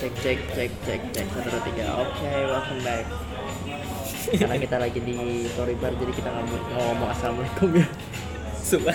[0.00, 3.04] cek cek cek cek cek satu dua tiga oke welcome back
[4.32, 7.86] karena kita lagi di story bar jadi kita nggak mau ngomong assalamualaikum ya
[8.70, 8.94] Sumpah.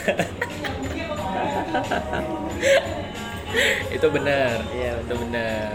[3.91, 4.55] itu benar.
[4.71, 5.67] Iya, itu benar.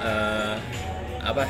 [0.00, 0.54] Eh,
[1.26, 1.44] apa?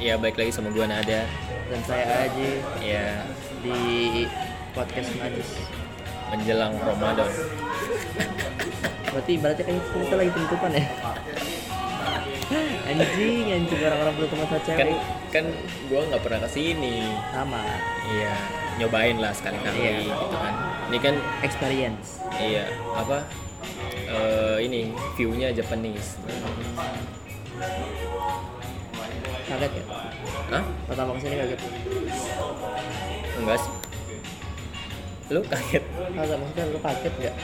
[0.00, 1.28] Ya baik lagi sama gua Nada.
[1.70, 3.28] dan saya Aji Ya
[3.60, 4.24] di
[4.72, 5.60] podcast Najis
[6.32, 7.28] menjelang Ramadan.
[9.10, 10.84] Berarti berarti kayak kita lagi penutupan ya
[12.90, 14.98] anjing anjing orang-orang penutupan sama Kan cewek
[15.30, 15.44] kan
[15.86, 16.98] gua nggak pernah ke sini.
[17.30, 17.62] sama
[18.04, 18.34] Iya,
[18.76, 20.10] nyobain lah sekali-kali Iya.
[20.10, 20.54] gitu kan.
[20.90, 23.22] Ini kan experience iya apa?
[24.10, 26.18] eh ini view-nya Japanese.
[29.46, 29.84] kaget ya
[30.50, 30.64] Hah?
[30.86, 31.60] pertama ke sini kaget
[33.36, 33.72] Enggak sih.
[35.28, 35.84] Lu kaget?
[36.10, 37.36] kaget maksudnya lu kaget nggak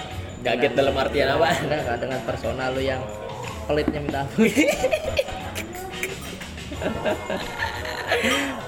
[0.47, 1.59] Kaget dalam artian apa?
[1.59, 3.03] enggak enggak dengan personal lu yang
[3.67, 4.47] pelitnya minta ampun.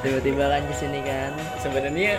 [0.03, 1.31] Tiba-tiba kan di sini kan.
[1.63, 2.19] Sebenarnya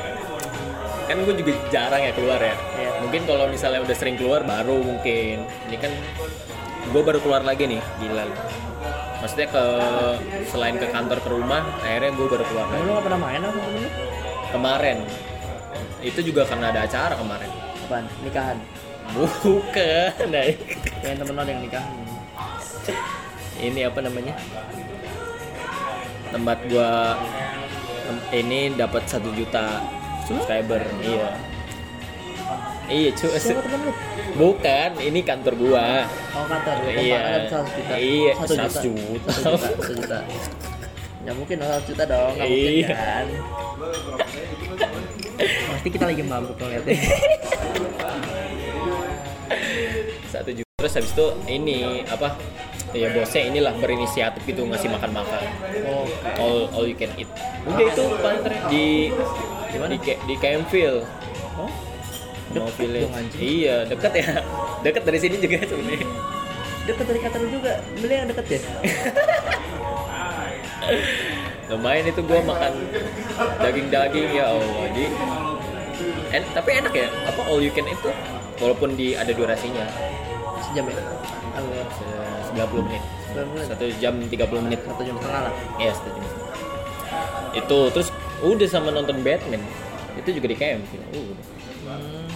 [1.11, 2.55] kan gue juga jarang ya keluar ya.
[2.55, 3.03] Iya.
[3.03, 5.43] mungkin kalau misalnya udah sering keluar baru mungkin.
[5.67, 5.91] Ini kan
[6.95, 8.31] gue baru keluar lagi nih gila.
[9.19, 9.63] Maksudnya ke
[10.47, 12.87] selain ke kantor ke rumah akhirnya gue baru keluar lagi.
[12.87, 13.59] Lu gak pernah main apa
[14.55, 15.03] kemarin.
[15.99, 17.51] Itu juga karena ada acara kemarin.
[17.83, 18.07] Apaan?
[18.23, 18.78] Nikahan?
[19.11, 20.43] Bukan nah,
[21.01, 21.95] Yang temen lo ada yang nikahan
[23.59, 24.33] ini apa namanya?
[26.29, 27.19] Tempat gua
[27.99, 29.83] tem- ini dapat satu juta
[30.23, 31.35] subscriber iya.
[32.87, 33.93] Iya cu Siapa temen lu?
[34.33, 36.07] bukan ini kantor gua.
[36.31, 37.19] Oh kantor, Iya.
[37.19, 37.93] ada 100 juta.
[37.93, 39.29] Iya, Satu 100 juta.
[39.29, 40.19] Satu juta, satu juta.
[41.19, 42.87] Ya mungkin 100 juta dong, gak mungkin Iya.
[42.89, 43.25] kan?
[45.69, 46.95] Pasti kita lagi mabuk ngeliatnya
[50.29, 52.39] satu juta terus habis itu ini apa
[52.95, 55.41] ya bosnya inilah berinisiatif gitu ngasih makan makan
[55.89, 56.05] Oh,
[56.37, 57.27] all all you can eat.
[57.65, 58.87] Udah itu paling di
[59.69, 59.93] Di mana?
[59.97, 61.03] di di Campville
[61.57, 61.69] oh.
[62.55, 64.41] Mau village iya deket ya.
[64.85, 66.07] Deket dari sini juga sebenarnya.
[66.87, 68.59] Deket dari kantor juga, beli yang deket ya?
[71.69, 72.73] lumayan itu gua makan
[73.61, 75.05] daging-daging ya Allah di
[76.33, 77.07] en, tapi enak ya?
[77.29, 78.09] Apa all you can eat tuh
[78.59, 79.87] walaupun di ada durasinya.
[80.69, 80.99] Sejam ya?
[81.57, 83.03] Aku se- 90 menit.
[83.33, 83.65] 9 menit?
[83.71, 84.79] Satu jam 30 menit.
[84.85, 85.53] Satu jam setengah lah.
[85.81, 86.39] Iya satu jam
[87.53, 88.09] itu terus
[88.45, 89.61] udah sama nonton Batman.
[90.17, 91.45] Itu juga di Campville uh, udah.
[91.89, 92.27] Hmm.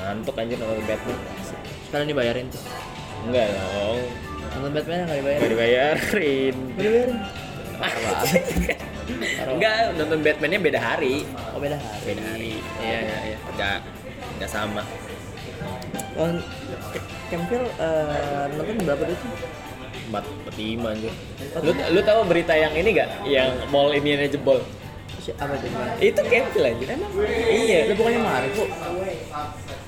[0.00, 1.18] ngantuk anjir nonton Batman.
[1.88, 2.62] Sekalian dibayarin tuh.
[3.28, 4.00] Enggak dong.
[4.56, 5.40] Nonton Batman nggak dibayarin?
[5.40, 6.56] nggak dibayarin.
[6.56, 7.18] Nggak dibayarin?
[9.56, 11.26] Enggak nonton Batmannya beda hari.
[11.52, 12.02] Oh beda hari.
[12.06, 12.52] Beda hari.
[12.80, 13.38] Iya iya iya.
[13.52, 13.78] Enggak
[14.40, 14.82] enggak sama.
[16.16, 16.32] Oh,
[17.28, 19.20] Campbell eh, nonton berapa duit?
[20.10, 20.24] empat
[20.58, 21.12] lima anjir.
[21.62, 24.64] Lu lu tahu berita yang ini gak yang mall ini jebol?
[25.36, 25.68] Apa itu?
[26.00, 26.88] Itu Campbell anjir.
[26.88, 27.12] Emang?
[27.52, 28.64] Iya Itu bukannya Marco?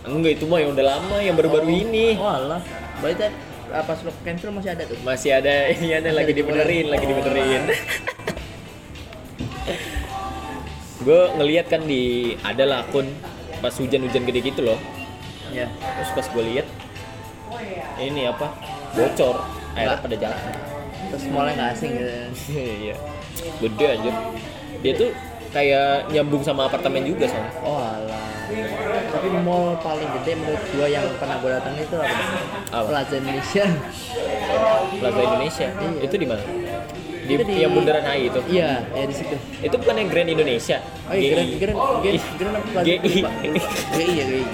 [0.02, 2.20] enggak itu mah yang udah lama yang baru-baru ini.
[2.20, 2.60] Oh alah.
[3.00, 3.32] Berarti
[3.72, 4.96] eh, pas lo ke Campbell masih ada tuh.
[5.00, 7.62] masih ada ini ada lagi ada dibenerin lagi dibenerin.
[11.02, 13.10] gue ngeliat kan di ada lah akun
[13.62, 14.78] pas hujan-hujan gede gitu loh
[15.52, 15.68] Ya.
[15.68, 16.64] terus pas gue lihat
[17.98, 18.56] ini apa
[18.90, 19.36] bocor
[19.72, 20.40] airnya pada jalan
[21.02, 22.12] Terus mallnya nggak asing gitu.
[22.88, 22.96] iya
[23.60, 24.10] gede aja
[24.80, 25.10] dia tuh
[25.52, 28.24] kayak nyambung sama apartemen juga soalnya Oh alah.
[29.12, 32.16] Tapi mall paling gede menurut gua yang pernah gua datang itu apa?
[32.70, 32.88] Apa?
[32.88, 33.64] Plaza Indonesia.
[34.98, 36.00] Plaza Indonesia Iya.
[36.02, 36.42] itu di mana
[37.22, 39.36] di, Itu di- yang bundaran HI itu Iya, ya di situ.
[39.60, 41.56] itu bukan yang Grand Indonesia Oh iya, Grand GI.
[41.56, 42.84] Grand Grand Grand apa Plaza?
[42.84, 42.98] GI.
[43.92, 44.44] GI ya GI.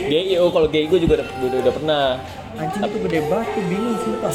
[0.00, 2.02] GI oh kalau GI gue juga udah, udah, pernah
[2.50, 4.32] Anjing itu gede banget tuh bingung sumpah.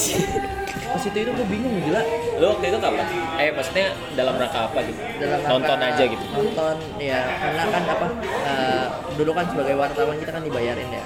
[0.86, 2.02] Pas itu itu gua bingung gila.
[2.38, 3.06] Lu waktu itu kapan?
[3.36, 5.00] Eh maksudnya dalam rangka apa gitu?
[5.18, 6.26] dalam Nonton rangka aja gitu.
[6.30, 8.06] nonton ya karena kan apa
[8.46, 11.06] eh, dulu kan sebagai wartawan kita kan dibayarin ya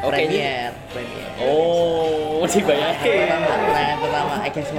[0.00, 3.02] Oke, ini- premier premier Oh, dibayarin.
[3.02, 3.50] pertama
[3.98, 4.78] pertama XS1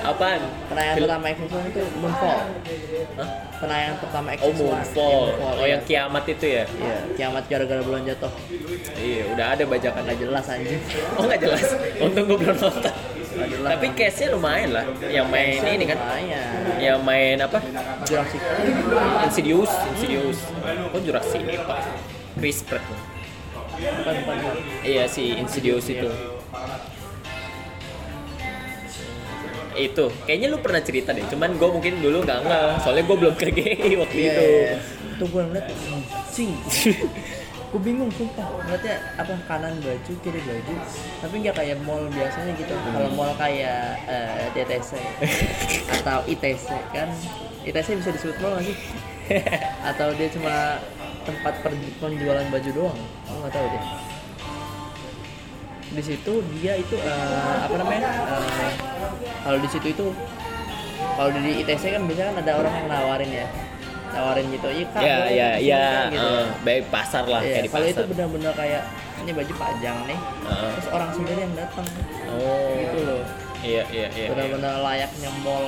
[0.00, 0.40] Apaan?
[0.66, 2.38] penayangan Film- pertama XS1 itu Moonfall
[3.14, 3.28] Hah?
[3.54, 5.24] penayangan pertama XS1 Oh, Moonfall.
[5.54, 5.88] Oh, yang iya.
[6.04, 6.64] kiamat itu ya?
[6.70, 8.32] Iya, kiamat gara-gara bulan jatuh
[8.94, 10.80] Iya, udah ada bajakan nggak jelas anjing
[11.16, 11.66] Oh, nggak jelas.
[11.98, 12.94] Untung gue belum nonton.
[13.34, 14.84] jelas Tapi case-nya lumayan lah.
[15.04, 15.98] Yang main ini kan.
[15.98, 17.58] lumayan Yang main apa?
[18.04, 18.40] Jurassic
[19.22, 20.38] Insidious, Insidious.
[20.92, 21.82] Oh, Jurassic Park.
[22.34, 22.84] Chris Pratt.
[23.74, 24.56] bukan bukan bukan.
[24.82, 26.06] Iya si Insidious itu.
[29.74, 31.26] Itu, kayaknya lu pernah cerita deh.
[31.26, 32.68] Cuman gue mungkin dulu nggak nggak.
[32.80, 34.40] Soalnya gue belum ke GI waktu Iya, itu.
[34.40, 34.76] iya, iya.
[35.14, 36.50] itu gue ngeliat anjing
[37.70, 40.74] gue bingung sumpah ngeliatnya apa kanan baju kiri baju
[41.20, 44.90] tapi nggak kayak mall biasanya gitu kalau mall kayak eh, DTC
[45.98, 47.10] atau ITC kan
[47.62, 48.76] ITC bisa disebut mall nggak sih
[49.82, 50.82] atau dia cuma
[51.22, 51.54] tempat
[51.98, 53.82] penjualan baju doang gue nggak tahu deh
[55.94, 58.72] di situ dia itu eh, apa namanya eh,
[59.46, 60.06] kalau di situ itu
[61.14, 63.46] kalau di ITC kan biasanya kan ada orang yang nawarin ya
[64.14, 66.28] nawarin gitu iya kak ya boleh ya ke sini, ya Kak," gitu.
[66.30, 68.82] eh, baik pasar lah kayak di kalau itu benar-benar kayak
[69.22, 70.70] ini baju pajang nih Heeh.
[70.74, 71.86] terus orang sendiri yang datang
[72.30, 73.22] oh gitu loh
[73.64, 74.28] iya iya iya iya.
[74.28, 75.64] benar-benar layaknya mall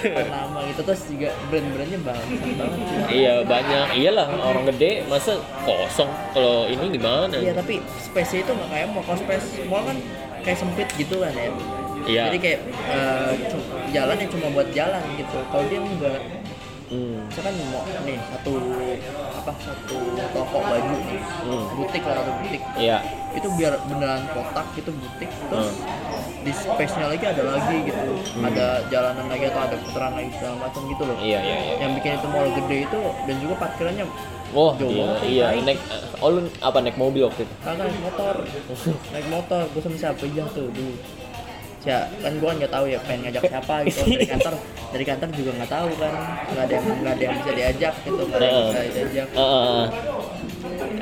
[0.00, 5.32] ternama gitu terus juga brand-brandnya bagus banget Iya banyak, iyalah orang gede masa
[5.62, 7.30] kosong kalau ini gimana?
[7.32, 9.96] iya tapi space itu nggak kayak mall kalau space mall kan
[10.40, 11.50] kayak sempit gitu kan ya
[12.00, 12.22] Iya.
[12.30, 16.20] jadi kayak eh, cu- jalan yang cuma buat jalan gitu kalau dia enggak
[16.88, 17.20] Hmm.
[17.22, 18.52] misalkan mau nih satu
[19.36, 19.96] apa satu
[20.32, 21.66] toko baju nih Hmm.
[21.76, 22.98] butik lah atau butik Iya.
[23.30, 26.27] itu biar beneran kotak gitu butik terus Hmm.
[26.48, 28.08] Di space-nya lagi ada lagi gitu.
[28.40, 31.16] Ada jalanan lagi atau ada putaran lagi segala macam gitu loh.
[31.20, 31.74] Iya iya iya.
[31.84, 34.06] yang bikin itu mall gede itu dan juga parkirannya
[34.56, 35.60] Oh Jauh iya banget, iya baik.
[35.68, 35.80] naik
[36.24, 37.54] oh lu apa naik mobil waktu itu?
[37.60, 38.34] kagak naik motor.
[39.12, 39.62] Naik motor.
[39.76, 40.94] Gue sama siapa aja tuh dulu.
[41.84, 44.00] Ya kan gue nggak tahu ya pengen ngajak siapa gitu.
[44.08, 44.54] Dari kantor
[44.88, 46.12] dari kantor juga nggak tahu kan.
[46.48, 49.28] Nggak ada yang nggak ada yang bisa diajak gitu nggak ada yang bisa diajak.
[49.28, 49.86] Eh, eh, eh.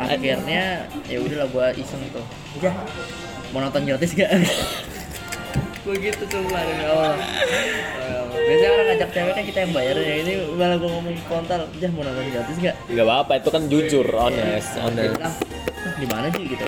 [0.02, 0.62] akhirnya
[1.06, 2.26] ya udahlah gue iseng tuh.
[2.58, 2.74] Ya
[3.54, 4.30] mau nonton gratis gak
[5.86, 7.14] gue gitu tuh kemarin ya Allah
[8.46, 10.14] biasanya orang ngajak cewek kan kita yang bayar ya.
[10.22, 14.06] Ini malah gue ngomong kontal jah mau nonton gratis gak nggak apa-apa itu kan jujur
[14.14, 15.18] honest Dia honest.
[15.18, 15.34] "Ah,
[15.98, 16.44] di mana sih?
[16.46, 16.64] Gitu.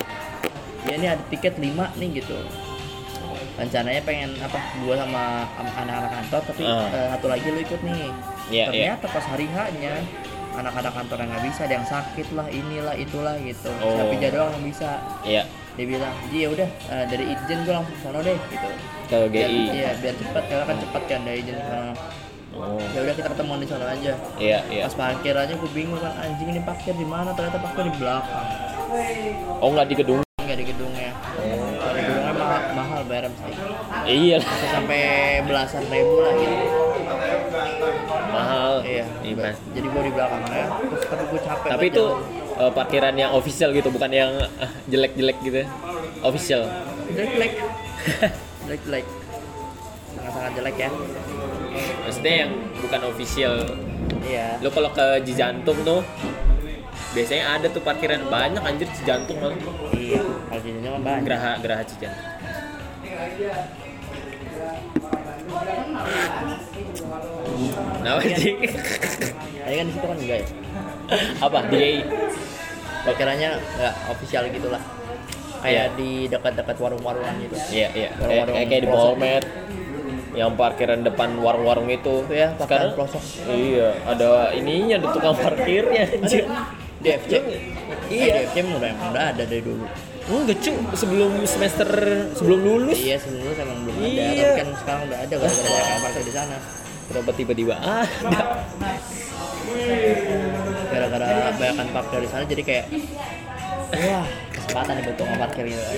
[0.87, 2.35] Ya ini ada tiket 5 nih gitu.
[3.59, 5.23] Rencananya pengen apa gua sama
[5.55, 8.11] anak-anak kantor tapi eh, satu lagi lu ikut nih.
[8.49, 9.93] Iya, ternyata pas hari H-nya
[10.59, 13.71] anak-anak kantor yang nggak bisa ada yang sakit lah inilah itulah gitu.
[13.79, 13.95] Oh.
[13.95, 14.99] tapi doang yang bisa.
[15.23, 15.43] Iya
[15.79, 18.67] dia bilang ji ya udah eh, dari izin gua langsung sono deh gitu.
[19.07, 19.63] Ke biar, GI.
[19.71, 21.95] iya biar cepat karena kan cepat kan dari izin sono
[22.49, 22.81] Oh.
[22.97, 24.17] Ya udah kita ketemuan di sono aja.
[24.41, 24.83] Iya iya.
[24.89, 27.31] pas parkir aja gue bingung kan anjing ini parkir di mana?
[27.37, 28.45] Ternyata parkir di belakang.
[29.61, 30.19] Oh nggak di gedung?
[30.49, 31.13] nggak di gedungnya
[31.77, 33.53] kalau di gedungnya mahal, mahal bayar mesti
[34.09, 35.01] Iya bisa sampai
[35.45, 36.57] belasan ribu lah gitu.
[38.33, 38.73] Mahal.
[38.81, 39.05] iya.
[39.21, 42.05] Iya, jadi gue di belakangnya terus tapi gue capek Tapi itu.
[42.59, 45.63] Eh, parkiran yang official gitu, bukan yang ah, jelek-jelek gitu.
[46.19, 46.67] Official.
[47.09, 47.53] jelek
[48.67, 49.05] jelek jelek
[50.53, 50.89] jelek ya
[52.03, 53.55] Maksudnya yang bukan official.
[54.21, 56.01] iya Lu kalau ke Cijantung tuh
[57.09, 59.57] biasanya ada tuh parkiran banyak anjir Cijantung malah.
[59.97, 62.27] iya kalau sini mah banyak Geraha Geraha Cijantung.
[67.99, 68.57] Nah, anjing.
[69.59, 70.47] tadi kan di situ kan enggak ya
[71.43, 71.59] Apa?
[71.67, 71.99] DI.
[72.99, 74.81] parkirannya nggak official gitulah
[75.59, 78.09] kayak di dekat-dekat warung-warungan gitu Iya, iya.
[78.09, 78.89] Kayak, Warung-warung kayak, kayak di.
[78.89, 79.45] Polmed
[80.29, 82.23] yang parkiran depan warung-warung itu.
[82.29, 83.23] Ya, parkiran pelosok.
[83.49, 86.45] Iya, ada ininya ada tukang parkirnya anjir.
[86.99, 87.31] DFC
[88.07, 88.47] Iya.
[88.47, 89.83] DFC udah emang udah ada dari dulu
[90.29, 91.89] Enggak cu, sebelum semester
[92.31, 92.97] sebelum lulus.
[92.97, 94.27] iya sebelum lulus emang belum ada Iya.
[94.29, 96.57] tapi kan sekarang udah ada gara-gara banyak parkir di sana
[97.09, 98.41] Kenapa tiba-tiba ah, ada?
[100.89, 102.85] gara-gara banyakan parkir di sana jadi kayak
[103.99, 105.97] wah kesempatan nih buat parkir gitu kan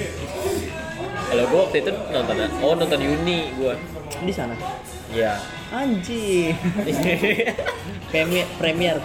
[1.28, 3.74] Kalau gua waktu itu nonton oh nonton Yuni gua.
[4.18, 4.56] di sana
[5.12, 5.34] Iya.
[5.72, 6.56] anjing
[8.12, 8.96] premier premier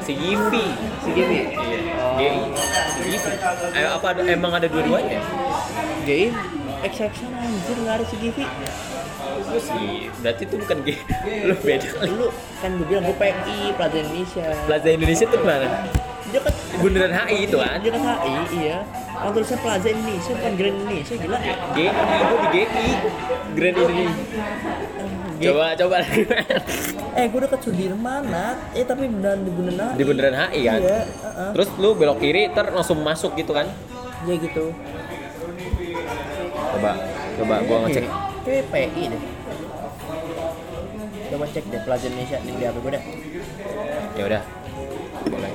[0.00, 0.66] si Givi.
[1.00, 1.80] si Gibi Iya.
[1.96, 2.16] Oh.
[2.16, 2.38] GI.
[2.92, 3.28] Si Givi.
[3.72, 5.20] Eh, apa ada, emang ada dua-duanya?
[6.02, 6.32] Game
[6.82, 8.44] XX anjir nggak ada si Gibi
[9.46, 10.88] Gue sih, berarti itu bukan G.
[11.46, 12.08] Lu beda kali.
[12.08, 12.26] dulu
[12.56, 15.68] kan gue bilang gue PI Plaza Indonesia Plaza Indonesia tuh mana?
[16.36, 17.78] Dia kan Bundaran HI itu kan?
[17.80, 18.78] dia kan HI iya
[19.16, 21.38] kalau tulisnya Plaza Indonesia bukan Grand Indonesia gila
[21.72, 22.88] GI, gue di GI
[23.56, 24.12] Grand Indonesia
[25.36, 25.96] G- Coba, coba
[27.12, 28.56] eh gue deket Sudirman Nat.
[28.72, 30.80] eh tapi beneran di Bundaran HI Di Bundaran HI kan?
[30.80, 31.00] iya.
[31.52, 33.68] Terus lu belok kiri, ter langsung masuk gitu kan?
[34.24, 34.72] iya gitu
[36.66, 36.92] Coba,
[37.36, 38.04] coba gua ngecek
[38.44, 39.22] Kayak PI deh.
[41.26, 43.02] Coba cek deh Plaza Indonesia di HP gue deh.
[44.14, 44.42] Ya udah
[45.26, 45.52] Boleh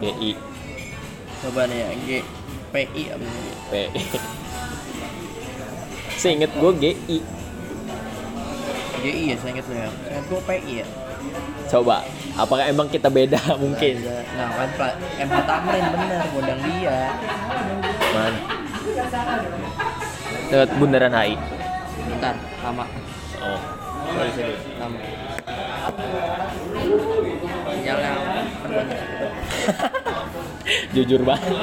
[0.00, 0.32] GI
[1.44, 2.08] Coba nih ya G
[2.74, 3.26] PI apa?
[3.70, 4.02] PI
[6.18, 7.18] Seinget gue GI
[9.04, 9.88] GI ya saya ingat lo ya.
[9.92, 10.86] Saya ingat gue PI ya.
[11.68, 11.96] Coba,
[12.40, 14.00] apakah emang kita beda mungkin?
[14.36, 14.68] Nah kan
[15.20, 17.12] MH Tamrin bener gondang dia.
[18.16, 18.34] Man.
[20.48, 21.36] Lewat bundaran HI.
[22.08, 22.34] Bentar,
[22.64, 22.84] lama.
[23.44, 23.60] Oh.
[24.08, 24.56] Sorry, sorry.
[24.80, 25.04] Tambah.
[30.94, 31.54] Jujur banget.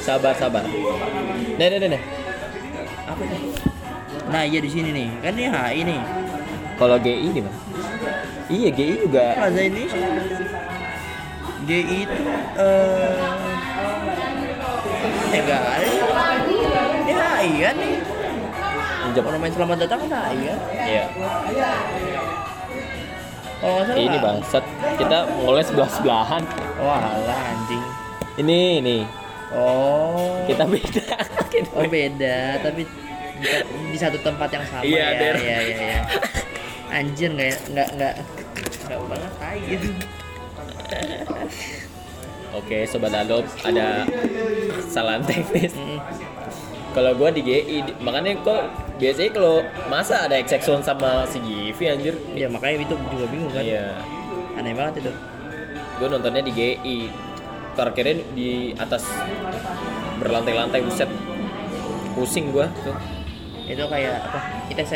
[0.00, 0.64] Sabar sabar.
[1.58, 2.02] Nih nih nih.
[3.08, 3.40] Apa nih?
[4.30, 5.08] Nah, iya di sini nih.
[5.24, 6.00] Kan ini HI nih.
[6.78, 7.58] Kalau GI di mana?
[8.50, 9.24] Iya GI juga.
[9.36, 10.08] Plaza Indonesia.
[11.68, 12.16] GI itu
[12.56, 13.20] eh
[15.30, 15.88] enggak ada.
[17.04, 18.19] Ini HI kan nih.
[19.10, 19.26] Pinjam.
[19.26, 20.30] Monumen selamat datang kan?
[20.38, 21.04] Iya.
[23.58, 23.98] Kalau nggak salah.
[23.98, 24.64] Ini bangsat.
[25.02, 26.42] Kita mulai sebelah sebelahan.
[26.78, 27.82] Wah, lah anjing.
[28.38, 28.98] Ini ini.
[29.50, 30.46] Oh.
[30.46, 31.10] Kita beda.
[31.52, 32.86] Kita Oh beda, tapi
[33.90, 35.32] di, satu tempat yang sama Iya, ya.
[35.34, 36.00] Iya, iya, iya.
[36.94, 38.14] Anjir nggak nggak nggak
[38.86, 39.88] nggak banget tai gitu.
[42.54, 44.06] Oke, sobat Adob, ada
[44.86, 45.74] kesalahan teknis.
[45.74, 45.98] Mm.
[46.94, 52.14] Kalau gua di GI, makanya kok biasanya kalau masa ada Exexon sama si Givi anjir.
[52.36, 53.64] Ya makanya itu juga bingung kan.
[53.64, 53.96] Iya.
[54.60, 55.12] Aneh banget itu.
[55.96, 56.98] Gue nontonnya di GI.
[57.74, 59.08] Parkirnya di atas
[60.20, 61.08] berlantai-lantai buset.
[62.12, 62.92] Pusing gua tuh.
[63.64, 64.40] Itu kayak apa?
[64.68, 64.92] ITC.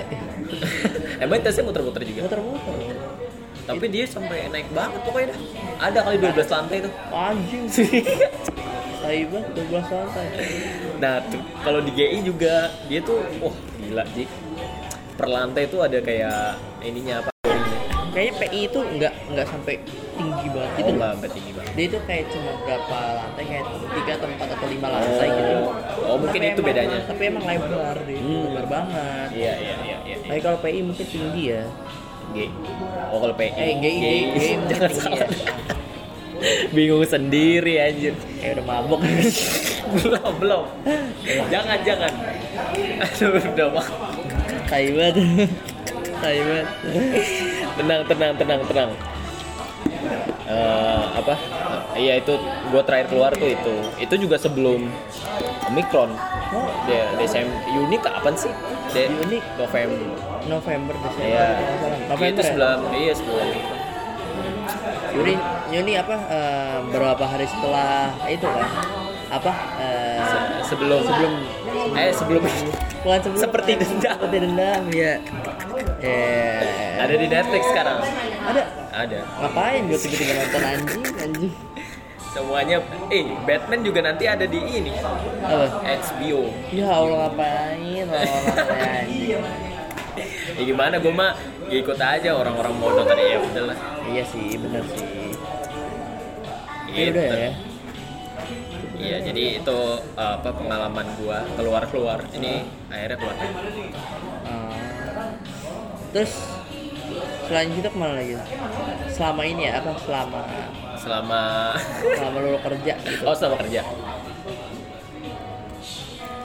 [1.25, 2.29] Emang tesnya muter-muter juga.
[2.29, 2.97] Muter-muter.
[3.65, 5.39] Tapi dia sampai naik banget pokoknya dah.
[5.89, 6.93] Ada kali 12 lantai tuh.
[7.09, 7.65] Anjing.
[9.05, 10.27] Tai banget 12 lantai.
[11.05, 11.21] Nah,
[11.61, 14.25] kalau di GI juga dia tuh wah gila Ji.
[15.15, 17.29] Per lantai tuh ada kayak ininya apa?
[18.09, 19.75] Kayaknya PI itu nggak nggak sampai
[20.17, 20.91] tinggi banget Oh, gitu.
[20.97, 21.73] enggak sampai tinggi banget.
[21.77, 25.55] Dia itu kayak cuma berapa lantai kayak tiga atau empat atau lima lantai gitu.
[26.09, 26.99] Oh, mungkin Tapi itu emang- bedanya.
[27.05, 28.43] Tapi emang lebar dia, Hmm.
[28.49, 29.29] lebar banget.
[29.35, 30.17] Iya, iya, iya, iya.
[30.25, 31.63] Tapi kalau PI mungkin tinggi ya.
[32.33, 32.37] G.
[33.13, 33.51] Oh, kalau PI.
[33.53, 33.77] Eh,
[34.73, 35.21] Jangan tinggi salah.
[35.21, 35.29] ya.
[36.75, 38.15] Bingung sendiri anjir.
[38.41, 39.01] Kayak udah mabok.
[39.95, 40.65] belum, belum.
[41.49, 42.13] Jangan, jangan.
[43.03, 43.95] Aduh, udah banget.
[44.69, 46.69] Tai banget.
[47.75, 48.91] Tenang, tenang, tenang, tenang.
[50.45, 51.35] Eh, apa?
[51.97, 52.37] Eh, iya itu
[52.69, 53.75] gue terakhir keluar tuh itu.
[53.97, 54.93] Itu juga sebelum
[55.73, 56.13] Omicron.
[56.55, 58.53] Oh, Dia Desember Juni kapan sih?
[58.93, 59.41] De Juni.
[59.57, 60.09] November.
[60.45, 61.25] November Desember.
[61.25, 61.47] Iya.
[61.49, 61.97] kalau nggak salah.
[61.97, 62.45] Itu November ya?
[62.45, 63.49] sebelum iya sebelum
[65.13, 65.35] Yuni,
[65.71, 68.67] Yuni apa eh, berapa hari setelah itu kan?
[69.31, 69.53] Apa?
[69.77, 71.33] eh, Se- sebelum sebelum
[71.95, 72.43] eh sebelum
[73.01, 74.15] bukan sebelum Seperti dendam.
[74.15, 75.15] Seperti dendam ya.
[75.99, 77.99] Eh, ada di Netflix sekarang.
[78.45, 78.63] ada.
[78.95, 79.19] Ada.
[79.41, 81.53] Ngapain gue tiba-tiba nonton anjing anjing?
[82.31, 84.91] Semuanya eh Batman juga nanti ada di ini
[85.41, 85.67] Apa?
[85.83, 86.51] HBO.
[86.69, 89.39] Ya Allah ngapain orang-orang anjing?
[90.55, 91.35] Ya gimana gue mah
[91.69, 93.79] ya ikut aja orang-orang mau nonton ya udahlah.
[94.07, 95.07] Iya sih, bener sih.
[96.95, 97.51] Ya udah ya.
[98.95, 99.79] Iya, jadi itu
[100.17, 102.25] uh, apa pengalaman gua keluar-keluar.
[102.33, 103.37] Ini akhirnya keluar.
[103.37, 104.81] Eh,
[106.15, 106.33] terus
[107.45, 108.39] selain itu ke mana lagi?
[109.13, 109.93] Selama ini ya apa?
[110.01, 110.41] Selama
[110.97, 111.43] Selama
[112.01, 113.23] selama lu kerja gitu.
[113.29, 113.83] oh selama kerja.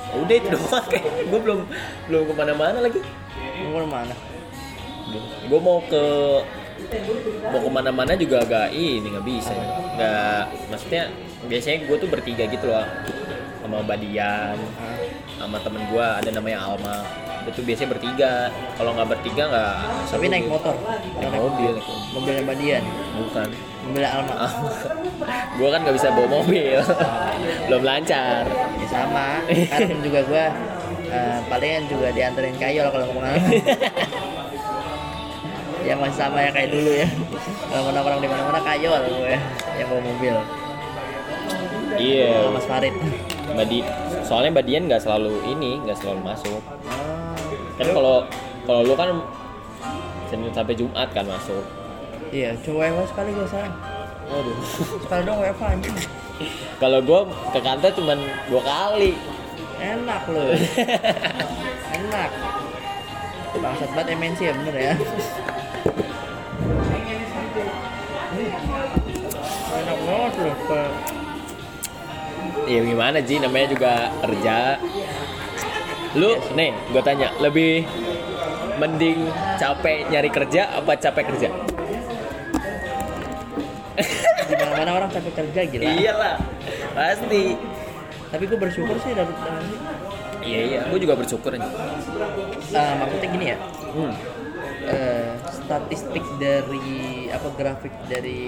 [0.10, 1.60] Udah itu doang kayak gue belum
[2.12, 3.00] belum ke mana-mana lagi.
[3.70, 4.16] Lu ke mana?
[5.50, 6.04] Gue mau ke
[7.50, 9.52] mau ke mana-mana juga agak ini nggak bisa
[10.00, 11.12] nggak maksudnya
[11.44, 12.88] biasanya gue tuh bertiga gitu loh
[13.60, 14.96] sama Badian Ah,
[15.38, 17.06] sama temen gue ada namanya Alma.
[17.48, 18.52] Itu biasanya bertiga.
[18.76, 19.76] Kalau nggak bertiga nggak
[20.12, 20.76] Tapi naik motor.
[21.22, 22.06] naik mobil naik mobil.
[22.18, 22.84] Mobilnya Badian,
[23.16, 23.48] bukan.
[23.88, 24.36] Mobilnya Alma.
[25.56, 26.80] gue kan nggak bisa bawa mobil.
[27.70, 28.44] Belum lancar.
[28.52, 29.28] Ya sama.
[29.48, 30.46] Kan juga gua
[31.10, 33.38] eh, palingan juga dianterin kayol kalau mau ke mana.
[35.88, 37.08] ya masih sama ya kayak dulu ya.
[37.70, 39.34] Kalau mau nongkrong di mana-mana kayol gue
[39.80, 40.36] yang bawa mobil.
[42.00, 42.96] iya Sama Mas Farid.
[43.50, 43.80] Badi
[44.24, 48.16] soalnya Badian nggak selalu ini nggak selalu masuk Oh, kan kalau
[48.68, 49.10] kalau lu kan
[50.30, 51.64] Senin sampai Jumat kan masuk
[52.30, 53.74] iya, coba WFH sekali gue sayang.
[54.30, 54.58] Waduh.
[55.02, 55.96] Sekali dong WFH anjing.
[56.78, 58.14] kalau gue ke kantor cuma
[58.46, 59.12] dua kali
[59.80, 60.50] Enak loh.
[61.98, 62.30] Enak.
[63.60, 64.94] Bangsat banget MNC ya bener ya.
[69.70, 70.56] Enak banget loh.
[70.66, 70.96] Ke-
[72.70, 74.78] ya gimana Ji namanya juga kerja
[76.14, 77.82] lu nih gue tanya lebih
[78.78, 79.26] mending
[79.58, 81.50] capek nyari kerja apa capek kerja
[84.50, 85.84] Di mana-mana orang capek kerja gila.
[85.86, 86.36] iyalah
[86.94, 87.58] pasti
[88.30, 89.72] Tapi gue bersyukur sih dapet MNC.
[90.46, 90.80] iya iya.
[90.88, 91.66] Gue juga bersyukur aja
[92.70, 93.58] Eh, maksudnya gini ya.
[93.90, 94.14] hmm.
[94.86, 96.90] eh, statistik dari
[97.30, 98.42] apa grafik dari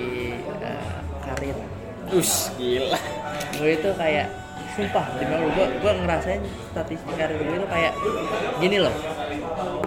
[0.61, 1.57] eh, karir.
[2.11, 2.99] Ush, gila.
[3.57, 4.27] Gue itu kayak
[4.71, 7.93] sumpah demi Allah gue gue ngerasain statistik karir gue itu kayak
[8.57, 8.93] gini loh.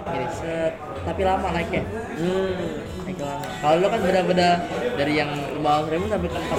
[0.05, 0.73] Gini set
[1.03, 1.83] tapi lama naiknya.
[2.19, 2.83] Hmm.
[3.05, 3.45] naik lama.
[3.61, 4.49] Kalau lo kan beda-beda
[4.95, 6.57] dari yang lima ratus ribu sampai ke empat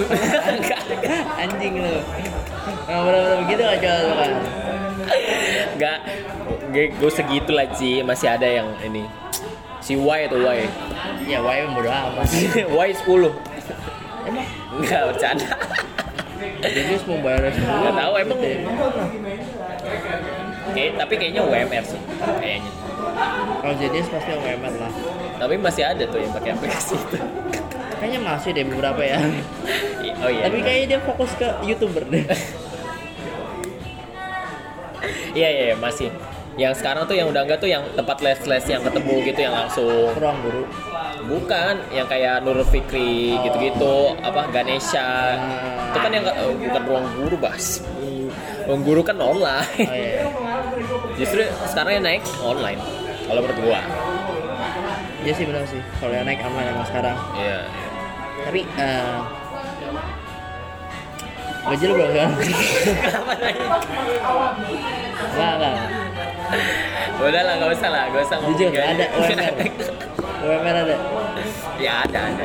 [1.43, 1.93] anjing lo
[2.87, 4.31] nah, beda-beda begitu lo kan
[5.77, 5.99] Enggak,
[6.73, 9.05] gue segitu lah Ci, masih ada yang ini.
[9.79, 10.65] Si Y itu Y.
[11.29, 12.27] ya wae bodo amat
[12.81, 13.07] y 10.
[14.27, 15.53] emang Enggak bercanda.
[16.59, 18.39] jadi mau bayar semua Nggak tahu, emang.
[20.67, 22.71] Oke, tapi kayaknya UMR sih kayaknya.
[23.63, 24.91] kalau jenis pasti UMR lah
[25.39, 27.17] Tapi masih ada tuh yang pakai aplikasi itu.
[27.97, 29.17] kayaknya masih deh beberapa ya
[30.17, 30.49] Oh iya.
[30.49, 32.25] tapi kayaknya dia fokus ke youtuber deh.
[35.37, 36.09] Iya iya iya, masih.
[36.57, 40.09] Yang sekarang tuh yang udah enggak tuh yang tempat les-les yang ketemu gitu yang langsung.
[40.17, 40.61] Ruang guru.
[41.29, 45.37] Bukan yang kayak Nurul Fikri gitu-gitu apa Ganesha.
[45.37, 45.75] Hmm.
[45.87, 47.85] itu kan yang eh, bukan ruang guru bas.
[48.65, 50.25] Ruang guru kan oh online iya.
[51.15, 52.81] Justru sekarang yang naik online
[53.29, 53.81] kalau menurut gua.
[55.21, 55.81] Iya sih benar sih.
[56.01, 57.17] Kalau yang naik online emang sekarang.
[57.37, 57.59] Iya.
[58.49, 59.17] Tapi eh
[61.67, 62.29] gaji lu belum kan
[63.03, 63.57] kenapa naik
[65.37, 65.75] nggak nggak.
[67.17, 68.87] Udah lah nggak usah lah nggak usah ngomong jujur gaji.
[68.87, 69.53] ada UMR
[70.37, 70.95] UMR ada.
[71.77, 72.43] Ya ada ada.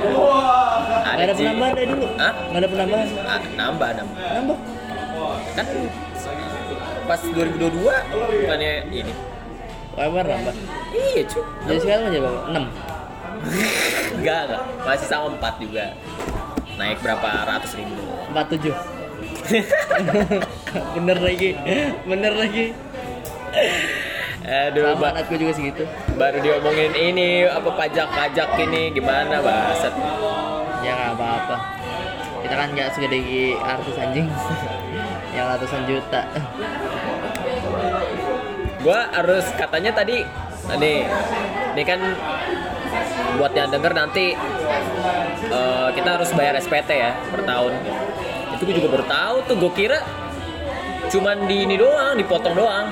[1.13, 1.45] Ada Ci.
[1.45, 2.07] penambahan dari dulu?
[2.19, 2.33] Hah?
[2.51, 3.09] nggak ada penambahan?
[3.23, 4.17] Ah, nambah nambah.
[4.19, 4.59] Nambah?
[5.53, 5.67] Kan
[7.03, 7.69] pas 2022
[8.43, 9.13] bukannya ini?
[9.93, 10.55] UMR nambah?
[10.93, 12.41] Iya cuy jadi sekarang menjadi berapa?
[12.51, 12.65] Enam?
[14.19, 15.85] Enggak enggak masih sama 4 juga.
[16.81, 17.29] Naik berapa?
[17.45, 18.01] Ratus ribu.
[18.33, 18.75] Empat tujuh
[20.97, 21.51] bener lagi.
[22.07, 22.67] Bener lagi.
[24.43, 25.87] Aduh, sama anakku juga segitu
[26.19, 29.95] baru diomongin ini apa pajak-pajak ini gimana baset.
[30.83, 31.57] ya nggak apa-apa.
[32.43, 34.27] Kita kan nggak segede artis anjing.
[35.37, 36.21] Yang ratusan juta.
[38.83, 40.27] Gua harus katanya tadi
[40.79, 41.07] nih,
[41.75, 42.01] ini kan
[43.39, 44.37] buat yang denger nanti
[45.49, 47.73] eh, kita harus bayar SPT ya per tahun.
[48.63, 49.99] Itu gue juga baru tahu tuh, gue kira
[51.11, 52.87] cuman di ini doang, dipotong doang.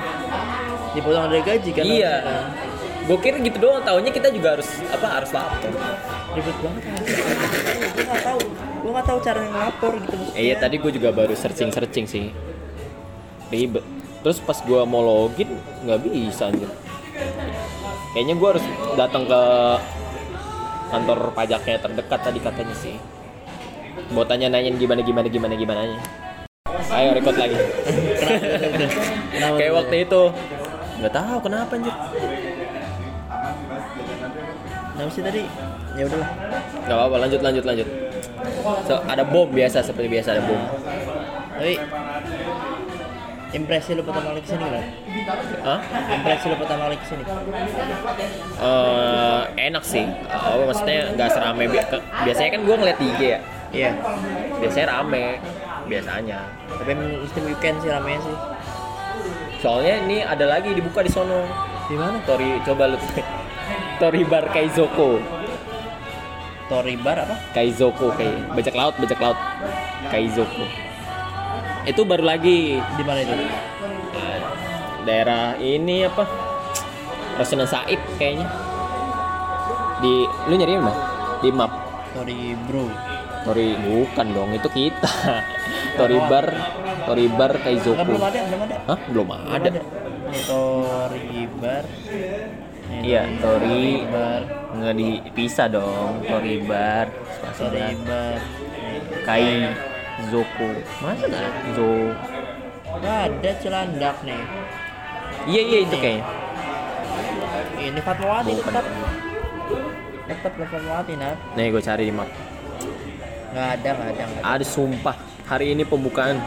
[0.91, 2.15] dipotong dari gaji kan iya.
[2.27, 2.51] kan.
[3.07, 5.71] Gue kira gitu doang, tahunya kita juga harus apa harus lapor.
[6.35, 7.19] ribet banget anjing.
[7.91, 8.41] gue nggak tahu
[8.81, 12.27] gue nggak tahu cara ngelapor gitu maksudnya iya tadi gue juga baru searching searching sih
[13.51, 13.83] ribet
[14.23, 15.51] terus pas gue mau login
[15.83, 16.71] nggak bisa anjir
[18.15, 19.43] kayaknya gue harus datang ke
[20.91, 22.95] kantor pajaknya terdekat tadi katanya sih
[24.11, 25.99] mau tanya nanyain gimana gimana gimana gimana nya
[26.91, 27.55] ayo record lagi.
[29.31, 30.23] Kayak waktu itu.
[30.99, 31.95] Nggak tahu kenapa anjir?
[34.91, 35.43] Kenapa sih tadi?
[35.95, 36.31] Ya udahlah.
[36.83, 37.89] Nggak apa-apa lanjut lanjut lanjut.
[38.85, 40.61] So, ada bom biasa seperti biasa ada bom.
[41.57, 41.75] Tapi
[43.51, 44.85] impresi lu pertama kali ke sini kan
[45.67, 45.81] Hah?
[46.15, 47.23] impresi lu pertama kali ke sini
[48.63, 50.07] Eh, enak sih.
[50.31, 51.83] Oh, maksudnya nggak serame bi-
[52.23, 53.39] biasanya kan gue ngeliat di IG ya
[53.75, 53.91] iya.
[54.61, 55.41] Biasanya rame
[55.91, 56.39] biasanya.
[56.71, 58.37] Tapi mesti weekend sih ramenya sih.
[59.61, 61.45] Soalnya ini ada lagi dibuka di sono.
[61.91, 62.23] Di mana?
[62.23, 62.99] Tori coba lu
[63.99, 65.19] Tori Bar Kaizoko.
[66.71, 67.37] Tori Bar apa?
[67.51, 69.39] Kaizoko kayak bajak laut bajak laut.
[70.09, 70.65] Kaizoko.
[71.85, 72.79] Itu baru lagi.
[72.79, 73.35] Di mana itu?
[73.35, 74.41] Eh,
[75.05, 76.25] daerah ini apa?
[77.37, 78.47] Rasunan Said kayaknya.
[80.01, 80.95] Di lu nyari mana?
[81.43, 81.73] Di map.
[82.15, 85.13] Tori Bro Tori bukan dong itu kita.
[85.97, 86.47] Tori Bar
[87.09, 88.77] Tori Bar Enggak, Kaizoko belum ada belum ada.
[88.87, 88.99] Hah?
[89.09, 89.69] Belum Belum ada.
[89.71, 91.85] ini Tori Bar.
[93.01, 94.05] Iya, Tori.
[94.11, 94.43] Bar.
[94.71, 97.07] nggak dipisah dong Tori Bar.
[97.57, 98.39] Tori Bar.
[99.25, 99.73] Kai
[100.29, 100.69] Zoko
[101.01, 101.53] masa nggak?
[101.75, 101.93] Zo.
[103.01, 104.43] Ada celandak nih.
[105.49, 106.25] Iya iya itu kayaknya.
[107.81, 108.85] Ini Fatmawati tetap.
[110.29, 111.35] Tetap Fatmawati nah.
[111.57, 112.29] Nih gue cari di map
[113.51, 114.55] nggak ada nggak ada nggak ada.
[114.59, 115.17] Ada sumpah.
[115.51, 116.39] Hari ini pembukaan.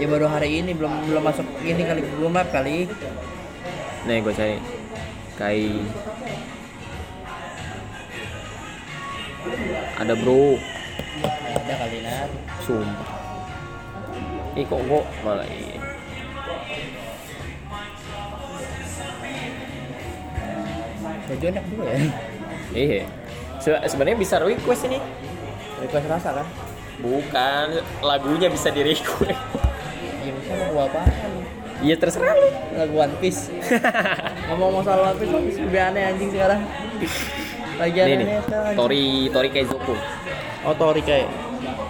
[0.00, 0.72] Ya baru hari ini.
[0.72, 2.88] Belum belum masuk ini kali belum map kali.
[4.08, 4.56] Nih gue cari.
[5.36, 5.84] Kai.
[9.98, 10.56] Ada bro.
[11.44, 12.24] Ada kali nah
[12.64, 13.10] sumpah.
[14.56, 15.76] Ih kok gue malah ini?
[21.28, 21.98] Sojo enak juga ya.
[22.72, 23.04] Iya.
[23.60, 24.96] Se- sebenarnya bisa request ini.
[25.80, 26.46] Request rasa kan
[26.98, 27.66] Bukan
[28.00, 29.38] lagunya bisa di request.
[30.18, 31.30] ya bisa lagu apaan
[31.78, 32.48] Iya terserah lu.
[32.74, 33.54] lagu One Piece
[34.48, 36.60] ngomong masalah One Piece One Piece lebih aneh anjing sekarang
[37.78, 38.26] lagi Ini aneh nih.
[38.42, 39.94] sekarang Tori Tori Keizoku.
[40.60, 41.30] oh Tori kayak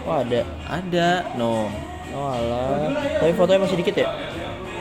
[0.05, 1.09] oh ada Ada.
[1.35, 1.73] No.
[2.11, 2.89] Oh alah.
[3.19, 4.09] Tapi fotonya masih dikit ya?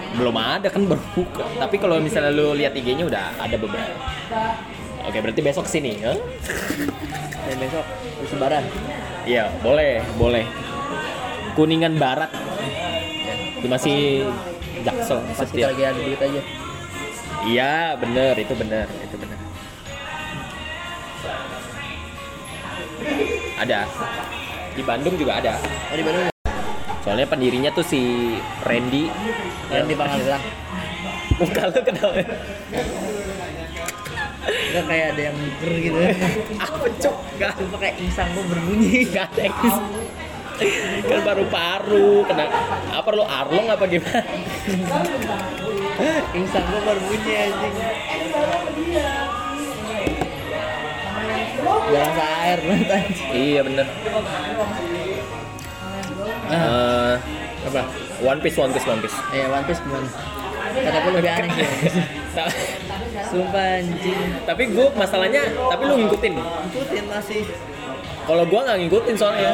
[0.09, 3.93] belum ada kan baru buka tapi kalau misalnya lu lihat IG-nya udah ada beberapa
[5.07, 6.13] oke berarti besok sini ya?
[7.47, 7.85] Dan besok.
[7.87, 8.63] Harus lebaran.
[9.23, 10.45] iya boleh boleh.
[11.55, 12.29] Kuningan barat.
[13.57, 14.27] Itu masih
[14.85, 15.67] jaksel Pas setia.
[15.67, 16.41] kita lagi ada duit aja.
[17.47, 19.39] iya bener itu bener itu bener.
[23.57, 23.89] Ada?
[24.77, 25.57] Di Bandung juga ada.
[25.89, 26.29] Oh di Bandung.
[27.01, 28.35] Soalnya pendirinya tuh si
[28.67, 29.09] Randy.
[29.73, 30.43] Yang di Pangalilang.
[31.37, 32.17] muka lu kenapa
[34.47, 35.97] Enggak kayak ada yang ger gitu.
[36.57, 39.03] apa cok gak Sumpah kayak insang gua berbunyi.
[39.07, 39.43] Gak ada
[41.05, 42.49] kan paru-paru kena
[42.89, 44.25] apa lu arlong apa gimana
[46.33, 47.73] insang gua berbunyi anjing.
[51.87, 53.29] Jangan air anjing.
[53.31, 53.87] iya bener
[56.47, 57.13] Eh,
[57.67, 57.81] Apa?
[58.23, 60.07] One Piece One Piece One Piece Eh One Piece gimana?
[60.73, 61.49] Kata gua lebih aneh
[61.91, 62.03] sih.
[63.23, 64.19] Sumpah anjing.
[64.43, 66.33] tapi gue masalahnya tapi lu ngikutin.
[66.69, 67.41] Ikutin masih.
[68.23, 69.51] kalau gua nggak ngikutin soalnya.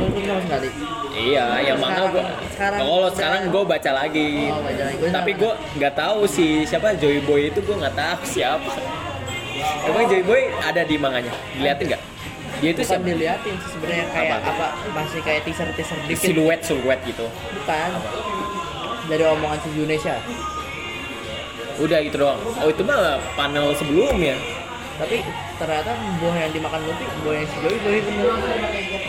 [0.00, 0.68] Ngikutin sama sekali.
[1.12, 2.24] iya yang mana gua.
[2.48, 3.40] Sekarang- kalau sekarang.
[3.48, 4.30] gue baca lagi.
[4.48, 4.96] Oh, baca lagi.
[4.96, 8.72] Gua tapi gue nggak tahu si siapa Joy Boy itu gue nggak tahu siapa.
[9.84, 11.32] Emang Joy Boy ada di manganya?
[11.52, 12.02] Diliatin nggak?
[12.58, 13.06] Dia itu bukan siapa?
[13.06, 14.50] diliatin sih sebenarnya kayak Apa?
[14.50, 14.68] apa?
[14.90, 16.18] masih kayak teaser teaser dikit.
[16.24, 17.26] Siluet siluet gitu.
[17.28, 17.90] Bukan.
[19.06, 20.14] Dari omongan si Indonesia
[21.78, 22.40] udah gitu doang.
[22.62, 24.36] Oh itu mah panel sebelumnya
[24.98, 25.22] tapi
[25.62, 28.26] ternyata buah yang dimakan Luffy buah yang si Joey Boy bener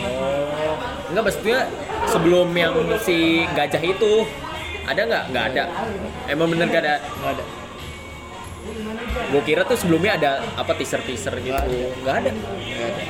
[0.06, 0.78] oh.
[1.10, 1.58] Enggak maksudnya
[2.06, 4.22] sebelum yang si gajah itu
[4.86, 5.24] ada nggak?
[5.34, 5.64] Nggak ada.
[6.30, 7.02] Emang bener gak ada?
[7.02, 7.44] Nggak ada.
[9.34, 11.58] Gue kira tuh sebelumnya ada apa teaser teaser gitu.
[11.58, 11.90] Nggak ada.
[12.06, 12.30] nggak ada.
[12.30, 13.02] Nggak ada.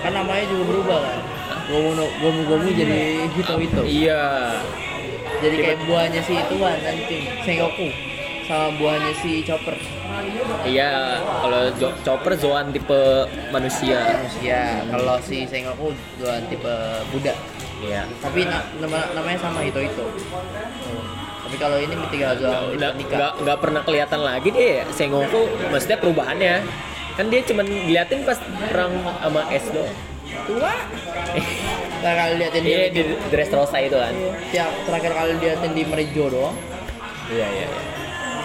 [0.00, 1.20] Kan namanya juga berubah kan?
[1.68, 4.56] Gomu Gomu Gomu jadi Hito Hito iya.
[5.44, 8.11] Jadi kayak buahnya si ituan nanti Sengoku
[8.44, 9.76] sama buahnya si Chopper.
[10.62, 10.90] Iya
[11.40, 13.00] kalau Jo- Chopper Zoan tipe
[13.48, 13.98] manusia.
[14.20, 16.74] Manusia kalau si Sengoku Zoan tipe
[17.10, 17.34] Buddha.
[17.82, 18.06] Iya.
[18.18, 20.06] Tapi na- nama, namanya sama Hito Hito
[21.42, 26.64] tapi kalau ini tiga Zoan nggak nggak pernah kelihatan lagi deh Sengoku maksudnya perubahannya.
[27.12, 28.40] Kan dia cuman diliatin pas
[28.72, 29.92] perang sama es doang.
[30.48, 30.72] Tua?
[32.00, 34.16] Terakhir kali liatin iya dia di Dressrosa itu kan.
[34.48, 36.56] Tiap terakhir kali liatin di Merijo doang.
[37.28, 37.68] Iya iya iya.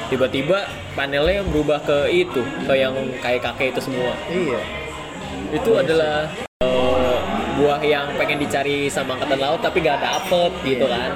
[0.08, 4.14] Tiba-tiba panelnya berubah ke itu ke yang kayak kakek itu semua.
[4.32, 4.60] Iya.
[5.52, 6.32] Itu adalah
[6.64, 7.18] eh,
[7.60, 11.16] buah yang pengen dicari sama angkatan laut tapi gak dapet gitu kan.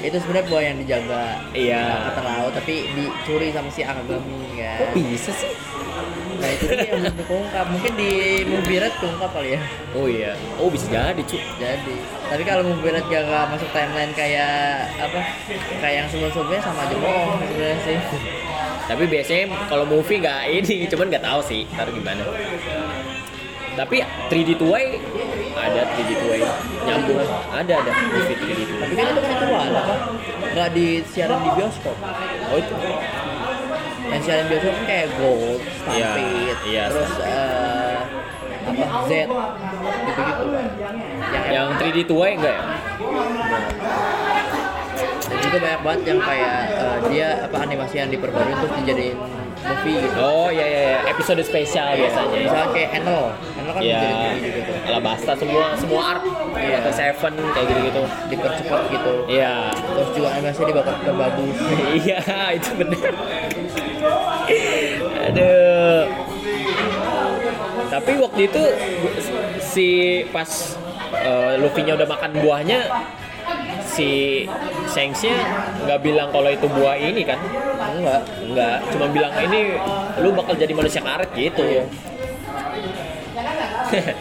[0.00, 1.84] Itu sebenarnya buah yang dijaga iya.
[2.08, 4.76] Angkatan laut tapi dicuri sama si Akagami kan.
[4.80, 5.52] Kok bisa sih
[6.40, 8.12] nah itu dia yang belum keungkap mungkin di
[8.48, 9.60] movie red keungkap kali ya.
[9.92, 10.32] Oh iya.
[10.56, 11.96] Oh bisa jadi cu jadi.
[12.32, 15.20] Tapi kalau movie red gak, gak masuk timeline kayak apa
[15.84, 17.98] kayak yang sebelum-sebelumnya sama aja bohong sebenarnya sih.
[18.88, 22.24] Tapi biasanya kalau movie nggak ini cuman nggak tahu sih ntar gimana.
[23.78, 24.98] Tapi 3D Tuai
[25.54, 26.42] ada 3D Tuai
[26.88, 27.22] nyambung.
[27.54, 29.94] Ada ada movie 3D Tuai tapi kan itu kan ituan apa?
[30.50, 31.96] Nggak disiarin di bioskop.
[32.50, 32.74] Oh itu
[34.10, 36.84] yang siaran bioskop kan kayak Gold, Stampede, Iya, iya.
[36.88, 37.96] terus eh,
[38.60, 39.10] apa Z,
[40.02, 40.44] gitu-gitu.
[41.30, 42.64] Yang, yang 3D Tuai enggak ya
[45.22, 49.16] dan juga banyak banget yang kayak eh, dia apa animasi yang diperbarui terus dijadiin
[49.60, 50.18] movie gitu.
[50.18, 50.98] oh iya iya iya.
[51.06, 53.22] episode spesial biasanya Misalnya kayak Enel,
[53.54, 54.76] Enel kan dijadiin movie juga tuh.
[54.88, 56.76] Alabasta semua semua art Iya.
[56.78, 59.12] atau Seven kayak gitu gitu Dipercepat gitu.
[59.28, 61.56] iya Terus juga animasi dibakar ke bagus.
[62.02, 62.20] iya
[62.52, 63.12] itu bener
[65.30, 66.02] aduh
[67.90, 68.62] tapi waktu itu
[69.58, 69.88] si
[70.30, 70.50] pas
[71.14, 72.86] eh, Luffy-nya udah makan buahnya
[73.90, 74.42] si
[74.86, 75.34] Shanks-nya
[75.86, 77.38] nggak bilang kalau itu buah ini kan
[77.90, 78.22] Enggak.
[78.54, 79.74] nggak cuma bilang ini
[80.22, 81.84] lu bakal jadi manusia karet gitu Iya.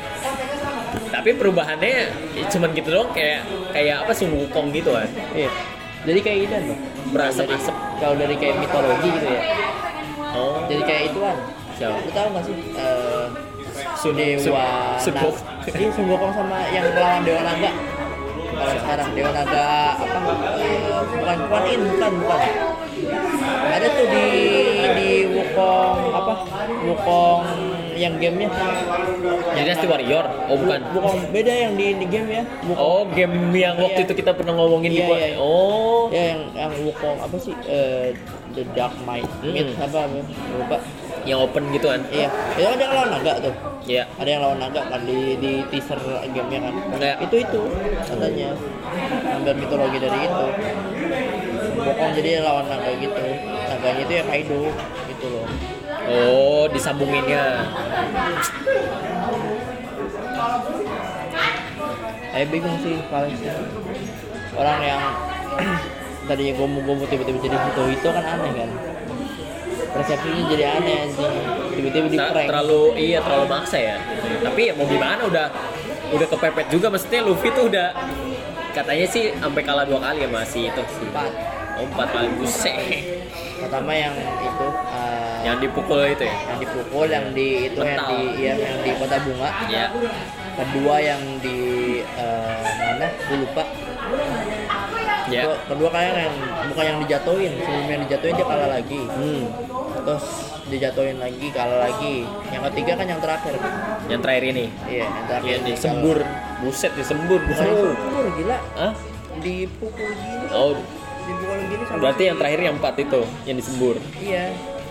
[1.14, 5.50] tapi perubahannya ya cuman gitu doang kayak kayak apa Sun Wukong gitu kan Iya.
[6.00, 6.80] Jadi kayak ini loh.
[7.12, 9.42] berasap-asap Kalau dari kayak mitologi gitu ya.
[10.32, 11.38] Oh Jadi kayak ituan.
[11.74, 12.56] siapa Lu tahu gak sih?
[12.76, 13.26] eh,
[13.96, 14.54] Sun Dewa Sun,
[15.00, 15.24] Sun Naga.
[15.26, 15.36] Wukong.
[15.70, 17.72] Iya, Wukong sama yang melawan Dewa Naga.
[18.50, 20.20] Kalau sekarang Dewa Naga apa?
[20.58, 22.40] eh, bukan Kuan Yin, bukan, bukan.
[23.70, 24.26] Ada tuh di
[24.94, 26.34] di Wukong apa?
[26.82, 27.44] Wukong
[27.96, 28.48] yang gamenya.
[29.52, 32.44] Dynasty Warrior oh bukan Wukong beda yang di, di game ya.
[32.64, 32.80] Wukong.
[32.80, 34.08] oh game yang waktu Iya.
[34.08, 35.38] itu kita pernah ngomongin di gua iya, iya.
[35.38, 37.52] oh Ya yang yang Wukong apa sih?
[37.62, 38.16] Eh,
[38.60, 39.56] The Dark Might, Hmm.
[39.56, 40.04] Myth apa?
[40.04, 40.20] apa?
[40.60, 40.78] Lupa.
[41.28, 42.02] yang open gitu kan?
[42.12, 42.28] Iya.
[42.60, 43.56] Itu ada yang lawan naga tuh.
[43.88, 44.04] Iya.
[44.20, 46.00] Ada yang lawan naga kan di di teaser
[46.32, 46.74] gamenya kan.
[47.00, 47.12] Iya.
[47.24, 47.62] itu itu
[48.04, 48.50] katanya.
[49.40, 50.46] Ambil mitologi dari itu.
[51.80, 53.24] Bokong jadi lawan naga gitu.
[53.48, 54.62] Naganya itu ya Kaido
[55.08, 55.46] gitu loh.
[56.10, 57.44] Oh disambunginnya.
[62.32, 63.56] Saya bingung sih Valencia.
[64.56, 65.02] Orang yang
[66.30, 68.70] tadinya gomu-gomu tiba-tiba jadi Hito Hito kan aneh kan?
[69.90, 71.34] Persepsinya jadi aneh anjing.
[71.74, 72.46] Tiba-tiba di prank.
[72.46, 73.98] terlalu iya terlalu maksa ya?
[74.46, 75.48] Tapi ya mau gimana udah
[76.14, 76.94] udah kepepet juga.
[76.94, 77.90] Maksudnya Luffy tuh udah
[78.78, 81.10] katanya sih sampai kalah dua kali ya masih itu sih.
[81.10, 81.32] Empat.
[81.82, 82.78] oh, empat kali buset.
[83.60, 84.14] Pertama yang
[84.46, 86.38] itu uh, yang dipukul itu ya?
[86.54, 88.10] yang dipukul yang di itu yang Mental.
[88.14, 89.50] di yang, yang di kota bunga.
[89.66, 89.86] Ya
[90.54, 91.60] kedua yang di
[92.14, 93.08] uh, mana?
[93.26, 93.64] Gue lupa
[95.30, 95.44] ya.
[95.46, 96.36] Kedua- kedua kayak yang
[96.70, 99.02] bukan yang dijatuhin sebelum yang dijatuhin dia kalah lagi.
[99.08, 99.44] Hmm.
[100.00, 100.26] terus
[100.70, 102.26] dijatuhin lagi kalah lagi.
[102.50, 103.54] Yang ketiga kan yang terakhir.
[104.08, 104.66] Yang terakhir ini?
[104.88, 106.18] Iya yang terakhir yang di disembur.
[106.60, 107.40] buset disembur.
[107.46, 108.58] Bukan disembur gila.
[108.76, 108.94] Hah?
[109.40, 110.48] dipukul gini.
[110.52, 110.76] Oh.
[111.24, 113.96] Dipukul gini sama berarti yang terakhir yang empat itu yang disembur?
[114.20, 114.44] Iya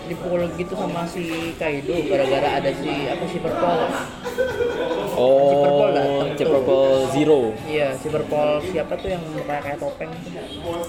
[0.09, 1.23] dipukul gitu sama si
[1.55, 3.81] Kaido gara-gara ada si apa si Purple.
[5.13, 6.43] Oh Purple datang si.
[6.43, 7.39] Purple Zero.
[7.63, 10.11] Iya si Purple siapa tuh yang mukanya kayak topeng?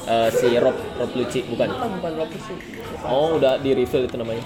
[0.06, 1.68] Eh, si Rob Rob Lucci bukan?
[1.68, 4.44] Bukan bukan sih bukan, oh udah di reveal itu namanya.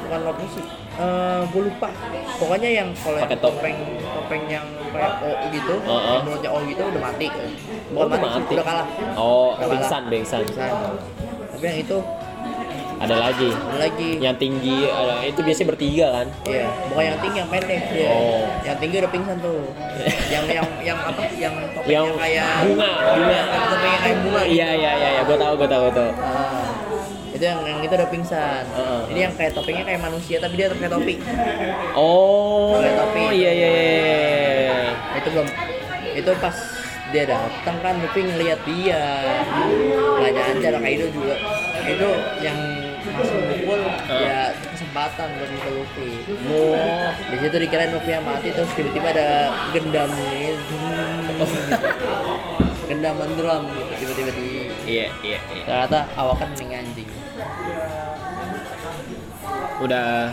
[0.00, 0.64] Bukan Loki sih
[0.98, 1.94] Eh, gue lupa.
[2.42, 3.54] Pokoknya yang kalau Pakai top.
[3.54, 6.10] topeng topeng yang kayak O gitu Heeh.
[6.10, 7.26] yang mulutnya O gitu udah mati.
[7.30, 8.54] Bukan Oh, mati, mati.
[8.58, 8.86] udah kalah.
[9.14, 10.42] Oh Udah pingsan pingsan.
[10.42, 10.74] Pingsan.
[11.48, 11.96] tapi yang itu
[12.98, 17.38] ada lagi ada lagi yang tinggi ada itu biasanya bertiga kan Iya, bukan yang tinggi
[17.38, 18.08] yang pendek dia.
[18.08, 18.42] Oh.
[18.60, 19.60] Yang tinggi udah pingsan tuh.
[20.34, 21.22] yang yang yang apa?
[21.32, 23.38] Yang topengnya Yang kayak bunga, bunga.
[23.38, 24.40] Yang topengnya kayak bunga.
[24.42, 24.52] gitu.
[24.52, 26.68] iya iya iya iya gue tahu gue tahu gue tahu Ah,
[27.30, 28.62] itu yang yang itu udah pingsan.
[28.66, 29.00] Heeh.
[29.08, 31.14] Ini yang kayak topengnya kayak manusia tapi dia pakai topi.
[31.94, 33.22] oh Pakai topi.
[33.36, 33.92] iya iya iya,
[34.58, 34.78] iya.
[35.16, 35.48] Itu belum
[36.14, 36.56] itu pas
[37.08, 39.00] dia datang kan Luffy ngeliat dia
[40.18, 41.34] nanya aja lah Kaido juga
[41.78, 42.58] Kaido yang
[43.20, 44.16] mukul Ah.
[44.16, 44.40] ya
[44.72, 46.10] kesempatan buat mukul Luffy.
[46.48, 47.10] Oh.
[47.28, 49.28] Di situ dikirain Luffy yang mati terus tiba-tiba ada
[49.74, 50.76] gendam gitu.
[52.88, 54.48] gendaman drum gitu tiba-tiba di
[54.88, 55.64] iya iya iya.
[55.68, 57.10] Ternyata awakan nih anjing.
[59.78, 60.32] Udah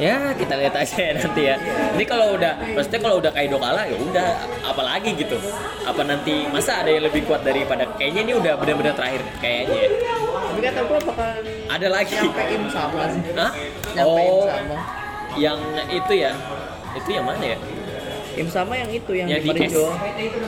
[0.00, 1.56] ya kita lihat aja ya nanti ya.
[1.94, 4.28] Ini kalau udah maksudnya kalau udah Kaido kalah ya udah
[4.64, 5.36] apalagi gitu.
[5.84, 9.76] Apa nanti masa ada yang lebih kuat daripada kayaknya ini udah benar-benar terakhir kayaknya.
[9.76, 9.88] Ya.
[10.50, 11.30] tapi kata gue bakal
[11.68, 12.14] ada lagi.
[12.16, 13.22] nyampein sama sih?
[13.36, 13.52] Hah?
[13.94, 14.44] nyampein oh.
[14.48, 14.76] sama.
[15.36, 15.58] Yang
[15.92, 16.32] itu ya?
[16.96, 17.58] Itu yang mana ya?
[18.40, 19.74] Im sama yang itu yang, yang di di S.
[19.74, 19.86] Marijo.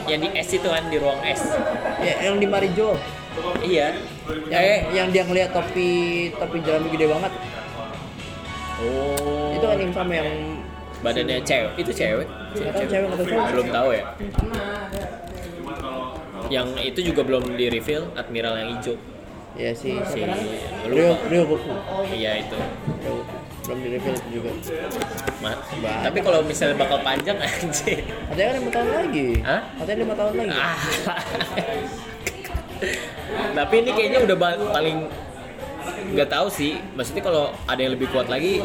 [0.09, 1.41] Yang di S itu kan di ruang S.
[2.01, 2.97] Ya, yang di Marijo.
[3.61, 3.87] Iya.
[4.49, 4.79] Yang, eh.
[4.97, 7.31] yang dia ngeliat topi topi jerami gede banget.
[8.83, 9.32] Oh
[9.73, 10.29] itu kan Im sama yang
[11.03, 11.71] badannya cewek.
[11.75, 12.27] Itu cewek.
[12.53, 13.47] Nggak tahu cewek atau cowok.
[13.51, 14.03] belum tahu ya.
[16.51, 18.95] Yang itu juga belum di reveal admiral yang hijau.
[19.53, 20.25] Ya si si
[20.89, 21.69] Rio Rio Goku
[22.09, 22.57] iya itu.
[23.63, 24.49] Belum di reveal juga.
[25.43, 26.01] Ma- Banyak.
[26.07, 29.27] tapi kalau misalnya bakal panjang anjir katanya kan lima tahun lagi.
[29.43, 29.61] Hah?
[29.77, 30.57] katanya lima tahun lagi.
[30.57, 30.77] Ah.
[33.53, 34.37] tapi ini kayaknya udah
[34.71, 34.97] paling
[36.15, 36.79] nggak tahu sih.
[36.97, 38.63] Maksudnya kalau ada yang lebih kuat lagi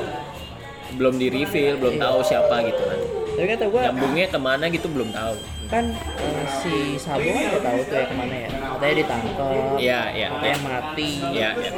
[0.96, 2.02] belum di reveal belum Iya.
[2.04, 2.98] tahu siapa gitu kan.
[3.38, 5.34] Tapi kata gue nyambungnya ke mana gitu belum tahu.
[5.68, 8.48] kan eh, si Sabo kan nggak tahu tuh ya ke mana ya.
[8.48, 11.70] Katanya ditangkap Iya, iya, katanya mati ya, ya.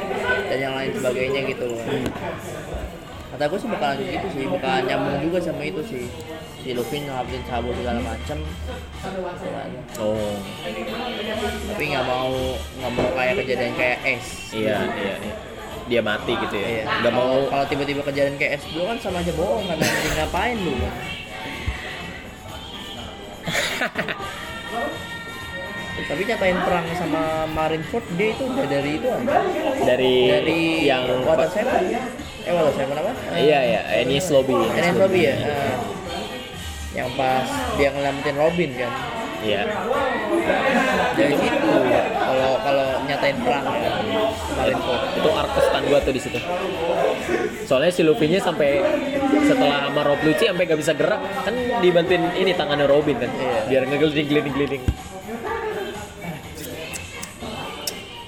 [0.47, 1.67] dan yang lain sebagainya gitu
[3.31, 6.03] kata gue sih bakalan gitu sih bakalan nyambung juga sama itu sih.
[6.61, 8.37] Si Luffy ngelakuin Sabo segala macem.
[9.99, 10.35] Oh.
[11.67, 12.31] Tapi nggak mau
[12.79, 14.25] nggak mau kayak kejadian kayak es.
[14.51, 15.33] Iya iya iya.
[15.91, 16.67] Dia mati gitu ya.
[16.71, 16.83] Iya.
[17.03, 19.75] nggak mau Kalau- tiba-tiba kejadian kayak S2 kan sama aja bohong kan
[20.15, 20.71] ngapain lu?
[26.01, 29.39] Tapi nyatain perang sama Marineford dia itu udah dari itu aja
[29.85, 31.83] dari, dari yang Water Seven.
[32.43, 33.11] Eh Water Seven apa?
[33.35, 34.55] Iya iya Enies Lobby.
[34.55, 35.35] Enies Lobby ya?
[35.39, 35.75] Eh,
[36.95, 37.47] yang pas
[37.79, 38.91] dia ngelamatin Robin kan.
[39.41, 39.61] Iya.
[41.15, 41.71] Dari situ.
[42.11, 42.89] Kalau kalau
[43.21, 43.65] nyatain perang.
[43.69, 43.93] Ya
[44.57, 46.39] Marineford itu arc kesukaan gua tuh di situ.
[47.69, 48.81] Soalnya si Luffy nya sampai
[49.45, 51.53] setelah sama Rob Lucci sampai gak bisa gerak kan
[51.85, 53.61] dibantuin ini tangannya Robin kan Iya.
[53.69, 54.83] biar ngegelinding gelinding gelinding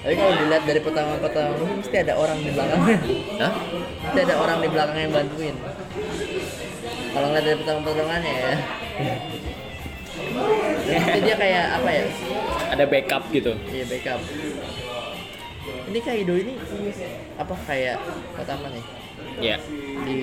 [0.04, 2.98] tapi kalau dilihat dari pertama-pertama mesti ada orang di belakangnya.
[3.40, 3.52] Hah?
[4.04, 5.56] Mesti ada orang di belakang yang bantuin.
[7.16, 8.52] Kalau ngeliat dari pertolongannya ya.
[10.84, 12.04] Jadi dia kayak apa ya?
[12.76, 13.56] Ada backup gitu.
[13.72, 14.20] Iya backup
[15.88, 16.54] ini Kaido ini
[17.36, 17.98] apa kayak
[18.36, 18.84] pertama nih?
[19.42, 19.56] Ya.
[20.04, 20.22] Di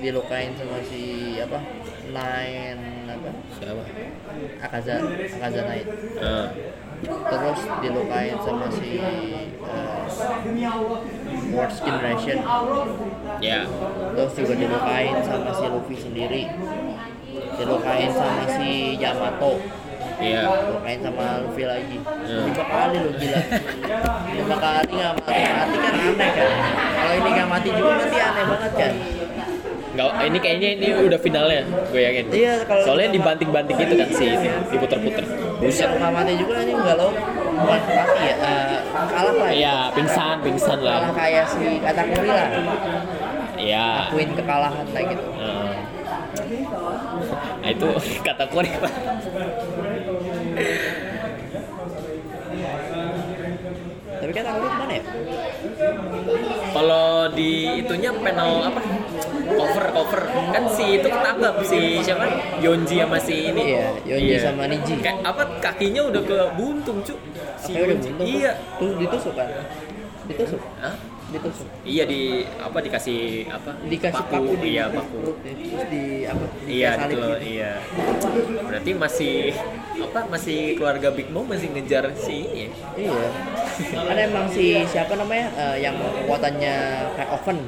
[0.00, 1.58] dilukain sama si apa?
[2.10, 3.30] Nine apa?
[3.58, 3.84] Siapa?
[4.62, 4.94] Akaza
[5.38, 5.88] Akaza Knight.
[6.20, 6.48] Ah.
[7.00, 9.00] terus dilukain sama si
[9.64, 10.04] uh,
[11.56, 12.38] Worst Generation
[13.40, 13.64] ya.
[14.12, 16.42] Terus juga dilukain sama si Luffy sendiri.
[17.56, 19.64] Dilukain sama si Yamato
[20.20, 20.42] iya.
[20.46, 21.96] Dilukain sama Luffy lagi.
[22.00, 22.44] Hmm.
[22.46, 23.40] lima kali lo gila.
[24.30, 25.32] Lima kali nggak mati.
[25.40, 26.50] Mati kan aneh kan?
[26.94, 28.92] Kalau ini nggak mati juga berarti aneh banget kan?
[29.90, 32.24] Nggak ini kayaknya ini udah finalnya gue yakin.
[32.30, 35.24] Iya, kalau- soalnya dibanting-banting gitu kan sih ini diputer-puter.
[35.58, 35.82] Buset.
[35.84, 37.08] Kalau nggak mati juga ini nggak lo
[37.60, 38.76] bukan mati ya eh,
[39.10, 39.52] kalah lah ya.
[39.52, 42.48] Iya pingsan pingsan kalah lah kayak si Katakuri lah.
[43.60, 43.88] Iya.
[44.08, 45.24] Akuin kekalahan lah gitu.
[45.36, 45.74] Nah.
[47.60, 47.88] Nah, itu
[48.26, 48.70] kata Kori
[54.20, 55.04] Tapi Katakuri ke mana ya
[56.70, 58.80] Kalau di itunya panel apa?
[59.50, 62.28] Cover cover kan si itu ketangkap si siapa?
[62.62, 63.74] Yonji sama si ini.
[63.74, 64.94] Iya, Yonji sama Niji.
[65.02, 67.14] Kayak apa kakinya udah ke buntung, cu.
[67.58, 68.08] Si udah Yonji.
[68.14, 68.26] buntung.
[68.30, 68.52] Iya.
[68.78, 69.48] Tuh ditusuk kan?
[70.30, 70.60] Ditusuk.
[70.78, 70.94] Hah?
[71.30, 71.66] Ditusuk.
[71.86, 72.22] Iya di
[72.58, 73.70] apa dikasih apa?
[73.86, 75.18] Dikasih paku, di iya paku.
[75.22, 75.52] ya.
[75.54, 76.44] Terus di apa?
[76.50, 77.46] Di Iya salib betul, gitu.
[77.54, 77.72] iya.
[78.66, 79.34] Berarti masih
[80.00, 80.20] apa?
[80.26, 82.66] Masih keluarga Big Mom masih ngejar si ini.
[82.66, 82.70] ya?
[82.98, 83.26] Iya.
[84.10, 86.74] Ada emang si siapa namanya eh, yang kekuatannya
[87.14, 87.58] kayak oven.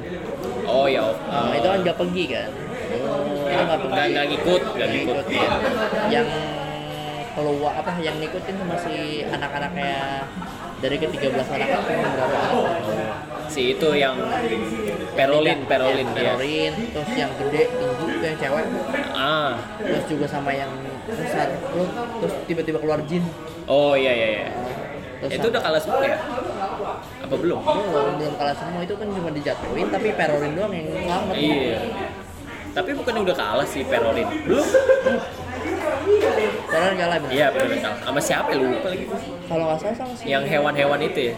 [0.67, 1.01] Oh ya.
[1.07, 1.15] oh.
[1.15, 2.49] Eh, itu kan nggak pergi kan?
[3.47, 3.95] Itu nggak pergi.
[4.11, 5.15] Nggak ngikut, nggak ngikut.
[5.15, 5.49] ngikut, iya.
[6.11, 6.27] Yang
[7.33, 10.21] keluar apa yang ngikutin sama si anak-anaknya
[10.83, 13.32] dari ke-13 anak kan berapa anak?
[13.47, 14.15] Si itu yang
[15.13, 16.33] Perolin, Perolin ya, ya.
[16.33, 18.65] Perolin, terus yang gede tinggi itu yang cewek,
[19.13, 19.53] Ah.
[19.77, 20.71] terus juga sama yang
[21.05, 21.47] besar,
[22.17, 23.21] terus, tiba-tiba keluar jin.
[23.65, 24.47] Oh iya iya iya.
[25.19, 26.17] Terus Itu sama- udah kalah semua ya?
[27.23, 27.59] Apa belum?
[27.63, 31.35] belum belum kalah semua itu kan cuma dijatuhin tapi Perolin doang yang selamat.
[31.37, 31.79] Iya.
[32.73, 34.27] Tapi bukannya udah kalah si Perolin?
[34.43, 34.67] Belum?
[36.65, 37.31] Perolin kalah benar.
[37.31, 37.97] Iya benar kalah.
[38.01, 39.05] Sama siapa ya lupa lagi.
[39.45, 41.35] Kalau nggak salah sama si Yang hewan-hewan itu ya?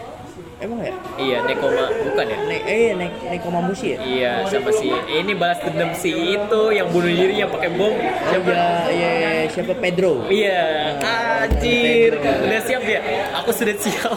[0.56, 0.92] Emang ya?
[1.16, 2.38] Iya, Nekoma bukan ya?
[2.48, 3.98] Nek eh Nek Nekomamushi ya?
[4.00, 7.92] Iya, sama si ini balas dendam si itu yang bunuh diri yang pakai bom.
[7.92, 8.52] Oh Siapa?
[8.88, 10.24] iya, iya, iya, siapa Pedro?
[10.26, 10.60] Iya,
[11.04, 12.12] anjir.
[12.20, 13.00] Udah siap ya?
[13.42, 14.16] Aku sudah siap.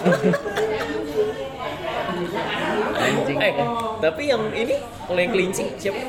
[2.99, 3.37] Anjing.
[3.39, 3.53] eh,
[3.99, 4.75] tapi yang ini
[5.07, 5.99] kalau yang kelinci siapa?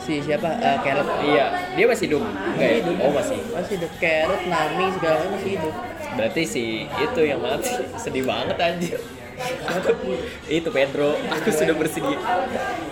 [0.00, 0.48] Si siapa?
[0.62, 1.08] Eh, Carrot.
[1.20, 2.22] Iya, dia masih hidup.
[2.56, 2.68] Ya?
[2.80, 2.94] hidup.
[3.02, 3.38] Oh, masih.
[3.50, 3.90] Masih hidup.
[3.98, 5.74] Carrot, Nami segala macam masih hidup.
[6.16, 7.74] Berarti si itu yang mati.
[7.98, 9.00] Sedih banget anjir.
[10.58, 12.18] Itu Pedro, aku sudah bersedia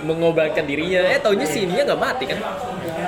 [0.05, 1.01] mengobatkan dirinya.
[1.09, 2.39] Eh, taunya si ininya nggak mati kan?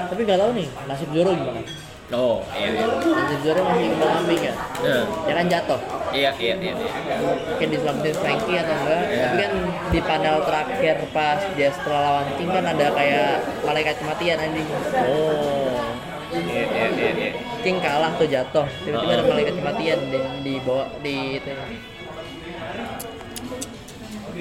[0.08, 1.62] Tapi nggak tahu nih nasib Zoro gimana.
[2.06, 2.86] Oh, iya, iya.
[2.86, 4.54] Nasib Zoro masih kembang ambing kan?
[4.78, 5.80] Nah, Ya kan jatuh.
[6.14, 6.74] iya, iya, iya.
[6.78, 7.16] iya.
[7.50, 9.00] Mungkin diselamatin Frankie atau enggak.
[9.10, 9.22] Iya.
[9.26, 9.52] Tapi kan
[9.90, 13.30] di panel terakhir pas dia setelah lawan King kan ada kayak
[13.66, 14.68] malaikat kematian anjing.
[15.02, 15.82] Oh,
[16.30, 17.30] iya, iya, iya, iya.
[17.66, 18.66] King kalah tuh jatuh.
[18.86, 19.30] Tiba-tiba ada Uh-uh.
[19.34, 21.50] malaikat kematian di, di bawah di itu.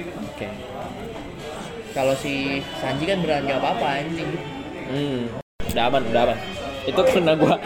[0.04, 0.48] Oke.
[1.96, 4.30] Kalau si Sanji kan beneran nggak apa-apa anjing.
[4.86, 5.20] Hmm,
[5.72, 6.38] udah aman, udah aman.
[6.84, 7.56] Itu karena gua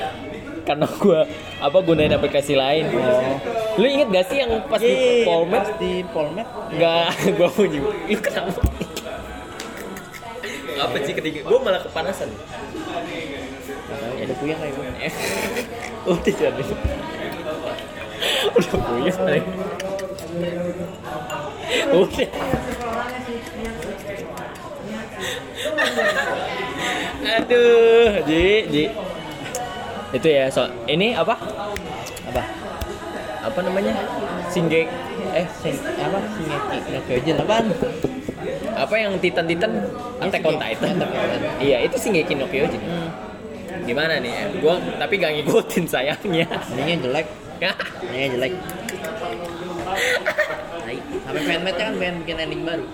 [0.63, 1.21] karena gua
[1.59, 2.87] apa gunain aplikasi lain.
[2.95, 3.37] Oh.
[3.83, 5.59] Lu inget gak sih yang pas di Polmed?
[5.59, 6.47] Pas di Polmed.
[6.71, 7.95] Enggak, gua mau nyuruh.
[8.07, 8.61] Lu kenapa?
[10.81, 12.31] Apa sih ketika gua malah kepanasan.
[13.91, 14.87] Ya, udah puyeng kayak gue.
[16.13, 16.63] Udah jadi.
[18.57, 19.43] Udah punya saya.
[21.71, 22.29] Udah.
[27.21, 28.85] Aduh, Ji, Ji.
[30.11, 31.39] Itu ya, so ini apa?
[32.27, 32.43] Apa?
[33.47, 33.95] Apa namanya?
[34.51, 34.91] Singgek
[35.31, 36.19] Eh, sing, apa?
[36.35, 37.67] Shingeki no Kyojin apaan?
[38.75, 39.73] apa yang Titan-Titan
[40.19, 40.97] Attack on Titan.
[40.99, 41.53] Attack on Titan.
[41.63, 42.83] Iya, itu Shingeki no Kyojin.
[42.83, 43.11] Hmm.
[43.87, 44.59] Gimana nih?
[44.59, 46.47] Gua tapi gak ngikutin sayangnya.
[46.75, 47.27] Ininya jelek,
[48.11, 48.53] ininya jelek.
[50.91, 50.99] Tai.
[51.23, 52.85] Sampai fanmade kan pengen bikin ending baru.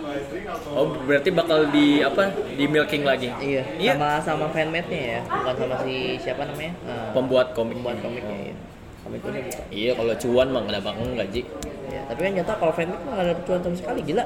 [0.69, 2.29] Oh, berarti bakal di apa?
[2.53, 3.33] Di milking lagi.
[3.41, 3.93] Iya, Iya.
[3.97, 6.73] sama sama fanmade-nya ya, bukan sama si siapa namanya?
[6.85, 7.81] Eh, Pembuat komik.
[7.81, 8.55] pembuat komiknya ya.
[9.01, 9.65] Komiknya bukan.
[9.73, 11.43] Iya, kalau cuan mah kenapa enggak, Ji?
[11.89, 14.25] Iya, tapi kan nyata kalau fanmade mah nggak ada tujuan sama sekali, gila.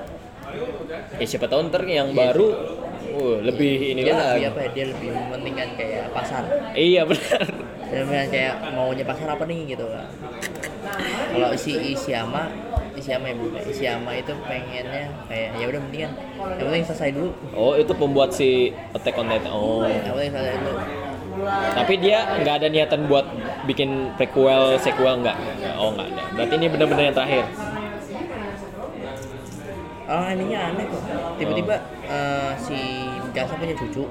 [1.14, 2.18] Ya siapa tahu ntar yang Iya.
[2.26, 2.46] baru
[3.14, 4.42] uh, lebih ini dia lagi.
[4.42, 4.68] lebih apa ya?
[4.74, 6.42] Dia lebih mementingkan kayak pasar.
[6.74, 7.46] Iya benar.
[7.86, 10.10] Dia kayak maunya pasar apa nih gitu kan.
[11.30, 12.42] Kalau si Ishiyama,
[12.98, 13.60] Ishiyama ya bukan.
[13.64, 16.12] Ishiyama itu pengennya kayak ya udah mendingan
[16.58, 17.30] yang penting selesai dulu.
[17.54, 19.50] Oh, itu pembuat si Attack on Titan.
[19.52, 19.86] Oh.
[19.86, 20.78] Yang penting selesai dulu.
[21.50, 23.26] Tapi dia nggak ada niatan buat
[23.64, 25.36] bikin prequel, sequel nggak?
[25.78, 26.22] Oh nggak ada.
[26.36, 27.44] Berarti ini benar-benar yang terakhir.
[30.10, 31.02] Oh ininya aneh kok.
[31.38, 31.74] Tiba-tiba
[32.10, 32.78] eh, si
[33.30, 34.04] Mikasa punya cucu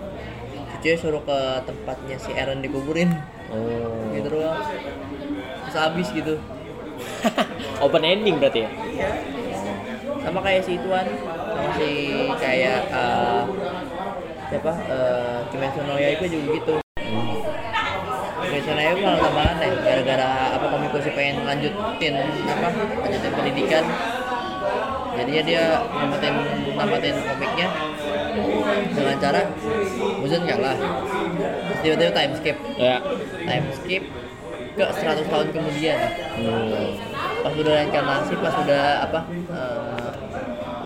[0.80, 3.12] cucunya suruh ke tempatnya si Eren dikuburin
[3.52, 4.64] oh gitu doang
[5.68, 6.40] terus habis gitu
[7.86, 8.70] open ending berarti ya?
[10.20, 11.92] Sama kayak si Tuan sama si
[12.38, 13.42] kayak eh,
[14.50, 16.76] siapa uh, Kimetsu no Yaiba juga gitu.
[18.44, 22.14] Kimetsu no Yaiba malah tambahan deh gara-gara apa komiko sih pengen lanjutin
[22.50, 22.68] apa
[23.06, 23.86] lanjutin pendidikan.
[25.20, 25.64] Jadinya dia
[26.00, 26.34] namatin
[26.80, 27.68] namatin komiknya
[28.96, 29.42] dengan cara
[30.22, 32.58] Muzan kalah Terus tiba-tiba time skip.
[32.80, 32.98] Ya.
[33.48, 34.04] Time skip
[34.76, 36.00] ke 100 tahun kemudian.
[36.40, 36.92] Hmm.
[37.40, 40.10] pas udah reinkarnasi pas udah apa eh,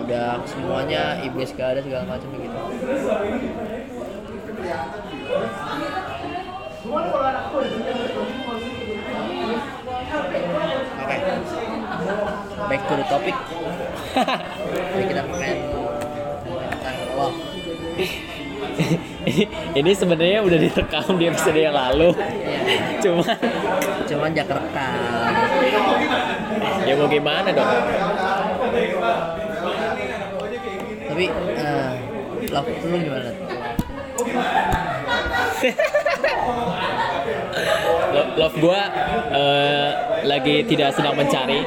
[0.05, 2.57] udah semuanya iblis gak ada segala macam gitu.
[10.13, 10.39] Oke.
[12.69, 13.36] Back to the topic.
[14.93, 15.57] Jadi kita main
[16.45, 17.38] tentang love
[19.80, 22.11] ini sebenarnya udah direkam di episode yang lalu.
[23.03, 23.26] Cuma
[24.03, 25.32] cuman jak rekam
[26.84, 27.69] ya mau gimana dong?
[31.13, 31.91] Tapi eh,
[32.51, 33.30] love lu gimana?
[38.13, 38.82] Lo- love gua
[39.32, 39.89] eh,
[40.28, 41.63] lagi tidak sedang mencari.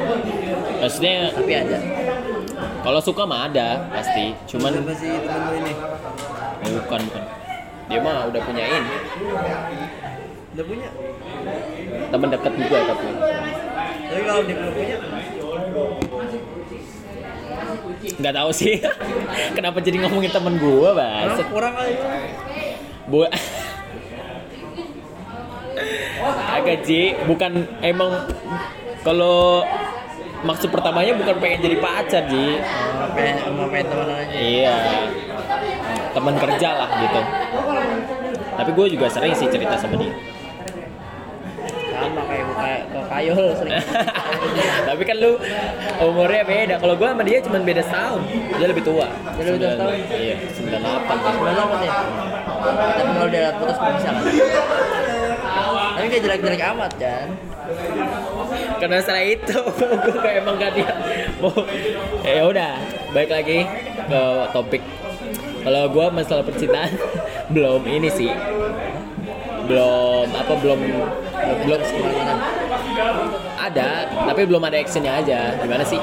[0.76, 1.78] Maksudnya tapi ada.
[2.84, 4.36] kalau suka mah ada pasti.
[4.46, 5.72] Cuman Siapa sih temen lu ini
[6.62, 7.24] eh, bukan bukan.
[7.86, 8.94] Dia mah udah punya ini.
[10.56, 10.88] Udah punya?
[12.10, 13.06] Teman dekat juga tapi.
[14.06, 14.96] Tapi kalau dia belum punya?
[18.16, 18.74] Nggak tahu sih.
[19.56, 21.94] Kenapa jadi ngomongin temen gua Orang bas kurang kali?
[23.06, 23.22] Bu
[26.56, 27.14] agak Ji.
[27.30, 27.52] Bukan
[27.86, 28.26] emang
[29.06, 29.62] kalau
[30.42, 32.58] maksud pertamanya bukan pengen jadi pacar Ji.
[32.58, 34.34] Oh, pengen mau pengen temenan aja.
[34.34, 34.74] Iya
[36.16, 37.20] teman kerja lah gitu.
[38.56, 40.16] Tapi gue juga sering sih cerita sama dia.
[41.96, 43.76] Sama kayak kayak ke kayol sering.
[44.88, 45.32] Tapi kan lu
[46.00, 46.74] umurnya beda.
[46.80, 48.22] Kalau gue sama dia cuma beda setahun.
[48.56, 49.08] Dia lebih tua.
[49.36, 49.94] Dia lebih tua setahun?
[50.16, 51.16] iya sembilan delapan.
[51.20, 51.90] Sebenarnya apa sih?
[52.96, 54.24] Tapi kalau dia putus belum bisa kan?
[55.96, 57.28] Tapi kayak jelek-jelek amat kan?
[58.76, 59.58] karena setelah itu
[60.06, 60.92] gue kayak emang gak dia
[61.42, 61.50] mau
[62.22, 62.72] ya udah
[63.10, 63.58] baik lagi
[64.06, 64.82] ke topik
[65.66, 66.94] kalau gue masalah percintaan
[67.54, 68.30] belum ini sih
[69.66, 70.78] belum apa belum
[71.66, 72.34] belum Ke mana-mana?
[73.58, 75.98] ada tapi belum ada actionnya aja gimana sih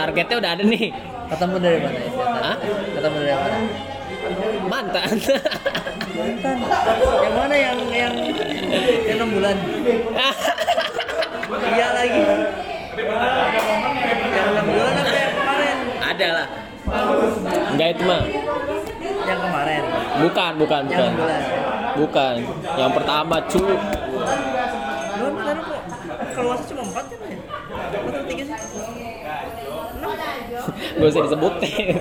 [0.00, 0.88] targetnya udah ada nih
[1.26, 2.10] Ketemu dari mana ya?
[2.38, 2.56] Hah?
[2.94, 3.58] Ketemu dari mana?
[4.70, 5.16] mantan
[6.16, 6.56] Mantan.
[7.18, 8.14] Yang mana yang yang
[9.04, 9.56] yang enam bulan?
[11.66, 12.22] Iya lagi.
[12.96, 15.76] Yang enam bulan apa yang kemarin?
[16.00, 16.48] ada lah
[17.74, 18.22] enggak itu mah
[19.26, 19.82] Yang kemarin.
[20.16, 21.42] bukan bukan Yang bukan bulan.
[21.96, 22.34] bukan
[22.76, 23.62] yang pertama cu
[25.16, 25.80] Lu tadi kok
[26.32, 27.38] keluar cuma empat kan ya?
[28.06, 28.56] Atau tiga sih?
[30.96, 31.96] gak usah disebutin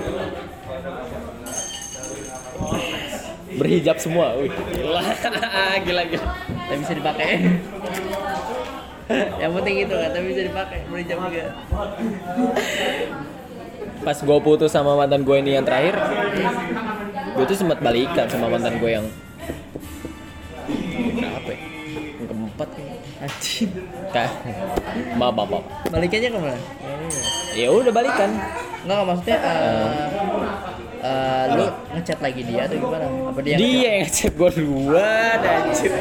[3.55, 5.01] berhijab semua wih gila
[5.85, 6.27] gila gila
[6.65, 7.29] Tapi bisa dipakai.
[9.37, 10.79] yang penting itu kan, tapi bisa dipakai.
[10.89, 11.45] Berjam juga.
[14.01, 15.93] pas gue putus sama mantan gue ini yang terakhir
[17.35, 19.05] gue tuh sempat balikan sama mantan gue yang
[21.15, 21.59] berapa ya?
[22.15, 22.69] yang keempat.
[23.15, 23.71] Anjing.
[24.11, 24.29] Kah?
[25.19, 25.65] Maaf, maaf, maaf.
[25.91, 26.59] Balikannya ke mana?
[27.55, 28.31] Ya udah balikan.
[28.85, 30.07] Enggak, maksudnya eh
[31.05, 31.65] eh, lu
[31.97, 33.05] ngechat lagi dia atau gimana?
[33.29, 33.55] Apa dia?
[33.59, 35.91] Dia yang ngechat gue duluan anjir.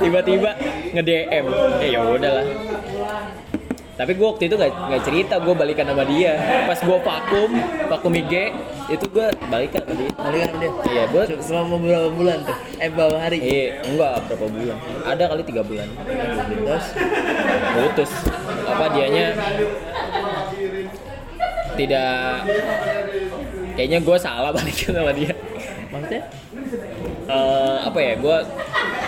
[0.00, 0.50] Tiba-tiba
[0.92, 1.44] nge-DM.
[1.80, 2.46] Ya ya udahlah.
[3.96, 6.36] Tapi gue waktu itu gak, gak cerita gue balikan sama dia.
[6.68, 7.50] Pas gue vakum,
[7.88, 8.52] vakum IG,
[8.92, 10.10] itu gue balikan sama dia.
[10.20, 10.72] Balikan sama dia.
[10.92, 12.56] Iya, gue Selama beberapa bulan tuh?
[12.76, 13.38] Eh, beberapa hari?
[13.40, 14.76] Iya, enggak berapa bulan.
[15.08, 15.88] Ada kali tiga bulan.
[16.52, 16.86] Terus?
[17.72, 18.12] Putus.
[18.68, 19.26] Apa dianya
[21.76, 22.40] tidak
[23.76, 25.32] kayaknya gue salah balikan sama dia.
[25.88, 26.22] Maksudnya?
[27.26, 28.36] Eh, apa ya gue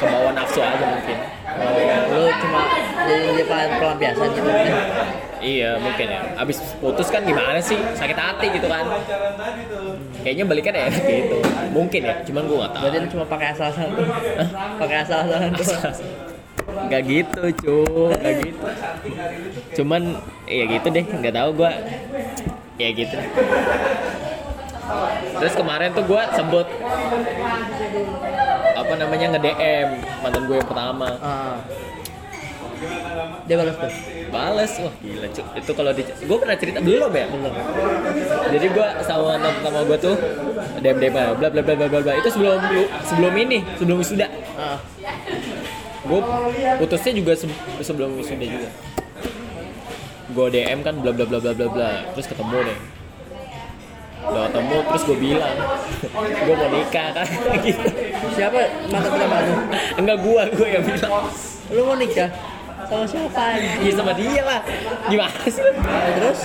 [0.01, 2.63] kebawa nafsu aja mungkin Oh, lu cuma
[3.09, 4.67] jadi pelan pelampiasan gitu kan?
[5.39, 6.21] iya mungkin ya.
[6.39, 7.79] Abis putus kan gimana sih?
[7.95, 8.85] Sakit hati gitu kan.
[10.23, 11.39] Kayaknya balikan ya enak gitu.
[11.75, 12.83] Mungkin ya cuman gue nggak tahu.
[12.85, 14.07] Berarti lu cuma pakai asal-asalan tuh?
[14.83, 15.69] pakai asal-asalan tuh?
[16.69, 17.79] nggak gitu cu.
[18.13, 18.67] Nggak gitu.
[19.83, 20.03] Cuman
[20.47, 21.05] ya gitu deh.
[21.07, 21.71] Nggak tahu gue
[22.79, 23.17] ya gitu.
[25.39, 26.67] Terus kemarin tuh gue sebut
[28.89, 31.61] apa namanya nge DM mantan gue yang pertama Ah,
[33.45, 33.93] dia balas tuh
[34.29, 35.47] Bales, wah gila cuk.
[35.57, 37.27] Itu kalau di gue pernah cerita belum ya?
[37.27, 37.49] belum
[38.47, 40.17] Jadi gue sama teman sama gue tuh
[40.79, 42.13] DM DM bla bla bla bla bla bla.
[42.13, 42.61] Itu sebelum
[43.03, 44.29] sebelum ini, sebelum wisuda.
[44.55, 44.77] ah
[46.05, 46.21] Gue
[46.77, 47.49] putusnya juga se-
[47.81, 48.69] sebelum wisuda juga.
[50.29, 51.91] Gue DM kan bla bla bla bla bla bla.
[52.13, 52.79] Terus ketemu deh.
[54.29, 55.57] Udah ketemu terus gue bilang
[56.45, 57.27] gue mau nikah kan
[57.65, 57.87] gitu.
[58.33, 59.55] siapa mantan pertama lu
[59.97, 61.13] Enggak gue, gue yang bilang.
[61.69, 62.31] lu mau nikah
[62.85, 63.45] sama siapa?
[63.85, 64.61] Ya sama dia lah.
[65.07, 65.61] Gimana sih?
[65.61, 66.41] Nah, terus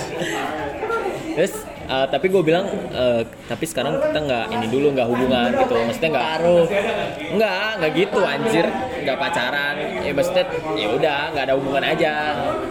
[1.34, 1.54] Terus
[1.84, 6.10] eh, tapi gue bilang eh, tapi sekarang kita nggak ini dulu nggak hubungan gitu maksudnya
[6.12, 6.64] nggak taruh
[7.34, 8.66] nggak nggak gitu anjir
[9.02, 10.44] nggak pacaran ya maksudnya
[10.78, 12.12] ya udah nggak ada hubungan aja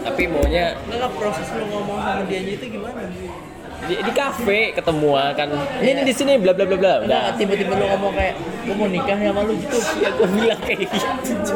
[0.02, 3.04] tapi maunya enggak proses lu ngomong sama dia itu gimana
[3.88, 5.50] di, di kafe ketemuan kan.
[5.80, 6.94] Ini di sini bla bla bla bla.
[7.04, 9.54] Enggak, tiba-tiba lu ngomong kayak gue mau nikah sama lu?
[9.60, 9.78] Gitu.
[10.00, 11.56] Ya gue bilang kayak gitu.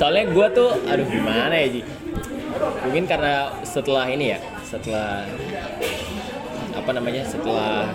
[0.00, 1.82] Soalnya gue tuh aduh gimana ya Ji?
[2.88, 5.28] Mungkin karena setelah ini ya setelah
[6.72, 7.92] apa namanya setelah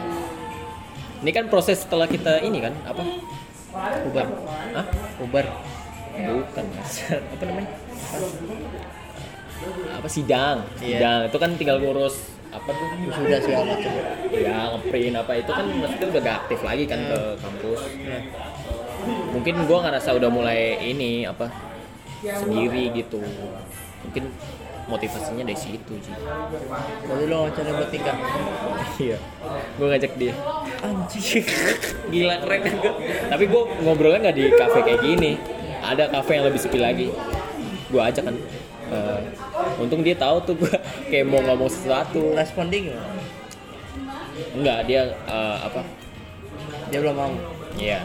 [1.26, 3.02] ini kan proses setelah kita ini kan apa?
[4.08, 4.28] Ubar.
[4.74, 4.86] Hah?
[5.22, 5.46] ubar.
[6.18, 7.06] Bukan Mas.
[7.38, 7.70] apa namanya
[9.92, 10.58] apa sidang?
[10.80, 10.98] Iya.
[11.00, 11.20] sidang.
[11.30, 13.92] Itu kan tinggal ngurus apa tuh sudah segala macam.
[14.32, 17.82] Ya ngeprint apa itu kan maksudnya udah gak aktif lagi kan ke kampus.
[18.08, 18.22] Nah,
[19.36, 21.52] mungkin gua ngerasa udah mulai ini apa
[22.24, 23.22] sendiri gitu.
[24.08, 24.32] Mungkin
[24.88, 26.16] motivasinya dari situ sih.
[27.12, 28.18] Lalu lo ngajarin buat nikah?
[28.96, 29.18] Iya.
[29.76, 30.34] Gua ngajak dia.
[30.80, 31.44] Anjing.
[32.08, 32.94] Gila keren kan gua
[33.28, 35.32] tapi gua ngobrolnya nggak di kafe kayak gini.
[35.84, 37.08] Ada kafe yang lebih sepi lagi.
[37.92, 38.36] Gua ajak kan
[38.88, 39.20] Eh,
[39.84, 40.72] untung dia tahu tuh gua
[41.12, 42.96] kayak mau ngomong sesuatu Responding
[44.56, 45.84] enggak dia eh, apa
[46.88, 47.32] Dia belum mau
[47.78, 48.02] Iya,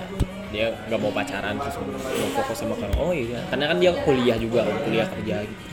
[0.52, 2.94] dia nggak mau pacaran terus mau fokus sama kamu.
[3.00, 5.64] Oh iya, karena kan dia kuliah juga, kan, kuliah kerja gitu.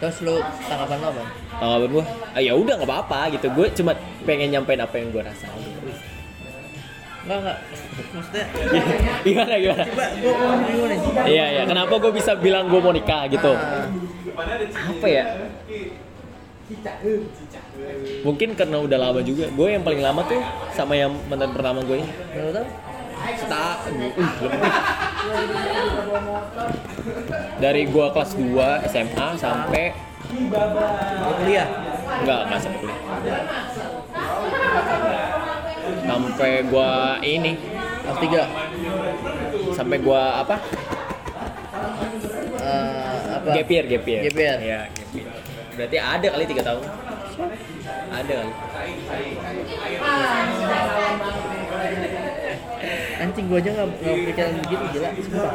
[0.00, 1.22] Terus lu tanggapan lo apa?
[1.60, 3.46] Tanggapan gue, ah, ya udah nggak apa-apa gitu.
[3.52, 3.92] Gue cuma
[4.24, 5.75] pengen nyampein apa yang gue rasain.
[7.26, 7.58] Enggak, enggak
[8.14, 8.46] Maksudnya
[9.26, 9.82] gimana gimana?
[9.82, 13.50] Coba gue ngomong dulu nih Iya iya, kenapa gue bisa bilang gue mau nikah gitu?
[13.50, 13.90] Ah,
[14.94, 15.24] Apa ya?
[18.22, 19.50] Mungkin karena udah lama juga.
[19.50, 20.38] Gue yang paling lama tuh
[20.70, 22.08] sama yang mantan pertama gue ini.
[22.34, 22.64] Menurut lo?
[23.38, 24.12] Setahun, uh,
[24.44, 24.72] lebih.
[27.58, 29.94] Dari gue kelas 2 SMA sampai
[31.42, 31.68] kuliah?
[32.22, 32.98] Enggak, enggak sampai kuliah.
[36.06, 37.52] Sampai gua ini,
[38.06, 38.42] Kelas tiga
[39.74, 40.56] sampai gua apa?
[42.62, 43.48] Eh, apa?
[43.50, 44.22] Gap year, gap year.
[44.30, 44.58] Gap year.
[44.62, 45.28] Iya, gap year.
[45.76, 46.82] Berarti ada kali tiga tahun.
[48.14, 48.52] Ada kali.
[53.16, 55.52] Anjing gue aja gak, gak pikiran begitu gila Sumpah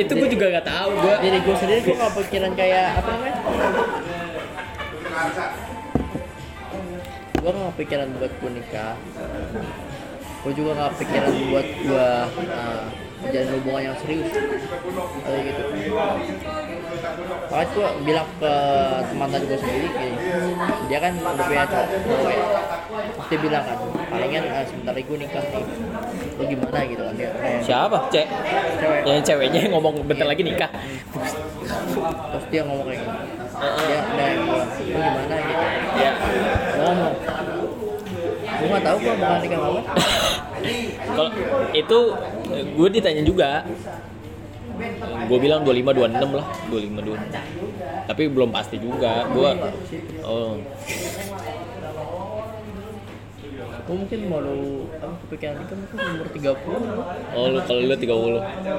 [0.00, 1.14] Itu gua juga nggak tahu gua.
[1.20, 3.36] Jadi gue sendiri gue gak pikiran kayak apa namanya
[7.38, 8.94] Gue gak pikiran buat gue nikah.
[10.42, 12.08] Gue juga gak pikiran buat gue
[12.50, 12.82] uh,
[13.18, 14.30] menjalin hubungan yang serius.
[15.22, 15.62] Kayak gitu.
[17.48, 18.54] Makanya gue bilang ke
[19.08, 20.14] teman tadi gue sendiri gini
[20.90, 22.46] Dia kan udah punya cowok ya.
[23.28, 23.78] Dia bilang kan
[24.08, 25.64] Palingan uh, sebentar lagi gue nikah nih.
[26.38, 26.78] Lu gimana?
[26.86, 27.98] Gitu kan dia kayak Siapa?
[28.10, 28.26] Cek.
[28.82, 29.00] cewek.
[29.06, 30.70] Yang ceweknya yang ngomong bentar lagi nikah.
[32.28, 33.14] terus dia ngomong kayak gitu.
[33.58, 35.34] Dia gua lu gimana?
[35.42, 35.64] Gitu.
[35.98, 36.12] Ya.
[36.78, 37.14] Gua ngomong
[38.58, 39.84] gua nggak tahu gua bakal nikah kapan
[41.08, 41.30] Kalau
[41.70, 41.98] itu
[42.74, 43.62] gue ditanya juga.
[45.30, 48.10] Gue bilang 25 26 lah, 25 26.
[48.10, 49.26] Tapi belum pasti juga.
[49.30, 49.54] Gua
[50.26, 50.58] oh,
[53.86, 56.52] gua mungkin mau lu apa kepikiran nikah mungkin umur 30
[57.32, 58.04] oh lu kalau lu 30.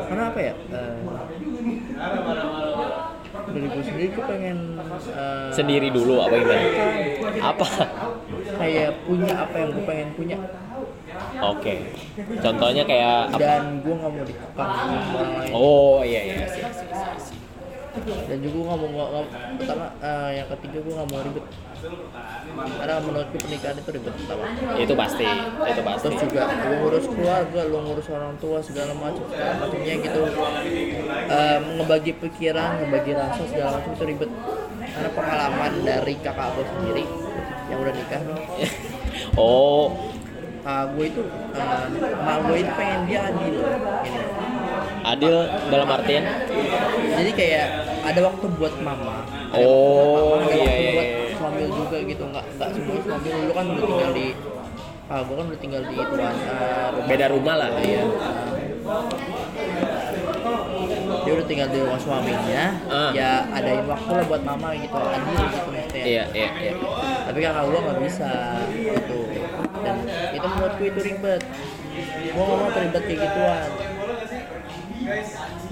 [0.05, 0.93] karena apa ya Eh,
[3.29, 4.57] dari gua sendiri gua pengen
[5.09, 6.65] eh, Sendiri dulu apa gimana?
[7.39, 7.67] Apa?
[8.59, 10.37] kayak punya apa yang gua pengen punya
[11.39, 11.73] Oke.
[12.39, 13.39] Contohnya kayak apa?
[13.39, 16.45] dan gua nggak mau dikekang sama orang lain Oh iya iya.
[16.47, 16.61] sih.
[18.05, 19.29] Dan juga gua nggak mau nggak-
[19.59, 21.45] pertama eh, yang ketiga gua nggak mau ribet.
[22.49, 24.43] Karena menurutku pernikahan itu ribet pertama.
[24.75, 25.27] Itu pasti,
[25.63, 26.03] itu pasti.
[26.03, 30.21] terus juga lu ngurus keluarga lu ngurus orang tua segala macam segala macamnya gitu.
[31.29, 34.31] Em, ngebagi pikiran ngebagi rasa segala macam itu ribet.
[34.89, 37.05] Karena pengalaman dari kakak aku sendiri
[37.69, 38.21] yang udah nikah.
[38.25, 38.71] Nih
[39.39, 39.95] Oh,
[40.65, 41.21] uh, gue itu
[41.53, 43.55] uh, emak gue itu pengen dia adil.
[44.03, 44.21] Gini.
[45.15, 45.35] Adil
[45.69, 46.23] dalam artian?
[47.19, 47.67] Jadi kayak
[48.05, 51.35] ada waktu buat mama ada Oh, waktu buat ada iya, waktu iya, buat iya.
[51.35, 52.23] suami juga gitu.
[52.29, 53.27] Nggak nggak semua suami.
[53.27, 54.27] Dulu kan udah tinggal di
[55.09, 56.33] ah gue kan udah tinggal di uh, rumah
[57.09, 57.69] beda rumah lah.
[57.81, 58.03] iya.
[61.25, 62.63] Dia udah tinggal di rumah suaminya.
[62.87, 63.11] Ah.
[63.17, 64.93] ya adain waktu lah buat mama gitu.
[64.95, 66.03] Adil gitu maksudnya.
[66.05, 66.73] Iya iya iya.
[67.25, 68.31] Tapi kakak gua nggak bisa
[68.69, 69.19] gitu.
[69.81, 69.97] Dan
[70.37, 71.41] itu menurutku itu ribet.
[72.37, 73.69] Gua nggak mau terlibat kayak gituan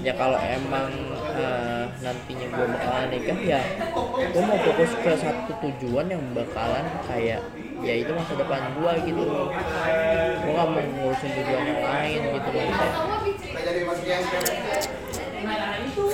[0.00, 0.88] ya kalau emang
[1.36, 3.60] eh, nantinya gua bakalan nikah ya
[4.32, 7.40] gua mau fokus ke satu tujuan yang bakalan kayak
[7.78, 9.22] ya itu masa depan gua gitu.
[9.22, 12.90] Gua nggak mau ngurusin tujuan yang lain gitu maksudnya.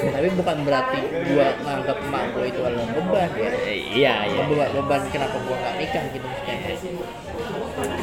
[0.04, 1.00] Tapi bukan berarti
[1.32, 3.50] gua nganggap emak gua itu adalah beban ya.
[3.72, 4.42] Iya iya.
[4.44, 6.76] Beban beban kenapa gua nggak nikah gitu maksudnya.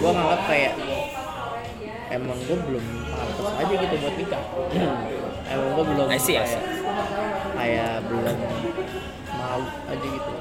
[0.01, 0.74] Gua nganggap kayak
[2.12, 4.43] emang gua belum pantas aja gitu buat nikah.
[5.47, 6.64] Emang gua belum I see, I kayak, see.
[7.55, 8.38] kayak belum
[9.39, 10.32] mau aja gitu.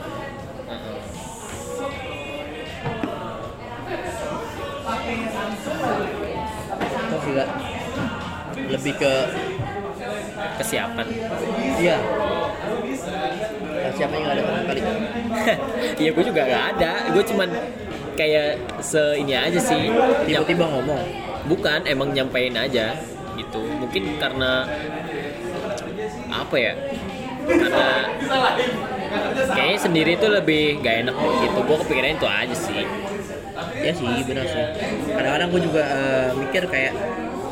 [7.11, 7.45] Terus juga
[8.71, 9.13] lebih ke
[10.59, 11.07] kesiapan.
[11.79, 11.99] Iya.
[13.91, 14.81] Siapa yang ada sama kali
[16.03, 16.93] Iya gue juga gak ada.
[17.11, 17.49] Gue cuman
[18.15, 19.91] kayak se ini aja sih.
[20.29, 22.97] Tiba-tiba ngomong Bukan emang nyampein aja
[23.37, 23.61] gitu.
[23.61, 24.69] Mungkin karena
[26.31, 26.75] Apa ya
[27.45, 27.89] Karena
[29.51, 31.59] Kayaknya sendiri tuh lebih gak enak gitu.
[31.67, 32.85] Gue kepikiran itu aja sih.
[33.81, 34.67] Ya sih benar sih.
[35.11, 36.95] Kadang-kadang gua juga eh, mikir kayak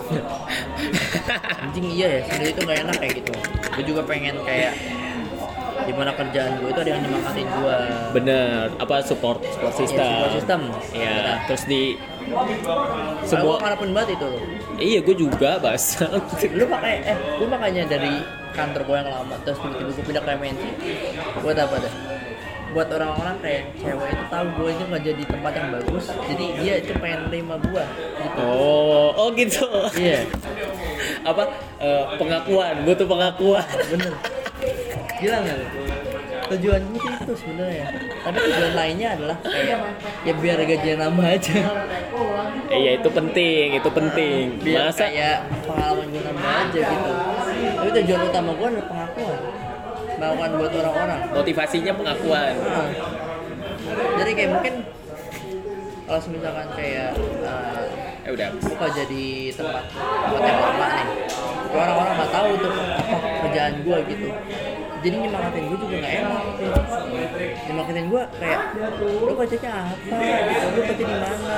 [1.63, 3.33] anjing iya ya sendiri itu nggak enak kayak gitu.
[3.77, 4.73] Gue juga pengen kayak
[5.87, 7.77] di mana kerjaan gue itu ada yang nyemangatin gue
[8.17, 8.65] Bener.
[8.81, 10.03] Apa support support system?
[10.03, 10.61] support system.
[10.97, 11.15] Iya.
[11.15, 11.37] Bener.
[11.47, 11.83] Terus di
[12.29, 12.45] semua
[13.25, 14.43] Semua ngarepin banget itu loh.
[14.79, 15.85] Iya gue juga Bas
[16.59, 18.13] lu pakai eh gue makanya dari
[18.53, 20.63] kantor gue yang lama terus tiba-tiba gue pindah ke MNC
[21.45, 21.95] buat apa deh
[22.69, 26.75] buat orang-orang kayak cewek itu tahu gue itu nggak jadi tempat yang bagus jadi dia
[26.85, 27.85] itu pengen terima gue
[28.21, 28.41] gitu.
[28.45, 29.65] Oh Oh gitu.
[29.97, 30.29] Iya.
[31.27, 31.49] Apa
[31.81, 33.67] eh, Pengakuan Butuh pengakuan.
[33.89, 34.13] Bener
[35.19, 35.67] gila nggak lu?
[36.49, 37.87] tujuan tuh itu sebenarnya
[38.25, 39.79] tapi tujuan lainnya adalah kayak
[40.25, 41.59] ya biar gajinya nambah aja
[42.69, 44.45] Iya itu penting, itu penting.
[44.61, 47.11] biar Masa kayak pengalaman gue nambah aja gitu
[47.77, 49.39] tapi tujuan utama gue adalah pengakuan
[50.19, 52.53] pengakuan buat orang-orang motivasinya pengakuan?
[52.59, 52.89] Nah,
[54.21, 54.75] jadi kayak mungkin
[56.05, 57.11] kalau misalkan kayak
[57.45, 57.85] uh,
[58.25, 58.49] Ya udah.
[58.61, 59.25] buka jadi
[59.57, 61.07] tempat tempat yang lama nih
[61.73, 64.29] orang-orang nggak tahu tuh apa kerjaan gue gitu
[64.99, 66.45] jadi nyemangatin gue juga nggak enak.
[67.69, 68.61] Nyemangatin gue kayak
[69.03, 69.95] lu kerjanya apa?
[69.99, 70.67] Gitu.
[70.75, 71.55] Lu kerja di mana?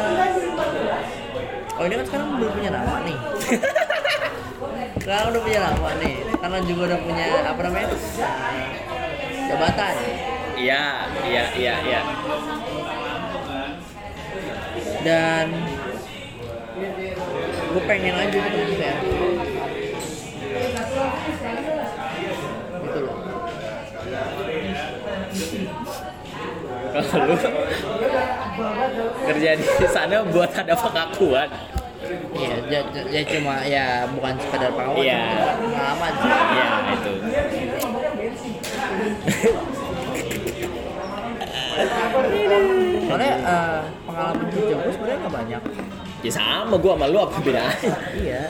[1.80, 3.18] Oh ini kan sekarang belum punya nama nih.
[5.00, 6.14] Sekarang udah punya nama nih.
[6.28, 7.88] Karena juga udah punya apa namanya
[9.48, 9.94] jabatan.
[10.60, 10.84] Iya,
[11.24, 12.00] iya, iya, iya.
[15.00, 15.48] dan
[17.72, 18.92] gue pengen aja gitu maksudnya
[22.84, 23.16] gitu loh
[26.90, 27.36] Kalau lu
[29.26, 31.48] kerja di sana buat ada pengakuan.
[32.34, 35.22] Iya, ya, ya, ya cuma ya bukan sekedar pengalaman, Iya.
[35.62, 36.30] pengalaman sih.
[36.32, 37.12] Iya itu.
[43.06, 45.62] Soalnya eh, pengalaman kerja gue sebenarnya nggak banyak.
[46.20, 47.72] Ya sama gua sama lu apa bedanya?
[48.12, 48.42] Iya.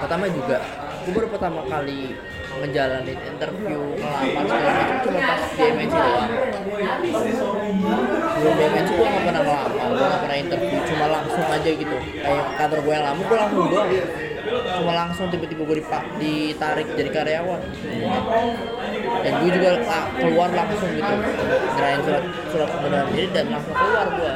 [0.00, 0.58] Pertama juga,
[1.04, 2.16] gue baru pertama kali
[2.60, 6.30] ngejalanin interview ngelamar segala macam cuma pas MNC doang.
[8.30, 11.96] Sebelum MNC gue nggak pernah ngelamar, gue nggak pernah interview, cuma langsung aja gitu.
[12.20, 13.90] Kayak kantor gue yang lama, gue langsung doang.
[14.50, 17.60] Cuma langsung tiba-tiba gue dipak ditarik jadi karyawan.
[19.20, 19.70] Dan gue juga
[20.16, 21.14] keluar langsung gitu,
[21.76, 24.34] ngerayain surat surat pengunduran diri dan langsung keluar gue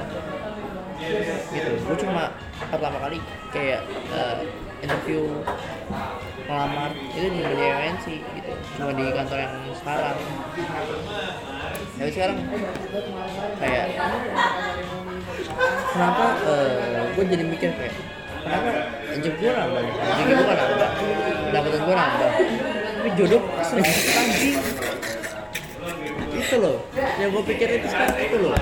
[1.52, 2.32] gitu gue cuma
[2.72, 3.18] pertama kali
[3.52, 3.82] kayak
[4.14, 4.38] eh,
[4.80, 5.28] interview
[6.44, 6.90] ngelamar.
[7.14, 8.52] Itu di MNC gitu.
[8.76, 10.16] Cuma di kantor yang sekarang.
[11.94, 12.36] Tapi sekarang
[13.62, 13.86] kayak
[15.94, 16.24] kenapa
[17.14, 17.94] gue jadi mikir kayak
[18.44, 18.68] kenapa
[19.08, 20.90] rezeki gue nambah rezeki gue kan nambah
[21.48, 22.30] pendapatan gue nambah.
[22.94, 24.56] Tapi jodoh sering anjing.
[26.34, 26.76] Itu loh
[27.22, 28.52] yang gue pikir itu sekarang itu loh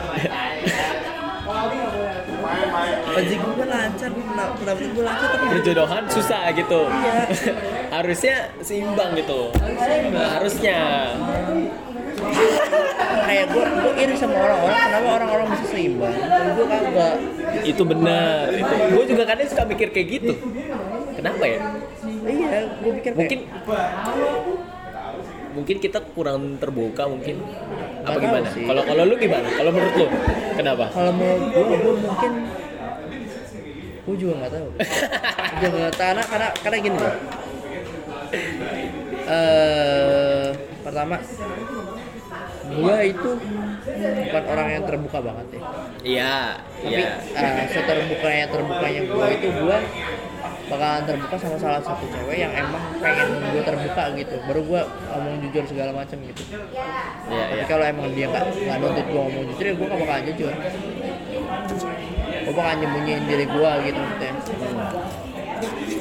[3.12, 6.80] rezeki gue lancar pendapatan gue lancar tapi Berjodohan susah gitu.
[6.89, 7.22] Iya.
[7.97, 9.53] Harusnya seimbang gitu.
[10.16, 10.78] Harusnya.
[13.26, 16.14] kayak gue gue iri sama orang-orang kenapa orang-orang bisa seimbang
[16.55, 17.14] gue kagak
[17.66, 18.53] Itu benar.
[18.53, 18.74] Itu.
[18.95, 20.33] Gue juga kadang suka mikir kayak gitu.
[21.16, 21.61] Kenapa ya?
[22.22, 23.39] iya gue pikir kayak, Mungkin
[25.53, 27.45] mungkin kita kurang terbuka mungkin
[28.03, 28.49] apa gimana?
[28.49, 29.49] Kalau kalau lu gimana?
[29.53, 30.07] Kalau menurut lu
[30.57, 30.85] kenapa?
[30.91, 32.33] kalau menurut gue gue mungkin
[34.03, 34.68] gue juga nggak tahu.
[35.61, 36.03] Gue nggak tahu.
[36.03, 36.98] Karena karena karena gini.
[39.22, 40.48] Eh
[40.82, 41.16] pertama
[42.72, 43.30] gua itu
[44.03, 45.61] bukan orang yang terbuka banget ya.
[46.03, 46.36] Iya,
[46.80, 47.11] tapi iya.
[47.36, 49.76] eh, seterbukanya terbukanya gua itu gua
[50.72, 54.34] bakalan terbuka sama salah satu cewek yang emang pengen gua terbuka gitu.
[54.48, 56.42] Baru gua ngomong jujur segala macam gitu.
[57.28, 57.64] Iya, tapi iya.
[57.68, 60.53] kalau emang dia nggak nggak nuntut gua ngomong jujur ya gua gak bakalan jujur
[62.43, 64.32] gua bakalan nyembunyiin diri gua gitu maksudnya.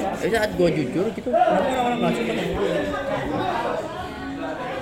[0.02, 2.76] Tapi saat gua jujur gitu kenapa orang-orang nggak suka sama gua.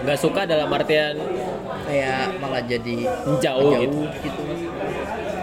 [0.00, 1.14] Nggak suka dalam artian
[1.84, 2.96] kayak malah jadi
[3.42, 3.98] jauh, gitu.
[4.00, 4.42] jauh gitu.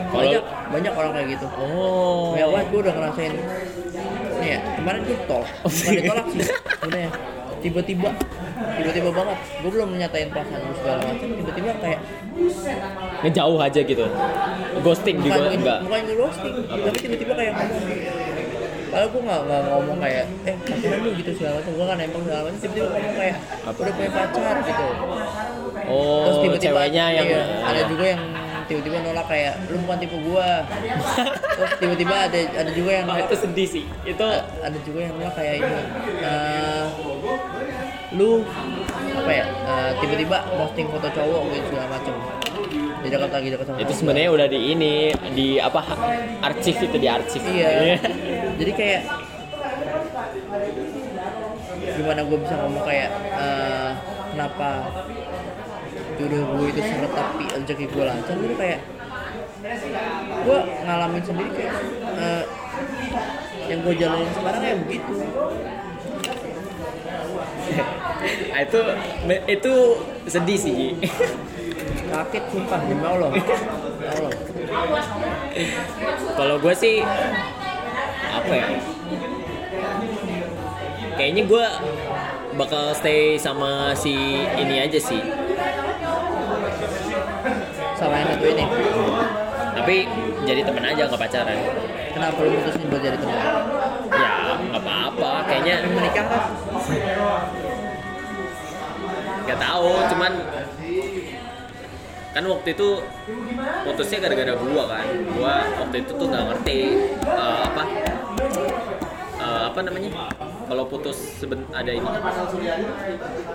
[0.08, 1.46] Kalau- banyak banyak orang kayak gitu.
[1.62, 2.34] Oh.
[2.34, 3.34] ya gue udah ngerasain
[4.38, 5.52] nih ya kemarin gue tolak.
[5.66, 6.46] Bukan ditolak sih
[6.88, 7.12] udah ya
[7.68, 8.10] tiba-tiba
[8.80, 9.38] tiba-tiba banget.
[9.60, 11.28] Gue belum nyatain perasaan gue segala macam.
[11.28, 12.00] Tiba-tiba kayak
[13.26, 14.06] Ngejauh aja gitu.
[14.86, 15.80] Ghosting juga bukan enggak.
[15.84, 17.54] bukan gue roasting tapi tiba-tiba kayak
[18.88, 21.72] kalau gue nggak nggak ngomong kayak eh pacaran lu gitu segala macam.
[21.76, 22.60] Gue kan nempel segala macam.
[22.62, 23.36] Tiba-tiba ngomong kayak
[23.68, 24.86] udah punya pacar gitu.
[25.88, 28.22] Oh, terus tiba-tiba ceweknya yang iya, ada juga yang
[28.68, 30.64] tiba-tiba nolak kayak lu bukan tipe gua.
[31.56, 33.26] Terus tiba-tiba ada ada juga yang Oh, nolak.
[33.26, 33.86] itu sedih sih.
[34.04, 34.24] Itu
[34.60, 35.80] ada juga yang nolak kayak ini.
[36.22, 36.86] Eh,
[38.14, 38.44] lu
[39.18, 42.14] apa ya eh, tiba-tiba posting foto cowok gitu segala macem.
[42.98, 44.94] Di dekat lagi dekat sama itu sebenarnya udah di ini
[45.32, 45.82] di apa
[46.44, 47.42] arsip itu di arsip.
[47.48, 47.96] iya.
[48.58, 49.02] Jadi kayak
[51.98, 53.92] gimana gue bisa ngomong kayak eh,
[54.34, 54.70] kenapa
[56.18, 58.82] jodoh gue itu seret tapi rezeki gue lancar gitu kayak
[60.44, 61.74] gue ngalamin sendiri kayak
[62.18, 62.44] eh,
[63.68, 65.14] yang gue jalanin sekarang kayak begitu
[68.52, 68.80] Ah, itu
[69.46, 69.74] itu
[70.26, 70.98] sedih sih.
[72.10, 73.30] Sakit sumpah demi Allah
[74.04, 74.32] Ya Allah
[76.34, 77.04] Kalau gue sih
[78.34, 78.68] apa ya?
[81.18, 81.66] Kayaknya gue
[82.58, 85.22] bakal stay sama si ini aja sih.
[87.98, 88.66] sama yang satu ini
[89.78, 89.96] Tapi
[90.48, 91.58] jadi temen aja nggak pacaran.
[92.16, 93.38] kenapa lu mutusin buat jadi teman
[94.10, 95.32] Ya nggak apa-apa.
[95.46, 96.42] Kayaknya Pengen menikah kan
[99.48, 99.92] nggak tahu.
[100.16, 100.34] Cuman
[102.36, 102.90] kan waktu itu
[103.86, 105.06] putusnya gara-gara gua kan.
[105.36, 106.80] Gua waktu itu tuh nggak ngerti
[107.26, 107.84] eh, apa
[109.38, 110.10] eh, apa namanya
[110.68, 112.04] kalau putus seben ada ini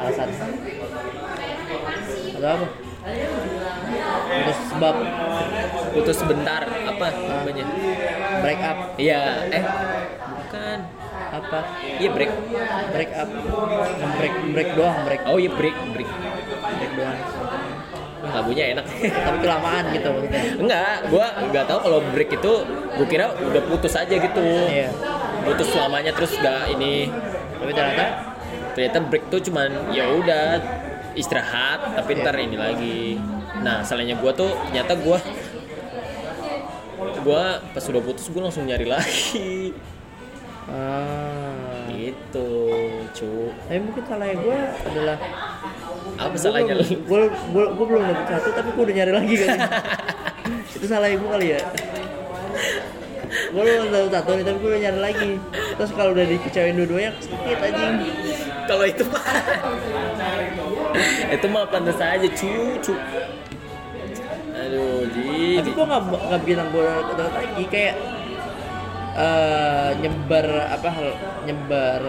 [0.01, 0.29] alasan
[2.41, 2.67] ada apa
[4.33, 4.95] terus sebab
[5.93, 7.67] putus sebentar apa namanya?
[8.43, 8.79] Break up.
[8.97, 9.65] Iya eh
[10.31, 10.79] bukan.
[11.33, 11.61] Apa?
[11.99, 12.33] Iya break.
[12.93, 13.29] Break up.
[14.21, 15.23] Break break doang break.
[15.27, 16.11] Oh iya break break.
[16.79, 17.19] Break doang.
[18.23, 18.87] Lagunya enak.
[19.03, 20.43] Tapi kelamaan gitu maksudnya.
[20.63, 22.53] Enggak gua nggak tahu kalau break itu
[22.97, 24.43] gua kira udah putus aja gitu.
[24.71, 24.95] Iya.
[25.43, 27.11] Putus selamanya terus gak ini.
[27.59, 28.31] Tapi ternyata?
[28.79, 30.63] Ternyata break tuh cuman ya udah
[31.19, 33.01] istirahat tapi ntar ini lagi.
[33.61, 35.19] Nah salahnya gua tuh ternyata gua
[37.23, 39.73] gua pas udah putus gua langsung nyari lagi.
[40.71, 42.49] Ah, gitu
[43.11, 43.51] cu.
[43.67, 44.59] Tapi mungkin salahnya gue
[44.89, 45.19] adalah
[46.23, 46.87] apa salahnya lu?
[46.87, 49.59] gue gue gue belum dapet satu tapi gue udah nyari lagi kan.
[50.79, 51.61] Itu salahnya gue kali ya.
[53.51, 55.31] Gue belum dapet satu nih tapi gue udah nyari lagi.
[55.51, 57.95] Terus kalau udah dikecewain dua-duanya sakit anjing.
[58.71, 59.05] Kalau itu
[61.35, 62.95] itu mah pantas aja cucu.
[64.53, 65.59] Aduh ji.
[65.59, 66.87] Tapi gue nggak nggak bilang gue
[67.17, 67.95] dapet lagi kayak
[69.13, 71.09] eh nyebar apa hal
[71.45, 72.01] nyebar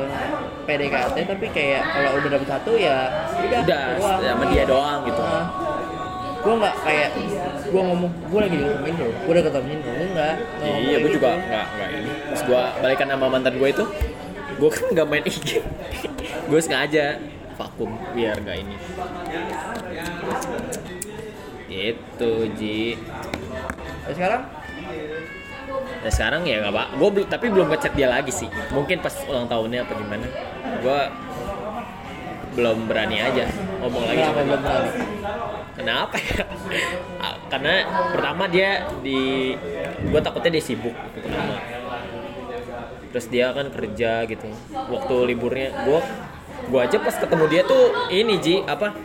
[0.64, 3.12] PDKT tapi kayak kalau udah dapet satu ya
[3.44, 4.20] udah udah doang.
[4.24, 5.20] sama dia doang gitu.
[5.20, 5.48] Nah,
[6.44, 7.10] gue nggak kayak
[7.68, 10.36] gue ngomong gue lagi diketemuin lo gue udah ketemuin lo nggak?
[10.64, 11.48] Iya gue juga gitu.
[11.52, 12.12] nggak nggak ini.
[12.32, 13.86] Pas gue balikan sama mantan gue itu
[14.54, 15.50] gue kan nggak main IG
[16.48, 17.18] gue sengaja
[17.56, 18.76] vakum biar nggak ini
[21.70, 23.00] gitu ji
[24.04, 24.44] Terus sekarang
[26.04, 28.52] Nah sekarang ya nggak pak, gue belum tapi belum ngechat dia lagi sih.
[28.76, 30.28] Mungkin pas ulang tahunnya apa gimana.
[30.84, 31.00] Gue
[32.60, 33.48] belum berani aja
[33.80, 34.60] ngomong lagi sama dia.
[35.74, 36.44] Kenapa ya?
[37.48, 37.74] Karena
[38.12, 39.56] pertama dia di,
[40.04, 41.56] gue takutnya dia sibuk itu pertama.
[43.16, 44.48] Terus dia kan kerja gitu.
[44.70, 46.00] Waktu liburnya, gue
[46.64, 48.96] gue aja pas ketemu dia tuh ini ji apa?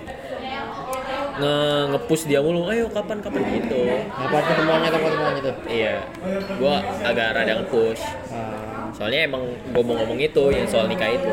[1.39, 1.55] Nge
[1.95, 3.83] ngepush dia mulu ayo kapan kapan gitu.
[4.11, 5.53] Ngapain ketemuannya atau ketemuan itu?
[5.71, 5.97] iya.
[6.59, 6.75] Gue
[7.07, 8.03] agak rada nge-push.
[8.35, 11.31] Ah, soalnya emang gue mau ngomong itu yang soal nikah itu.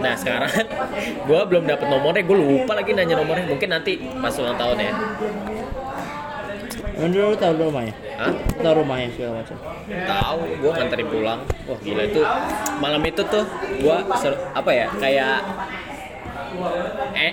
[0.00, 0.54] Nah sekarang
[1.28, 3.50] gue belum dapet nomornya gue lupa lagi nanya nomornya.
[3.50, 4.92] Mungkin nanti pas ulang tahun ya
[7.00, 7.94] Dulu lu tahu rumahnya?
[8.14, 8.28] Hah?
[8.28, 9.56] Lu Tahu rumahnya segala macam.
[9.90, 12.22] tahu gue nganterin pulang wah gila itu
[12.78, 13.44] malam itu tuh
[13.80, 13.96] gue
[14.52, 15.38] apa ya kayak
[17.12, 17.32] eh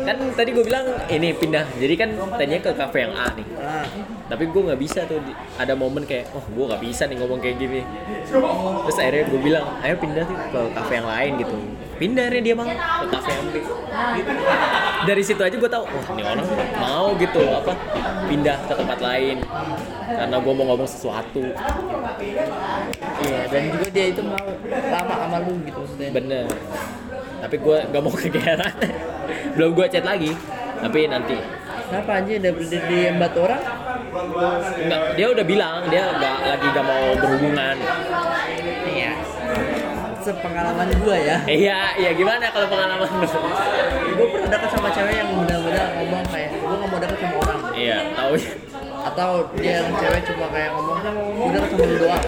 [0.00, 3.86] kan tadi gue bilang ini pindah jadi kan tadinya ke kafe yang A nih Ah,
[4.26, 5.18] tapi gue nggak bisa tuh
[5.54, 7.80] ada momen kayak oh gue nggak bisa nih ngomong kayak gini
[8.26, 11.56] terus akhirnya gue bilang ayo pindah tuh ke kafe yang lain gitu
[12.00, 13.32] pindah akhirnya dia mau ke kafe
[15.04, 16.48] dari situ aja gue tahu wah ini orang
[16.80, 17.72] mau gitu apa
[18.30, 19.36] pindah ke tempat lain.
[20.06, 21.42] Karena gue mau ngomong sesuatu.
[23.26, 26.08] Iya dan juga dia itu mau lama sama lu gitu maksudnya.
[26.14, 26.46] bener.
[27.42, 28.74] Tapi gue nggak mau kegeeran.
[29.58, 30.30] Belum gue chat lagi.
[30.80, 31.36] Tapi nanti.
[31.90, 33.62] Kenapa anjir udah berdiri di embat orang?
[34.78, 37.76] Enggak, dia udah bilang dia nggak lagi gak mau berhubungan.
[38.86, 39.12] Iya.
[40.20, 41.36] Sepengalaman gua ya.
[41.48, 43.26] iya iya gimana kalau pengalaman lu
[44.20, 47.58] Gue pernah deket sama cewek yang benar-benar ngomong kayak gue gak mau deket sama orang.
[47.72, 48.34] iya tahu
[49.00, 52.22] Atau dia yang cewek cuma kayak ngomong gue deket sama lu doang.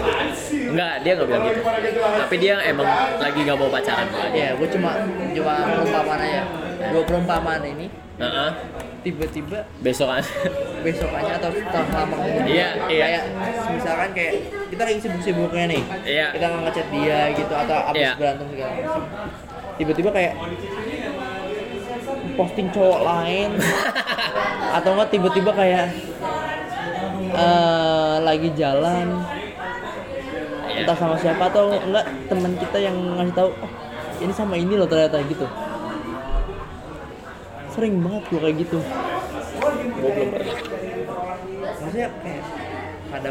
[0.73, 1.61] Enggak, dia nggak bilang gitu.
[2.01, 2.87] Tapi dia emang
[3.21, 4.25] lagi nggak mau pacaran aja.
[4.33, 4.91] Ya gue cuma
[5.37, 6.41] cuma perumpamaan aja.
[6.89, 8.49] Dua perumpamaan ini Heeh.
[9.01, 10.23] tiba-tiba Besok kan.
[10.79, 13.03] besokannya atau setelah lama kemudian Iya, iya.
[13.03, 13.23] kayak
[13.73, 14.33] misalkan kayak
[14.69, 16.27] kita lagi sibuk-sibuknya nih Iya.
[16.31, 18.11] kita ngechat dia gitu atau abis Iya.
[18.15, 19.01] berantem segala macam
[19.73, 20.33] tiba-tiba kayak
[22.33, 23.49] posting cowok lain
[24.77, 25.85] atau enggak tiba-tiba kayak
[27.33, 29.07] eh, lagi jalan
[30.65, 30.79] Iya.
[30.79, 33.71] entah sama siapa atau enggak teman kita yang ngasih tahu oh
[34.19, 35.45] ini sama ini loh ternyata gitu
[37.73, 38.79] sering banget gue kayak gitu
[39.93, 40.55] Gue belum pernah.
[41.83, 42.43] maksudnya kayak
[43.07, 43.29] pada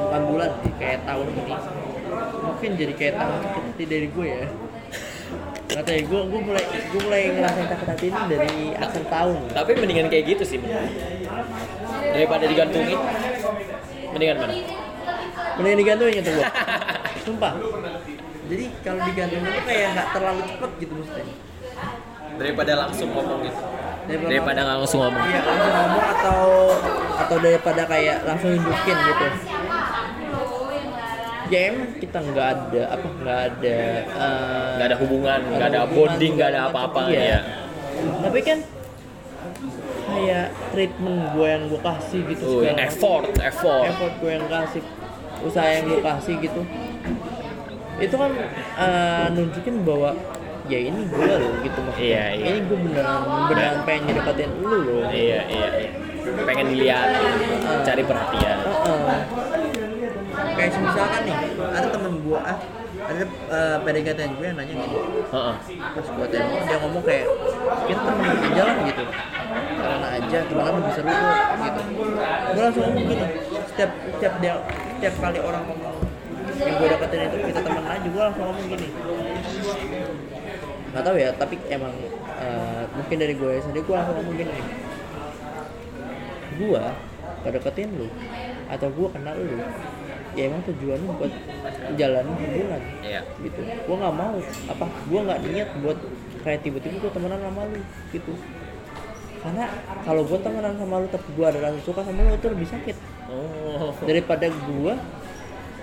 [0.00, 1.42] bukan bulan sih kayak tahun ini
[2.40, 4.46] mungkin jadi kayak tahun sakit dari gue ya
[5.70, 9.38] nggak tahu ya gue gue mulai gue mulai ngerasain sakit hati ini dari akhir tahun
[9.54, 10.58] Tapi mendingan kayak gitu sih.
[12.10, 12.98] Daripada digantungin.
[14.10, 14.54] Mendingan mana?
[15.60, 16.48] mending digantungin gitu gue
[17.28, 17.52] sumpah
[18.48, 21.34] jadi kalau digantungin itu kayak nggak terlalu cepet gitu maksudnya
[22.40, 23.60] Daripada langsung ngomong gitu.
[24.00, 25.24] Daripada- Daripada nggak langsung ngomong.
[25.24, 26.42] iya langsung ngomong atau
[27.16, 29.26] atau daripada kayak langsung hidupin gitu
[31.50, 33.76] ya emang kita nggak ada apa nggak ada
[34.06, 37.00] eh, Nggak ada hubungan, nggak ada bonding, nggak ada apa-apa.
[37.10, 37.22] Iya.
[37.26, 37.40] ya.
[38.22, 38.58] tapi kan
[40.06, 42.86] kayak treatment gue yang gue kasih gitu segala macam.
[42.86, 43.84] effort, effort.
[43.84, 44.82] effort gue yang kasih
[45.40, 46.62] usaha yang gue kasih gitu
[47.98, 48.30] itu kan
[48.78, 50.10] eh, nunjukin bahwa
[50.70, 52.44] ya ini gue loh gitu maksudnya Iya, iya.
[52.54, 53.18] ini gue beneran
[53.50, 55.90] beneran pengen ngedeketin lu loh Iya, iya, iya.
[56.46, 57.08] Pengen dilihat,
[57.82, 58.58] cari perhatian.
[58.62, 59.20] Heeh.
[60.50, 61.36] kayak misalkan nih
[61.72, 62.58] ada temen gue ah
[63.00, 64.98] ada uh, PDKT gue yang nanya gitu
[65.32, 65.54] Heeh.
[65.96, 67.26] terus gue tembak dia ngomong kayak
[67.88, 69.04] kita temen aja lah gitu
[69.80, 71.80] karena aja temenan lebih seru kok gitu
[72.52, 73.26] gue langsung ngomong gini
[73.72, 73.90] setiap
[74.20, 74.54] setiap dia
[75.00, 75.96] setiap kali orang ngomong
[76.60, 78.88] yang gue deketin itu kita temen aja gue langsung ngomong gini
[80.90, 81.94] nggak tahu ya tapi emang
[82.40, 84.52] eh, mungkin dari gue sendiri gue langsung ngomong gini
[86.60, 86.82] gue
[87.40, 88.08] kedeketin lu
[88.68, 89.58] atau gue kenal lu
[90.38, 91.32] ya emang tujuannya buat
[91.98, 93.26] jalanin hubungan Iya.
[93.42, 93.60] gitu.
[93.66, 94.38] Gue nggak mau
[94.70, 95.98] apa gue nggak niat buat
[96.46, 97.82] kayak tiba-tiba gue temenan sama lu
[98.14, 98.32] gitu.
[99.42, 99.64] Karena
[100.06, 102.96] kalau gue temenan sama lu tapi gue ada rasa suka sama lu itu lebih sakit.
[103.30, 103.94] Oh.
[104.06, 104.92] daripada gue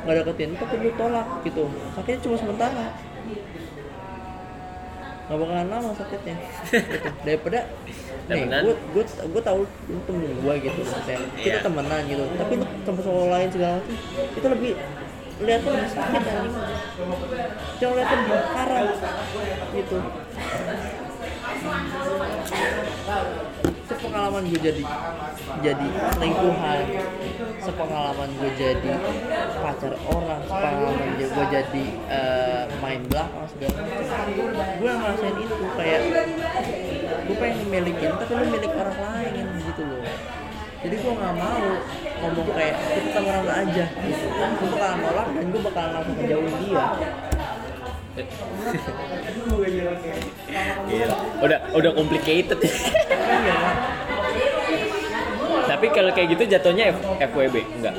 [0.03, 1.63] nggak deketin tapi lu tolak gitu.
[1.95, 2.85] Sakitnya cuma sementara
[5.27, 6.35] nggak bakalan lama sakitnya.
[6.71, 7.07] Gitu.
[7.27, 7.59] daripada
[8.27, 11.17] nih gue gue gue tahu lu temen gue gitu maksudnya.
[11.35, 11.63] Kita Iya.
[11.63, 12.23] temenan gitu.
[12.35, 13.95] Tapi lu sama cowok lain segala macam
[14.35, 14.73] itu lebih
[15.37, 16.65] lihatnya lebih sakit anjing
[17.77, 18.81] jangan lihatnya lebih parah
[19.69, 19.97] gitu
[23.87, 24.83] sepengalaman gue jadi
[25.63, 25.87] jadi
[26.19, 26.83] selingkuhan.
[27.63, 28.91] Sepengalaman gue jadi
[29.63, 30.41] pacar orang.
[30.43, 33.79] Sepengalaman gue jadi eh, main belakang segala
[34.77, 36.01] gue ngerasain itu kayak
[37.27, 40.03] gue pengen milikin tapi lu milik orang lain gitu loh.
[40.77, 41.65] Jadi gue nggak mau
[42.21, 44.25] ngomong kayak kita temenan aja gitu.
[44.35, 46.85] Gue bakalan nolak dan gue bakalan langsung ngejauhin dia.
[51.41, 52.59] Udah udah complicated.
[55.77, 57.93] Tapi kalau kayak gitu jatuhnya F FWB enggak?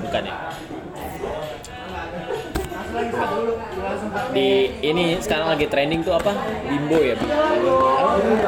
[0.00, 0.34] Bukan ya?
[4.32, 4.48] Di
[4.80, 6.32] ini sekarang lagi trending tuh apa?
[6.64, 7.20] Bimbo ya?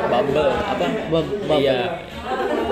[0.08, 0.86] Bumble apa?
[1.12, 1.60] Bum- Bumble.
[1.60, 2.00] Iya.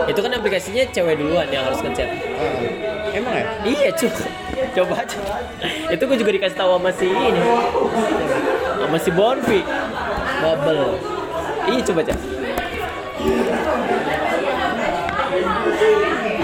[0.08, 2.08] Itu kan aplikasinya cewek duluan yang harus ngechat.
[2.08, 3.12] Ah.
[3.12, 4.12] emang ya Iya cuy.
[4.80, 5.18] Coba aja.
[5.92, 7.42] Itu gue juga dikasih tahu sama si ini.
[8.80, 9.60] Sama si Bonfi.
[10.40, 10.96] bubble
[11.68, 12.16] Iya coba aja.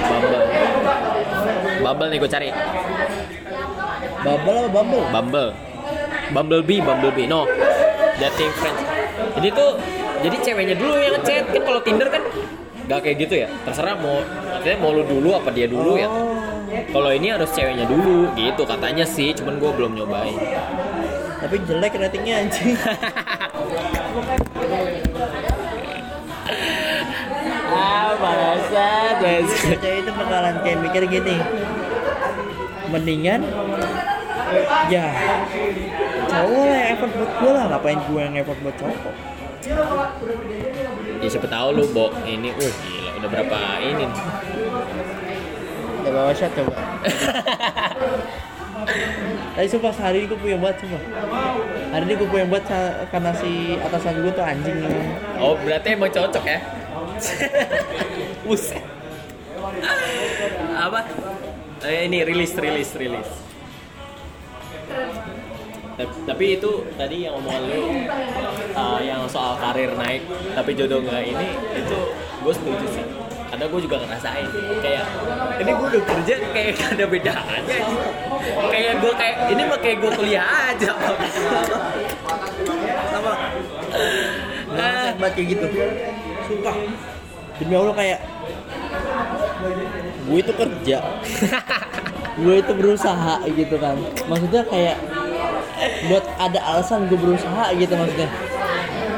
[0.03, 0.45] Bumble.
[1.83, 2.49] Bumble nih gue cari.
[4.23, 5.05] Bubble apa Bumble?
[5.11, 5.51] Bumble.
[6.33, 7.27] Bumblebee, Bumblebee.
[7.27, 7.49] No.
[8.21, 8.83] Dating friends.
[9.39, 9.71] Jadi tuh
[10.23, 12.23] jadi ceweknya dulu yang ngechat kan kalau Tinder kan
[12.87, 13.49] gak kayak gitu ya.
[13.67, 16.07] Terserah mau maksudnya mau lu dulu apa dia dulu ya.
[16.07, 16.39] Oh.
[16.73, 20.39] Kalau ini harus ceweknya dulu gitu katanya sih, cuman gue belum nyobain.
[21.43, 22.79] Tapi jelek ratingnya anjing.
[29.83, 31.37] Cewek itu bakalan kayak mikir gini.
[32.93, 33.41] Mendingan
[34.93, 35.07] ya
[36.29, 38.99] cowok lah yang effort buat gue lah ngapain gue yang effort buat cowok
[41.23, 42.11] Ya siapa tahu lu, Bo.
[42.27, 44.11] Ini uh gila udah berapa ini nih.
[46.03, 46.75] udah bawa shot coba
[49.55, 50.99] Tapi sumpah sehari ini gue punya buat sumpah
[51.95, 52.67] Hari ini gue punya buat
[53.15, 54.83] karena si atasan gue tuh anjing
[55.39, 56.59] Oh, berarti emang cocok ya?
[58.47, 58.85] Buset.
[60.75, 61.01] Apa?
[61.83, 63.29] Eh, ini rilis, rilis, rilis.
[66.27, 67.83] Tapi- itu tadi yang omongan lu
[68.75, 70.25] uh, yang soal karir naik
[70.57, 71.99] tapi jodoh nggak ini itu
[72.43, 73.05] gue setuju sih
[73.53, 74.49] karena gue juga ngerasain
[74.83, 75.07] kayak
[75.63, 77.85] ini gue udah kerja kayak gak ada bedanya anjing.
[78.73, 80.93] kayak gue kayak ini mah kayak gue kuliah aja
[83.13, 83.33] Sama
[84.73, 85.67] ngerasain banget kayak gitu
[86.53, 86.77] Sumpah.
[87.57, 88.21] Demi Allah kayak
[90.29, 90.99] Gue itu kerja.
[92.43, 93.97] Gue itu berusaha gitu kan.
[94.29, 94.97] Maksudnya kayak
[95.83, 98.29] Buat ada alasan gue berusaha gitu maksudnya.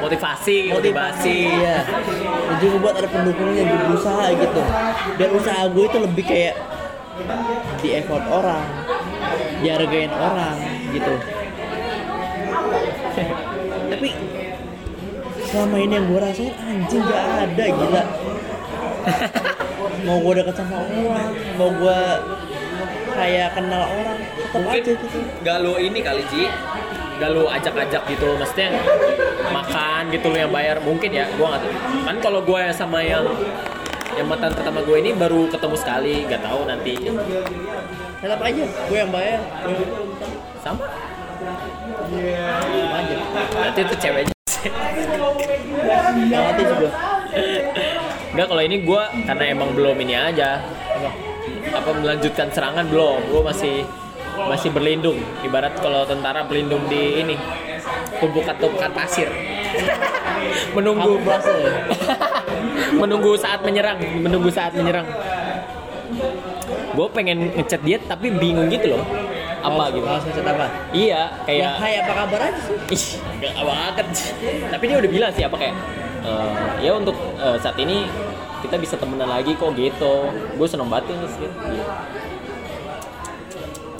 [0.01, 1.79] Motivasi motivasi Iya.
[2.49, 4.63] Dan juga buat ada pendukungnya gue berusaha gitu.
[5.19, 6.55] Dan usaha gue itu lebih kayak
[7.83, 8.65] Di effort orang
[9.61, 10.57] Dihargain orang
[10.95, 11.15] gitu.
[13.91, 14.09] Tapi
[15.55, 18.03] Selama ini yang gue rasain anjing gak ada gila.
[20.03, 22.01] Mau gue deket sama orang Mau gue
[23.15, 24.19] kayak kenal orang
[24.51, 25.07] mungkin aja gitu.
[25.47, 26.51] gak lu ini kali Ji
[27.23, 28.83] gak lu ajak-ajak gitu maksudnya
[29.55, 31.75] makan gitu lu yang bayar mungkin ya gua nggak tahu.
[32.03, 33.23] Kan kalau gue sama yang
[34.19, 36.99] yang mantan pertama gue ini baru ketemu sekali gak tahu nanti.
[38.19, 39.39] Tetap aja gue yang bayar.
[40.67, 40.83] Sama.
[42.11, 43.17] Sama aja.
[43.55, 44.35] Nanti itu ceweknya
[45.95, 46.91] Gue
[48.35, 50.63] Enggak kalau ini gue karena emang belum ini aja.
[51.75, 51.91] Apa?
[51.95, 53.31] melanjutkan serangan belum.
[53.31, 53.75] Gue masih
[54.35, 55.19] masih berlindung.
[55.47, 57.37] Ibarat kalau tentara berlindung di ini
[58.19, 59.31] tumpukan-tumpukan pasir
[60.75, 61.19] menunggu.
[62.95, 65.07] Menunggu saat menyerang menunggu saat menyerang.
[66.95, 69.24] Gue pengen ngechat dia tapi bingung gitu loh
[69.65, 70.67] apa gitu Harus ngechat apa?
[70.93, 72.77] iya Ya, kayak hai apa kabar aja sih?
[72.95, 73.05] ih
[73.43, 73.95] gak banget
[74.69, 75.75] tapi dia udah bilang sih apa kayak
[76.23, 76.51] "Eh,
[76.81, 78.05] ya untuk eh, saat ini
[78.61, 81.83] kita bisa temenan lagi kok gitu gue seneng banget ini sih gitu.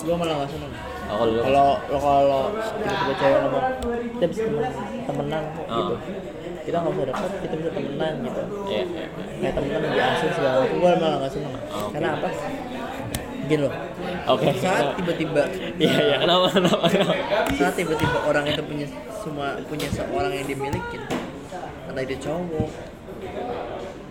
[0.01, 0.71] Gue malah gak seneng
[1.05, 2.41] Oh, kalau Kalau lo kalau
[2.75, 3.63] tiba-tiba cewek ngomong
[4.11, 4.63] kita bisa temen,
[5.05, 5.77] temenan kok Oh.
[5.77, 5.95] gitu
[6.65, 9.05] kita nggak usah dekat kita bisa temenan gitu Iya, iya, iya.
[9.37, 12.29] kayak temenan di asing segala macam gue malah gak seneng Oh, karena apa
[13.45, 13.73] gini loh
[14.27, 14.49] Oke.
[14.55, 15.43] saat tiba-tiba
[15.75, 16.15] Iya, iya.
[16.19, 17.13] Kenapa, kenapa, kenapa?
[17.51, 20.97] saat tiba-tiba orang itu punya semua punya seorang yang dimiliki
[21.85, 22.69] entah itu cowok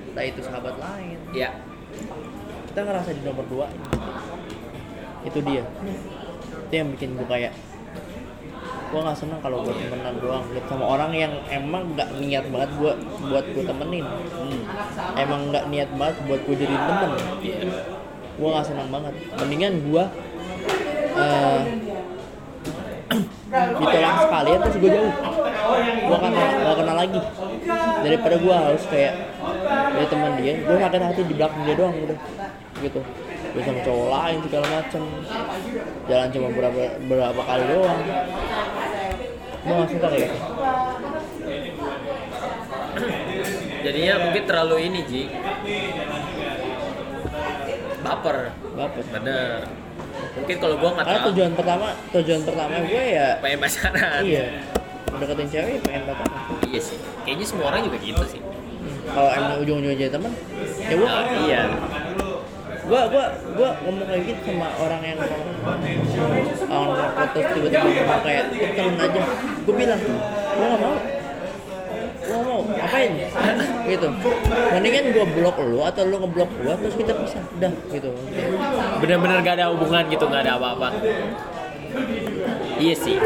[0.09, 1.51] entah itu sahabat lain Iya.
[2.69, 3.67] kita ngerasa di nomor dua
[5.23, 5.63] itu dia
[6.65, 7.55] itu yang bikin gue kayak
[8.85, 12.71] gue nggak seneng kalau buat temenan doang lihat sama orang yang emang nggak niat banget
[12.79, 14.63] buat buat gue temenin Hmm.
[15.17, 17.11] emang nggak niat banget buat gue jadi temen
[17.41, 17.59] Iya.
[18.35, 19.15] Gue nggak senang banget.
[19.39, 20.05] Mendingan gue
[21.15, 21.61] uh,
[23.55, 25.15] ditolak sekalian terus gue jauh?
[26.05, 27.21] Gue kan gak kenal lagi.
[28.05, 29.15] Daripada gue harus kayak
[29.95, 32.19] dari teman dia gue sakit hati di belakang dia doang udah
[32.83, 33.01] gitu.
[33.55, 35.03] Gue sama cowok lain segala macem.
[36.11, 38.01] Jalan cuma berapa berapa kali doang.
[39.65, 40.39] Gue gak suka kayak gitu.
[43.85, 45.23] Jadinya mungkin terlalu ini, Ji.
[48.05, 48.37] Baper.
[48.75, 49.65] baper Bener.
[50.37, 54.21] Mungkin kalau gua nggak karena tahu tujuan pertama tujuan pertama gue ya pengen pacaran.
[54.23, 54.47] iya
[55.15, 56.97] deketin cewek ya pengen pacaran Iya sih.
[57.23, 58.41] Kayaknya semua orang juga gitu sih.
[59.07, 60.33] kalau emang ujung-ujungnya jadi teman
[60.77, 61.61] ya gue Ah, iya.
[62.85, 65.19] gua gua gua ngomong kayak gitu sama orang yang
[66.69, 69.23] orang foto tiba-tiba ngomong kayak temen aja
[69.65, 70.95] gua bilang gua gak mau gua gak mau
[72.95, 73.11] ngapain?
[73.91, 74.09] Gitu.
[74.71, 77.43] Mendingan gua blok lu atau lu ngeblok gua terus kita pisah.
[77.59, 78.11] Udah gitu.
[79.03, 80.95] Bener-bener gak ada hubungan gitu, gak ada apa-apa.
[82.79, 83.19] Iya sih.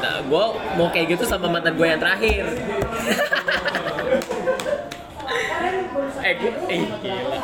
[0.00, 0.44] Nah, gue
[0.80, 2.44] mau kayak gitu sama mantan gue yang terakhir.
[6.20, 7.38] eh gue eh gila.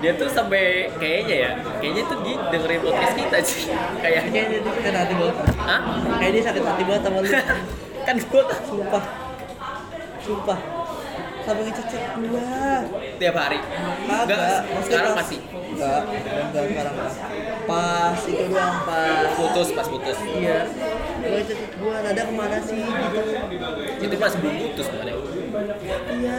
[0.00, 3.62] Dia tuh sampai kayaknya ya kayaknya tuh dia dengerin podcast kita sih.
[3.98, 4.30] Kayaknya.
[4.30, 5.36] Kayaknya dia sakit hati banget.
[5.58, 5.80] Hah?
[6.22, 7.28] kayak dia sakit hati banget sama lu.
[8.06, 9.29] Kan gue sumpah
[10.24, 10.60] sumpah.
[11.40, 12.84] Sampai ngececet gua.
[13.16, 13.58] Tiap hari?
[13.64, 15.40] Kagak, enggak maksudnya sekarang pas- masih?
[15.50, 17.14] Enggak enggak sekarang enggak
[17.64, 19.30] pas itu doang pas.
[19.40, 20.18] Putus pas putus.
[20.20, 20.58] Iya.
[21.20, 23.20] Gua ngececet gua nada ke mana sih gitu.
[24.04, 25.14] Itu pas belum putus sebenarnya
[26.20, 26.36] iya.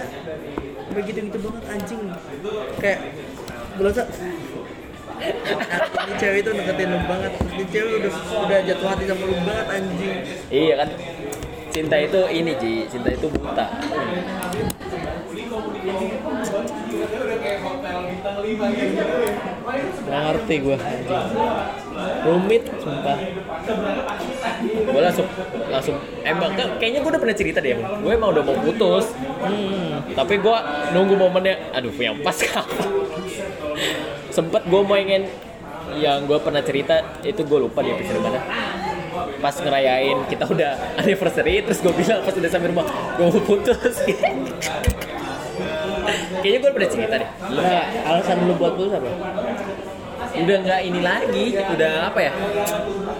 [0.91, 2.01] Begitu gitu banget anjing.
[2.77, 2.99] Kayak
[3.82, 4.01] berasa
[5.21, 7.32] ini cewek itu deketin lu banget.
[7.38, 8.11] Terus ini cewek udah
[8.45, 10.15] udah jatuh hati sama lu banget anjing.
[10.53, 10.89] Iya kan
[11.72, 12.74] cinta itu ini Ji.
[12.91, 13.65] Cinta itu buta.
[20.01, 20.78] Gak ngerti gue
[22.28, 23.17] Rumit sumpah.
[24.67, 25.28] Gue langsung
[25.72, 29.15] langsung emang kayaknya gue udah pernah cerita deh gue emang udah mau putus.
[29.41, 30.05] Hmm.
[30.13, 30.57] tapi gue
[30.93, 32.36] nunggu momennya aduh yang pas.
[32.38, 33.01] Kapan
[34.32, 35.28] sempet gue mau ingin
[35.99, 38.39] yang gue pernah cerita itu gue lupa di episode mana
[39.39, 43.95] pas ngerayain kita udah anniversary terus gue bilang pas udah sampai rumah gue mau putus
[46.41, 49.12] kayaknya gue pernah cerita deh Nah alasan lu buat putus apa?
[50.32, 52.32] udah nggak ini lagi udah apa ya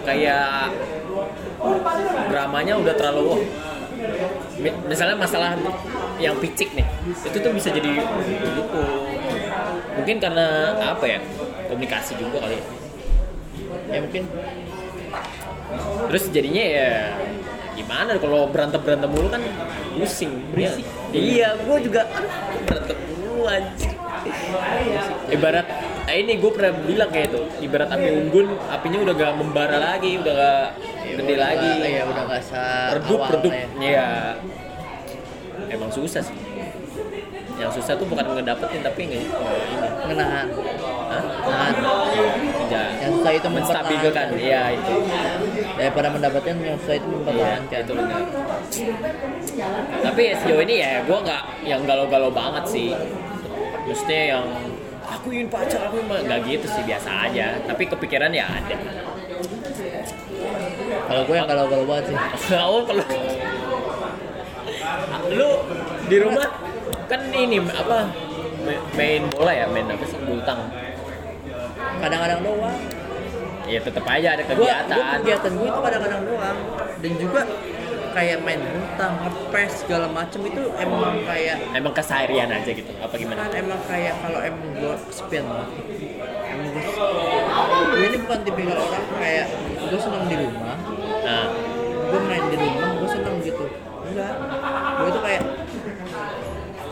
[0.02, 0.72] kayak
[2.26, 3.44] dramanya udah terlalu.
[4.58, 5.54] Mi- misalnya masalah
[6.18, 6.86] yang picik nih
[7.22, 8.84] itu tuh bisa jadi gitu
[9.92, 10.46] mungkin karena
[10.80, 11.20] apa ya
[11.68, 12.64] komunikasi juga kali ya.
[13.92, 14.22] Ya mungkin
[16.08, 16.92] terus jadinya ya
[17.72, 18.20] gimana?
[18.20, 19.42] Kalau berantem berantem mulu kan
[19.96, 20.86] pusing berisik.
[21.12, 22.32] Iya gue juga aduh,
[22.68, 23.92] berantem mulu anjir
[25.32, 25.66] ibarat
[26.06, 30.18] eh ini gue pernah bilang kayak itu ibarat api unggun apinya udah gak membara lagi
[30.18, 30.66] udah gak
[31.18, 31.72] gede lagi.
[31.82, 32.64] Ya udah gak se
[32.98, 33.52] redup redup.
[33.52, 33.66] ya.
[33.80, 34.08] ya
[35.72, 36.36] emang susah sih.
[37.60, 39.20] Yang susah tuh bukan ngedapetin tapi oh, ini.
[40.10, 40.46] Ngenahan.
[41.12, 41.22] Hah?
[41.46, 41.74] Nahan
[42.12, 42.26] Ya,
[43.22, 44.42] susah itu menstabilkan mempertahankan.
[44.42, 44.94] iya itu
[45.78, 48.20] Daripada mendapatkan yang susah itu mempertahankan itu benar.
[50.02, 52.90] Tapi ya sejauh ini ya gue nggak yang galau-galau banget sih.
[53.86, 54.44] Maksudnya yang
[55.06, 57.46] aku ingin pacar, aku ingin nggak gitu sih biasa aja.
[57.62, 58.76] Tapi kepikiran ya ada.
[60.82, 62.16] Kalau gue yang galau-galau banget sih
[62.58, 63.04] oh kalau
[65.32, 65.50] lu
[66.10, 66.46] di rumah
[67.06, 68.10] kan ini apa
[68.66, 70.60] ma- main bola ya main apa sih bultang
[72.02, 72.78] Kadang-kadang doang
[73.72, 75.18] ya tetap aja ada Gue gua kegiatan.
[75.24, 76.58] kegiatan gue itu kadang-kadang doang.
[77.00, 77.40] Dan juga
[78.12, 83.48] kayak main butang, ngepes segala macem itu emang kayak emang keseharian aja gitu apa gimana?
[83.48, 85.68] Kan emang kayak kalau emang gue kesepian banget
[86.52, 86.84] emang gue
[87.96, 89.46] gue ini bukan tipikal orang kayak
[89.88, 90.76] gue seneng di rumah.
[91.24, 91.44] Nah
[92.12, 93.64] gue main di rumah gue seneng gitu.
[94.02, 94.34] Enggak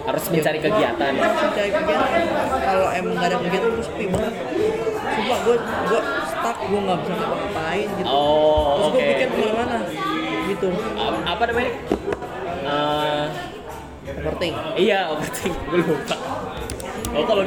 [0.00, 2.22] harus mencari kegiatan harus mencari kegiatan
[2.60, 4.34] kalau emang gak ada kegiatan gue sepi banget
[5.10, 9.38] sumpah gue gue stuck gue nggak bisa ngapa-ngapain gitu oh terus oke gue pikir ke
[9.38, 9.78] mana-mana
[10.46, 11.72] gitu A- apa namanya
[12.60, 13.26] Eh,
[14.14, 15.56] overthink Iya, overthink.
[15.66, 16.16] Gue lupa.
[17.10, 17.42] Oh, kalau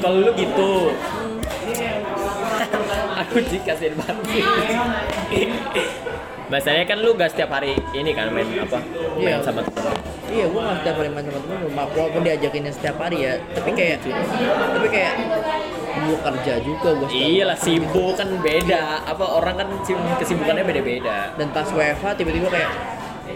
[0.00, 0.94] kalau lu gitu.
[3.20, 4.24] Aku sih kasihan banget.
[6.44, 8.78] Masalahnya kan lu gak setiap hari ini kan main apa?
[9.16, 9.40] Main Iya.
[9.40, 9.96] sama temen.
[10.24, 13.34] Iya, gue nggak setiap hari main sama temen rumah, walaupun diajakinnya setiap hari ya.
[13.54, 15.14] Tapi kayak, tapi kayak
[15.94, 17.08] gue kerja juga gue.
[17.12, 19.04] Iya lah sibuk kan beda.
[19.06, 19.68] Apa orang kan
[20.18, 21.32] kesibukannya beda-beda.
[21.38, 22.70] Dan pas WFH tiba-tiba kayak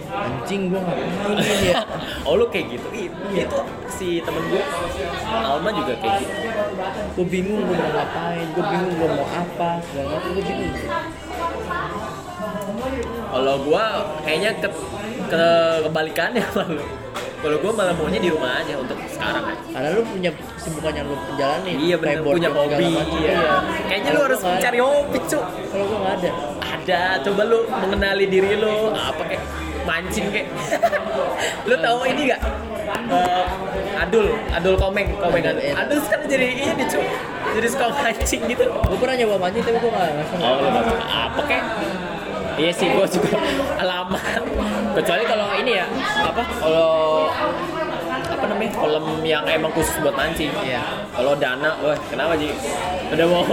[0.08, 1.74] anjing gue ngapain ini ya?
[2.26, 2.88] oh lu kayak gitu.
[2.92, 4.62] Ih, Itu si temen gue
[5.24, 6.34] Alma juga kayak gitu.
[7.14, 10.72] Gue bingung gue mau ngapain, gue bingung gue mau apa, segala macam gue bingung.
[13.38, 14.68] Kalau gua kayaknya ke,
[15.30, 15.44] ke
[15.86, 16.82] kebalikannya malu.
[17.38, 19.56] Kalau gua malah maunya di rumah aja untuk sekarang ya.
[19.70, 21.72] Karena lu punya kesibukan yang lu jalani.
[21.78, 22.90] Iya bener, punya hobi.
[22.98, 23.62] Iya.
[23.86, 25.44] Kayaknya lu harus cari hobi, Cuk.
[25.46, 26.30] Kalau gue nggak ada.
[26.66, 29.44] Ada, coba lu mengenali diri lu apa kayak
[29.86, 30.50] mancing kayak.
[31.70, 32.42] lu tahu ini gak?
[32.88, 33.44] Eh,
[34.02, 35.62] adul, adul komeng, komeng adul.
[35.62, 35.74] Adul, iya.
[35.78, 37.04] Adul sekarang jadi ini, Cuk.
[37.54, 38.64] Jadi suka mancing gitu.
[38.66, 40.10] Gue pernah nyoba mancing tapi gue nggak.
[40.42, 40.58] Oh,
[41.06, 41.64] apa kayak?
[42.58, 43.38] Iya sih, gua juga
[43.90, 44.18] lama.
[44.98, 45.86] Kecuali kalau ini ya,
[46.26, 46.42] apa?
[46.58, 47.30] Kalau
[48.28, 48.70] apa namanya?
[48.74, 50.50] Film yang emang khusus buat mancing.
[50.66, 50.82] Iya.
[51.14, 52.50] Kalau dana, wah kenapa Ji?
[53.14, 53.46] Udah mau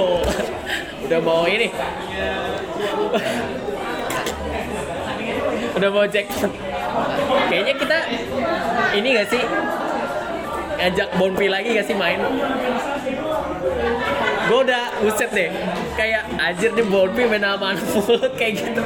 [1.05, 1.69] udah mau ini.
[5.75, 6.25] udah mau cek.
[7.51, 7.97] Kayaknya kita
[8.95, 9.43] ini gak sih?
[10.75, 12.19] Ngajak Bonpi lagi gak sih main?
[14.45, 15.49] Gue udah buset deh.
[15.97, 18.81] Kayak anjir nih Bonpi main sama anak mulut kayak gitu.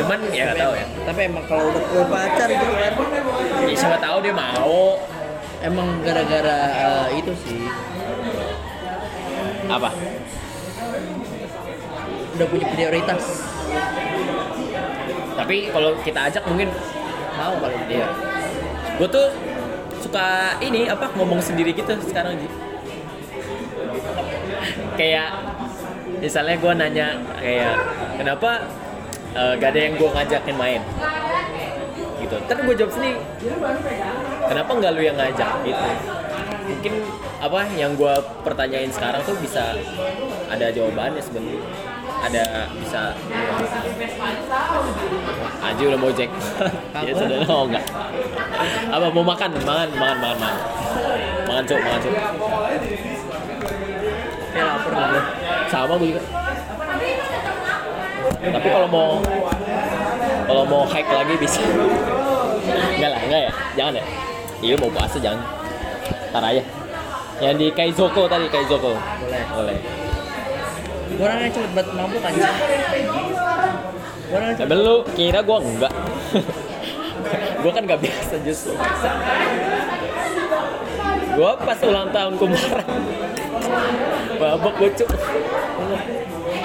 [0.00, 0.86] Cuman ya nggak tahu ya.
[1.04, 2.92] Tapi emang kalau udah punya pacar gitu kan.
[3.68, 4.96] Ya siapa tahu dia mau.
[5.60, 6.60] Emang gara-gara
[7.12, 7.68] eh, itu sih.
[9.68, 9.92] Apa?
[12.40, 13.22] Udah punya prioritas.
[15.36, 16.72] Tapi kalau kita ajak mungkin
[17.36, 18.08] mau kali Iya.
[18.96, 19.28] Gue tuh
[20.10, 22.50] suka ini apa ngomong sendiri gitu sekarang Ji.
[24.98, 25.30] kayak
[26.18, 27.08] misalnya gue nanya
[27.38, 27.78] kayak
[28.18, 28.66] kenapa
[29.38, 30.82] eh, gak ada yang gue ngajakin main
[32.20, 32.36] gitu.
[32.46, 33.18] Terus gue jawab sendiri.
[34.50, 35.88] Kenapa nggak lu yang ngajak gitu?
[36.70, 36.94] Mungkin
[37.42, 38.14] apa yang gue
[38.46, 39.74] pertanyain sekarang tuh bisa
[40.50, 41.89] ada jawabannya sebenarnya.
[42.20, 43.02] Ada bisa
[45.60, 46.30] Aji udah mau cek.
[47.04, 47.84] ya sudah oh enggak.
[48.92, 49.48] Apa mau makan?
[49.60, 50.56] Makan, makan, makan, makan.
[51.48, 52.14] Makan cuk, makan cuk.
[54.50, 55.22] kayak lapar gue
[55.70, 56.22] Sama gue juga.
[58.40, 59.10] Tapi kalau mau
[60.48, 61.60] kalau mau hike lagi bisa.
[62.96, 63.52] Enggak lah, enggak ya.
[63.78, 64.04] Jangan ya.
[64.60, 65.40] Iya mau puasa jangan.
[66.32, 66.62] Ntar aja.
[67.40, 68.92] Yang di Kaizoko tadi Kaizoko.
[68.92, 69.99] boleh Boleh.
[71.10, 72.32] Gue orangnya cepet banget mabuk kan
[74.30, 75.92] gue orangnya cepet lu kira gua enggak.
[77.62, 78.72] gua kan gak biasa justru.
[81.34, 82.86] Gua pas ulang tahun kemarin.
[84.38, 85.08] Babak bocuk.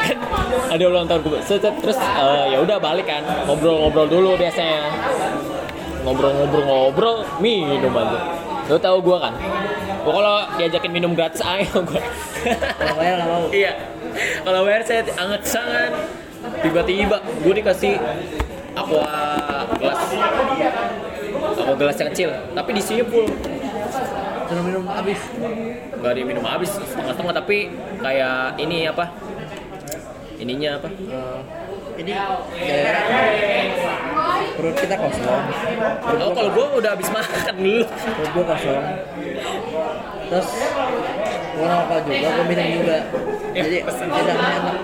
[0.06, 0.18] Kan
[0.74, 3.26] ada ulang tahun set, Terus eh, ya udah balik kan.
[3.50, 4.94] Ngobrol-ngobrol dulu biasanya.
[6.06, 8.20] Ngobrol-ngobrol-ngobrol minum aja.
[8.70, 9.34] Lu tahu gua kan?
[10.06, 11.98] Gua kalau diajakin minum gratis ayo gua.
[12.78, 13.74] kalau bayar nggak mau Iya.
[14.16, 15.92] Kalau bayar saya anget sangat.
[16.62, 17.98] Tiba-tiba gue dikasih
[18.78, 19.10] aqua
[19.76, 20.02] gelas.
[21.58, 23.26] Aqua gelas yang kecil, tapi di sini full.
[24.46, 25.18] suruh minum habis
[25.98, 27.58] Gak diminum habis setengah-setengah tapi
[27.98, 29.10] kayak ini apa?
[30.38, 30.86] Ininya apa?
[30.86, 31.40] Eh,
[31.98, 33.02] ini gara-gara
[34.54, 35.44] perut kita kosong
[35.98, 37.84] perut Oh kalau gue udah habis makan dulu.
[37.90, 38.84] perut gue kosong
[40.26, 40.48] terus
[41.56, 42.98] gue ngerokok juga gue minum juga
[43.56, 44.78] Ya, jadi tidak enak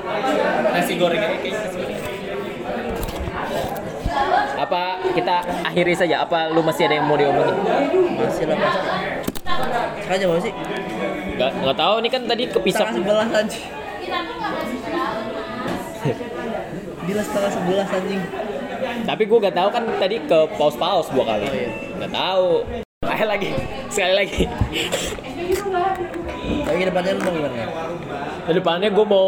[0.72, 1.20] Nasi goreng.
[4.56, 4.82] Apa
[5.12, 6.24] kita akhiri saja?
[6.24, 7.52] Apa lu masih ada yang mau diomongin?
[8.16, 8.80] masih lah pasti
[10.02, 10.54] sekarang jam berapa sih
[11.40, 13.66] Gak, nggak tahu nih kan tadi kepisah sebelas anjing
[17.08, 18.22] Bila setengah sebelas anjing
[19.08, 21.46] Tapi gue gak tahu kan tadi ke paus-paus dua kali.
[21.48, 21.70] Oh, iya.
[22.02, 22.48] Gak tahu.
[23.08, 23.50] Ayo lagi,
[23.88, 24.42] sekali lagi.
[26.66, 27.56] Tapi ke depannya lu mau gimana?
[28.48, 29.28] Ke depannya gue mau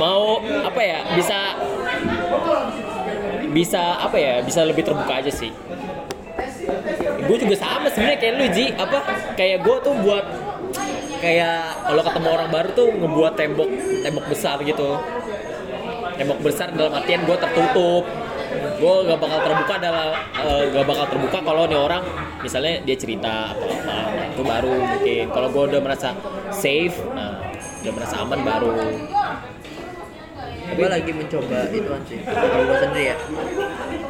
[0.00, 1.38] mau apa ya bisa
[3.50, 5.50] bisa apa ya bisa lebih terbuka aja sih.
[7.26, 8.98] Gue juga sama sebenarnya kayak lu Ji apa
[9.38, 10.24] kayak gue tuh buat
[11.20, 13.70] kayak kalau ketemu orang baru tuh ngebuat tembok
[14.00, 14.96] tembok besar gitu
[16.16, 18.04] tembok besar dalam artian gue tertutup
[18.80, 20.10] gue gak bakal terbuka dalam
[20.40, 22.02] eh, gak bakal terbuka kalau nih orang
[22.40, 25.24] misalnya dia cerita apa nah, itu baru mungkin.
[25.30, 26.08] Kalau gue udah merasa
[26.54, 27.42] safe nah,
[27.82, 28.70] udah merasa aman baru.
[30.70, 33.16] Gue lagi mencoba itu anjing Kalau gue sendiri ya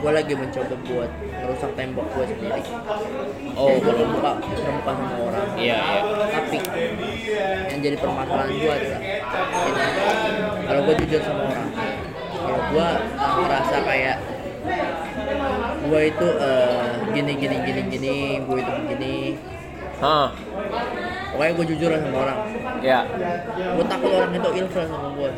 [0.01, 1.11] Gue lagi mencoba buat
[1.41, 2.61] merusak tembok gue sendiri.
[3.57, 5.49] Oh kalau terbuka, terbuka sama orang.
[5.57, 6.01] Iya iya.
[6.29, 6.59] Tapi
[7.73, 9.83] Yang jadi permasalahan gue adalah ini,
[10.69, 11.69] Kalau gue jujur sama orang
[12.37, 14.17] Kalau gue ngerasa kayak
[15.81, 16.87] Gue itu eh,
[17.17, 19.15] gini gini gini gini Gue itu begini
[20.01, 20.29] ah
[21.31, 22.39] Pokoknya gue jujur sama orang.
[22.83, 23.01] Ya.
[23.79, 25.31] Gue takut orang itu ilfil sama gue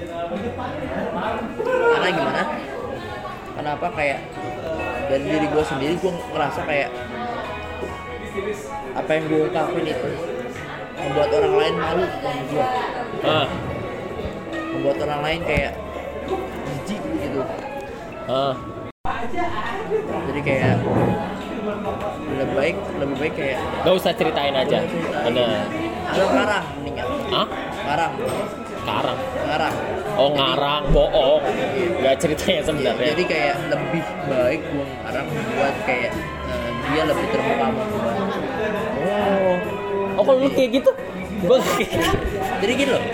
[1.92, 2.42] karena gimana?
[3.52, 4.20] Kenapa kayak
[5.12, 6.88] dari diri gue sendiri gue ngerasa kayak
[8.96, 10.10] apa yang gue ungkapin itu
[10.96, 12.66] membuat orang lain malu sama gue
[14.72, 15.72] membuat orang lain kayak
[16.88, 17.40] jijik gitu.
[20.32, 20.74] Jadi kayak
[22.42, 24.78] lebih baik lebih baik kayak gak usah ceritain aja.
[25.22, 25.62] Bener.
[26.12, 27.48] Ada karang mendingan ah
[27.86, 28.12] karang
[28.82, 29.74] karang karang
[30.18, 31.42] oh ngarang bohong.
[32.02, 33.06] Gak ceritanya sebenarnya.
[33.14, 36.12] jadi kayak lebih baik gue ngarang buat kayak
[36.50, 37.82] eh, dia lebih terbuka sama
[39.06, 39.56] oh.
[40.12, 40.90] Oh kalau lu kayak gitu?
[40.92, 42.10] Kayak gitu.
[42.60, 43.04] jadi gini loh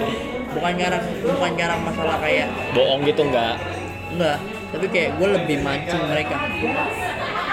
[0.49, 3.55] bukan ngarang bukan ngarang masalah kayak bohong gitu nggak?
[4.17, 4.39] Enggak
[4.69, 6.37] tapi kayak gue lebih mancing mereka.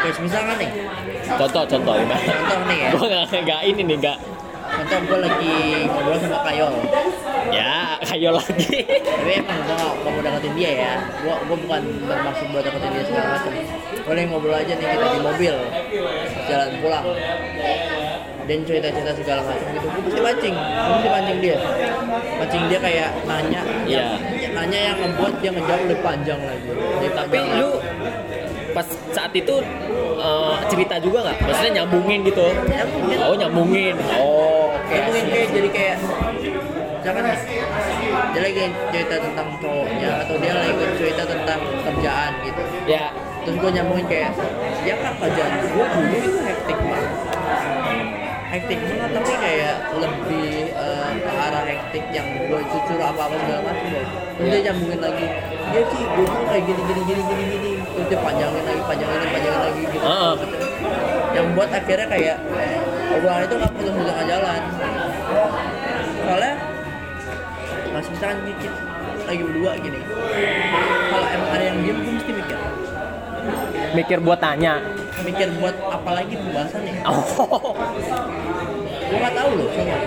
[0.04, 0.72] Kayak misalkan nih
[1.26, 1.94] contoh contoh.
[1.98, 2.90] Gimana contoh nih ya.
[2.94, 4.20] Gue nggak nggak ini nih nggak.
[4.66, 5.56] Contoh gue lagi
[5.88, 6.74] ngobrol sama Kayol.
[7.54, 8.84] Ya kayo lagi.
[8.84, 10.94] Tapi emang gue gak, gak mau deketin dia ya.
[11.24, 13.52] Gue gue bukan bermaksud buat deketin dia segala macam.
[13.94, 15.56] Gue lagi ngobrol aja nih kita di mobil.
[16.50, 17.06] Jalan pulang.
[18.46, 19.88] Dan cerita-cerita segala macam gitu.
[19.88, 20.56] Gue pasti mancing.
[20.58, 21.58] Gue pasti mancing dia.
[22.36, 23.62] Mancing dia kayak nanya.
[23.86, 24.06] Iya.
[24.38, 26.70] yang, hanya yang ngebuat dia ngejawab lebih panjang lagi.
[26.74, 27.65] Lebih Tapi panjang lu
[28.76, 29.56] pas saat itu
[30.20, 31.38] eh, cerita juga nggak?
[31.48, 32.46] Maksudnya nyambungin gitu?
[32.68, 33.18] Nyambungin.
[33.24, 33.96] Oh nyambungin.
[34.20, 34.86] Oh oke.
[34.92, 35.98] kayak mungkin kayak jadi kayak
[37.06, 37.26] misalkan
[38.34, 43.14] dia lagi cerita tentang cowoknya atau dia lagi cerita tentang kerjaan gitu Ya.
[43.46, 44.34] terus gue nyambungin kayak
[44.82, 47.12] ya kan kerjaan gue dulu itu hektik banget
[48.50, 53.62] hektik banget tapi kayak lebih eh, ke arah hektik yang gue cucur apa apa segala
[53.70, 55.28] macam loh terus dia nyambungin lagi
[55.70, 59.18] ya sih gue tuh kayak gini gini gini gini gini terus dia panjangin lagi panjangin
[59.18, 60.34] lagi panjangin lagi gitu Ah.
[61.32, 62.38] yang buat akhirnya kayak
[63.10, 64.62] obrolan itu nggak perlu di tengah jalan
[66.18, 66.54] soalnya
[67.90, 68.70] mas misalkan kita
[69.26, 70.00] lagi berdua gini
[71.08, 72.58] kalau emang ada yang diem gue mesti mikir
[73.96, 74.82] Mikir buat tanya.
[75.22, 77.72] mikir buat apa lagi pembahasannya Oh.
[79.06, 80.02] gue nggak tahu loh sumpah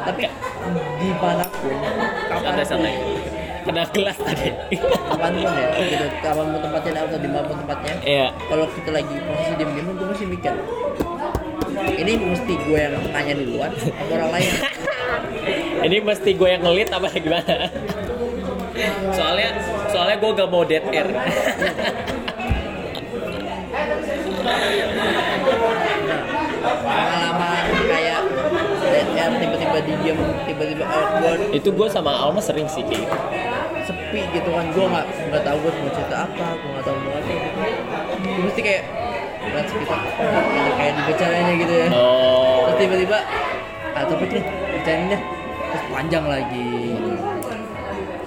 [0.00, 0.22] tapi
[0.96, 1.74] di mana pun
[2.30, 2.94] Santai santai.
[3.64, 4.48] Kena gelas tadi.
[4.78, 8.26] kapan pun ya gitu kapan pun tempatnya atau di mana tempatnya Iya.
[8.48, 10.54] kalau kita lagi posisi diem diem gue mesti mikir
[11.98, 14.52] ini mesti gue yang tanya duluan atau orang lain
[15.78, 17.70] Ini mesti gue yang ngelit apa gimana?
[19.14, 19.48] Soalnya
[19.88, 21.08] soalnya gue gak mau dead air.
[26.58, 27.77] pengalaman
[28.90, 33.16] air tiba-tiba diem tiba-tiba awkward Itu gue sama Alma sering sih kayak gitu.
[33.84, 37.12] sepi gitu kan gue nggak nggak tahu gue mau cerita apa gue nggak tahu mau
[37.14, 37.48] apa gitu
[38.18, 38.82] gue mesti kayak
[39.38, 42.68] berat kita gitu, kayak dibicarainnya gitu ya Oh.
[42.68, 43.18] terus tiba-tiba
[43.90, 44.02] ah
[44.76, 45.22] bicarain deh
[45.68, 46.68] terus panjang lagi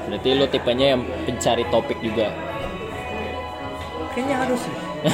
[0.02, 2.36] Berarti lo tipenya yang pencari topik juga.
[4.12, 4.91] kayaknya harus sih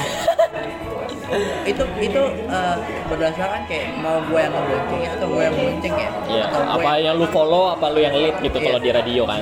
[1.68, 6.10] itu itu eh, berdasarkan kayak mau gue yang ngebonceng ya atau gue yang bonceng ya
[6.26, 6.44] Iya.
[6.48, 8.66] atau gue Apa yang lu follow, apa lu yang lead gitu Iya.
[8.66, 9.42] kalau di radio kan?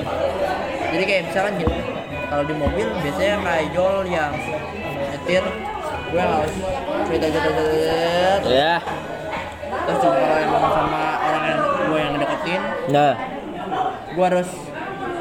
[0.86, 1.74] jadi kayak misalkan gitu
[2.26, 4.32] kalau di mobil biasanya kayak Jol yang
[5.06, 5.44] nyetir
[6.06, 6.54] gue harus
[7.06, 8.74] cerita cerita cerita Ya.
[9.86, 13.12] terus juga kalau emang sama orang yang gue yang deketin Nah.
[14.08, 14.48] gue harus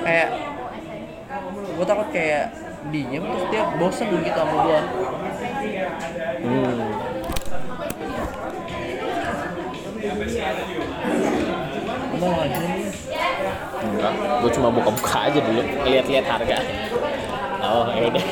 [0.01, 0.29] kayak
[1.67, 2.45] gue takut kayak
[2.93, 4.79] diem terus dia bosen gitu sama gue
[6.45, 6.77] Hmm.
[12.15, 12.89] Lagi nih
[13.85, 16.57] Enggak, gue cuma buka-buka aja dulu, lihat-lihat harga.
[17.61, 18.25] Oh, ya udah.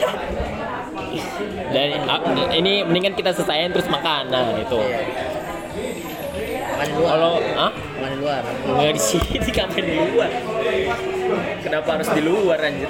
[1.74, 2.22] Dan ah,
[2.54, 4.30] ini mendingan kita selesaiin terus makan.
[4.34, 4.78] Nah, itu.
[4.82, 5.34] Iya.
[6.74, 10.32] makan di luar Kalau ah, makan di luar nggak di sini ngapain di luar?
[11.64, 12.90] Kenapa harus di luar anjir?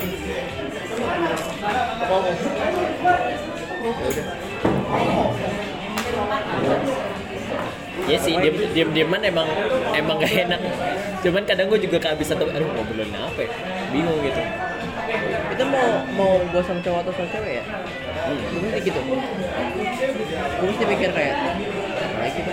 [8.03, 9.47] Ya sih, diem, diem dieman emang
[9.95, 10.59] emang gak enak.
[11.23, 13.49] Cuman kadang gue juga kehabisan tuh, aduh ngobrolin apa ya?
[13.95, 14.41] Bingung gitu.
[15.53, 15.85] itu mau
[16.17, 17.65] mau gue sama cowok atau sama cewek ya
[18.23, 18.39] Hmm.
[18.39, 21.35] gue mesti gitu gue mesti mikir kayak
[21.93, 22.51] apalagi kita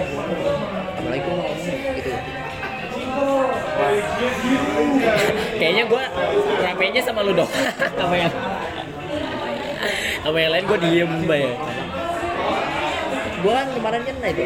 [0.98, 1.58] apalagi gue ngomong
[1.94, 2.10] gitu
[5.56, 6.02] Kayaknya gue
[6.60, 7.50] rapenya sama lu dong.
[7.98, 8.32] sama yang
[10.20, 11.52] sama yang lain gue diem ya.
[13.40, 14.44] gue kan kemarin kan itu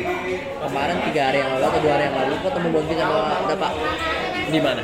[0.61, 3.73] kemarin tiga hari yang lalu atau dua hari yang lalu gue ketemu Bonti sama Bapak
[4.45, 4.83] Di mana?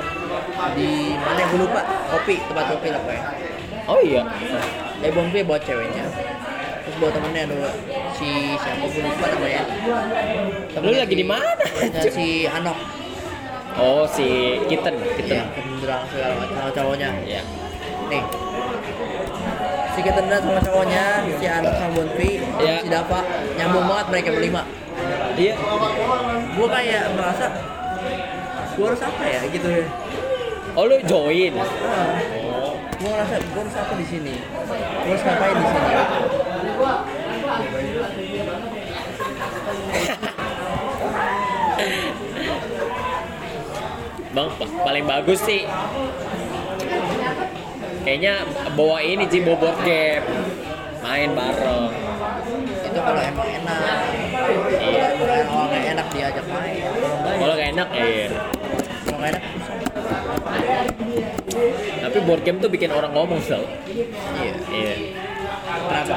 [0.75, 1.81] di mana gue lupa
[2.11, 3.25] kopi tempat kopi lah pokoknya
[3.87, 4.23] Oh iya.
[5.01, 6.05] eh Bonti bawa ceweknya
[6.81, 7.71] terus bawa temennya ada
[8.13, 9.63] si siapa gue lupa namanya
[10.81, 11.63] Lu lagi di mana?
[11.63, 12.79] Temennya si Anok
[13.79, 14.27] Oh si
[14.67, 15.47] Kitten, Kitten.
[15.55, 17.43] kendaraan segala macam cowoknya Iya.
[18.11, 18.23] nih
[20.01, 21.05] si Ketenda sama cowoknya
[21.37, 22.81] si Anok sama Bonti Iya.
[22.81, 23.21] si Dava.
[23.53, 24.63] Nyambung banget mereka berlima.
[25.37, 25.55] Iya.
[26.51, 27.47] gue kayak merasa
[28.73, 29.85] gue harus apa ya gitu ya.
[30.73, 31.53] Oh lu join.
[31.53, 32.17] Ah,
[32.97, 34.35] gue ngerasa gue harus apa di sini?
[35.05, 35.93] Gue harus ngapain di sini?
[44.31, 45.67] Bang, pa- paling bagus sih
[48.05, 48.35] kayaknya
[48.75, 50.25] bawa ini sih bawa board game.
[51.01, 51.93] Main bareng.
[52.85, 54.01] Itu kalau emang enak.
[54.81, 55.07] Iya.
[55.17, 56.83] kalau emang orangnya enak diajak main.
[56.85, 58.29] Kalau enggak ya kalau gak enak iya.
[59.05, 59.77] Kalau nggak enak susah.
[62.01, 63.65] Tapi board game tuh bikin orang ngomong sel.
[64.39, 64.55] Iya.
[64.71, 64.95] Iya.
[65.71, 66.17] Kenapa?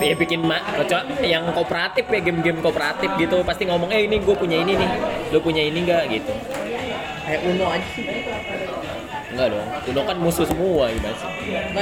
[0.00, 3.44] Ya bikin ma kecuali yang kooperatif ya game-game kooperatif gitu.
[3.44, 4.90] Pasti ngomong eh ini gue punya ini nih.
[5.28, 6.32] Lu punya ini enggak gitu.
[7.28, 8.04] Kayak Uno aja sih
[9.30, 11.30] enggak dong udah kan musuh semua gitu sih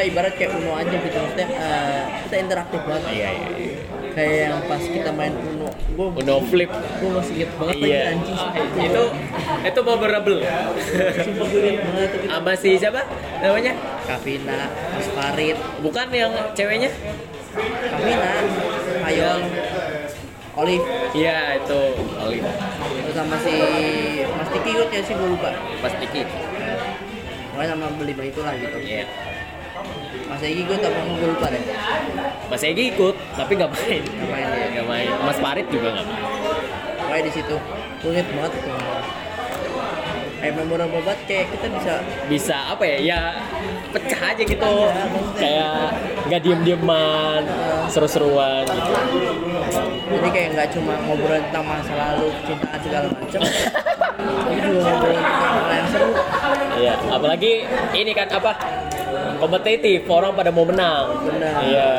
[0.05, 3.77] ibarat kayak Uno aja gitu maksudnya eh, kita interaktif banget iya iya iya
[4.11, 6.71] kayak yang pas kita main Uno gue Uno flip.
[6.71, 8.01] gue masih inget banget Iya.
[8.11, 8.85] anjing Ah, sumpah.
[8.85, 9.05] itu
[9.65, 10.39] itu memorable.
[11.19, 13.01] sumpah gue inget banget Sama si siapa
[13.39, 13.73] namanya?
[14.05, 14.59] Kavina
[14.91, 16.91] Mas Farid Bukan yang ceweknya?
[17.89, 18.31] Kavina
[19.03, 19.41] Ayol
[20.55, 21.81] Olive Iya itu
[22.19, 22.51] Olive.
[23.01, 23.55] terus sama si
[24.29, 26.23] Mas Tiki ikut ya sih gue lupa Mas Diki.
[27.59, 29.03] Pokoknya sama berlima itulah gitu Iya.
[30.31, 31.63] Mas Egi ikut apa gue lupa deh
[32.47, 34.03] Mas Egi ikut tapi nggak main.
[34.07, 35.11] ngapain dia Nggak main.
[35.27, 36.23] Mas Farid juga nggak main.
[37.03, 37.55] pokoknya di situ
[38.07, 38.71] inget banget itu
[40.39, 41.93] kayak memorable banget kayak kita bisa
[42.31, 42.97] Bisa apa ya?
[43.03, 43.21] Ya
[43.91, 44.75] pecah aja gitu.
[45.35, 45.99] Kayak
[46.31, 47.43] nggak diem-dieman,
[47.91, 48.93] seru-seruan gitu.
[50.15, 53.41] jadi kayak nggak cuma ngobrol tentang masa lalu cintaan segala macam
[56.79, 58.53] Iya, apalagi ini kan apa?
[59.39, 61.23] Kompetitif, orang pada mau menang.
[61.23, 61.55] Benar.
[61.63, 61.91] Iya.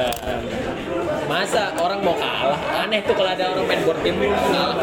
[1.31, 2.59] Masa orang mau kalah?
[2.83, 4.19] Aneh tuh kalau ada orang main board game
[4.51, 4.75] kalah.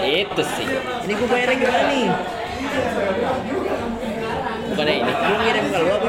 [0.00, 0.66] Itu sih.
[1.06, 2.06] ini gue bayarnya gimana nih
[4.70, 5.12] Bukannya ini.
[5.12, 6.08] gue ngirim ke lu apa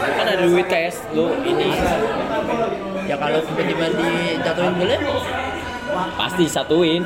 [0.00, 1.68] Kan ada duit tes lu ini
[3.04, 4.98] ya kalau tiba-tiba dijatuhin boleh
[6.16, 7.02] pasti satuin.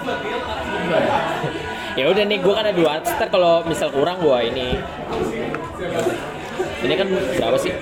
[1.94, 4.74] Ya udah nih, gua kan ada dua ntar kalau misal kurang gua ini.
[6.84, 7.72] Ini kan berapa sih?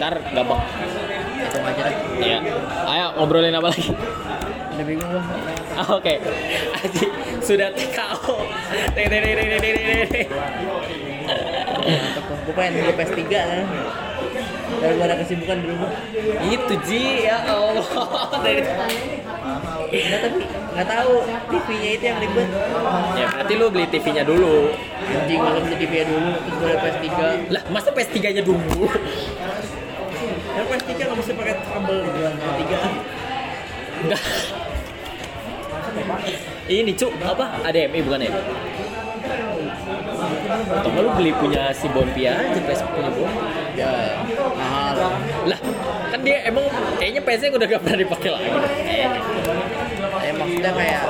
[0.00, 0.60] Ntar gampang.
[2.18, 2.38] Iya.
[2.88, 3.92] Ayo ngobrolin apa lagi?
[4.74, 5.22] udah bingung gue
[5.78, 6.18] Ah, Oke,
[6.82, 7.06] Aji
[7.38, 8.34] sudah TKO.
[8.94, 9.06] Ding.
[12.44, 13.64] gue pengen beli PS3 kan
[14.84, 15.90] dari ada kesibukan di rumah
[16.44, 17.86] Itu Ji, ya Allah.
[18.44, 18.60] Dari
[19.94, 20.42] nggak tapi
[20.74, 21.12] nggak tahu
[21.54, 22.48] TV-nya itu yang ribet
[23.14, 24.74] ya berarti lu beli TV-nya dulu.
[25.06, 27.06] anjing gue beli TV nya dulu terus gue ada PS3
[27.54, 28.90] Lah, masa PS3-nya dulu?
[30.54, 32.62] ya PS3 nggak bisa pakai kabel di bulan PS3
[34.04, 34.22] Enggak.
[36.68, 37.44] Ini cu, apa?
[37.64, 38.32] ADMI bukan ya?
[40.74, 43.52] Atau lu beli punya si Bompia aja, PS punya Bompia.
[43.74, 43.90] ya
[44.54, 44.73] mahal
[45.44, 45.58] Lah,
[46.14, 46.64] kan dia emang
[46.96, 48.48] kayaknya PS-nya udah gak pernah dipakai lagi.
[50.24, 51.02] Ya maksudnya kayak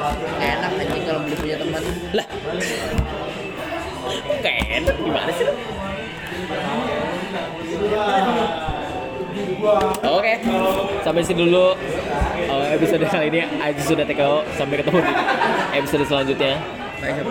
[0.43, 1.83] enak anjing kalau beli punya teman
[2.17, 2.27] lah.
[4.43, 5.55] Kayak enak gimana sih lu?
[10.05, 10.33] Oke,
[11.01, 11.73] sampai sini dulu
[12.53, 14.45] uh, episode kali ini Aji sudah TKO.
[14.57, 15.13] Sampai ketemu di
[15.79, 16.61] episode selanjutnya.
[17.05, 17.29] siapa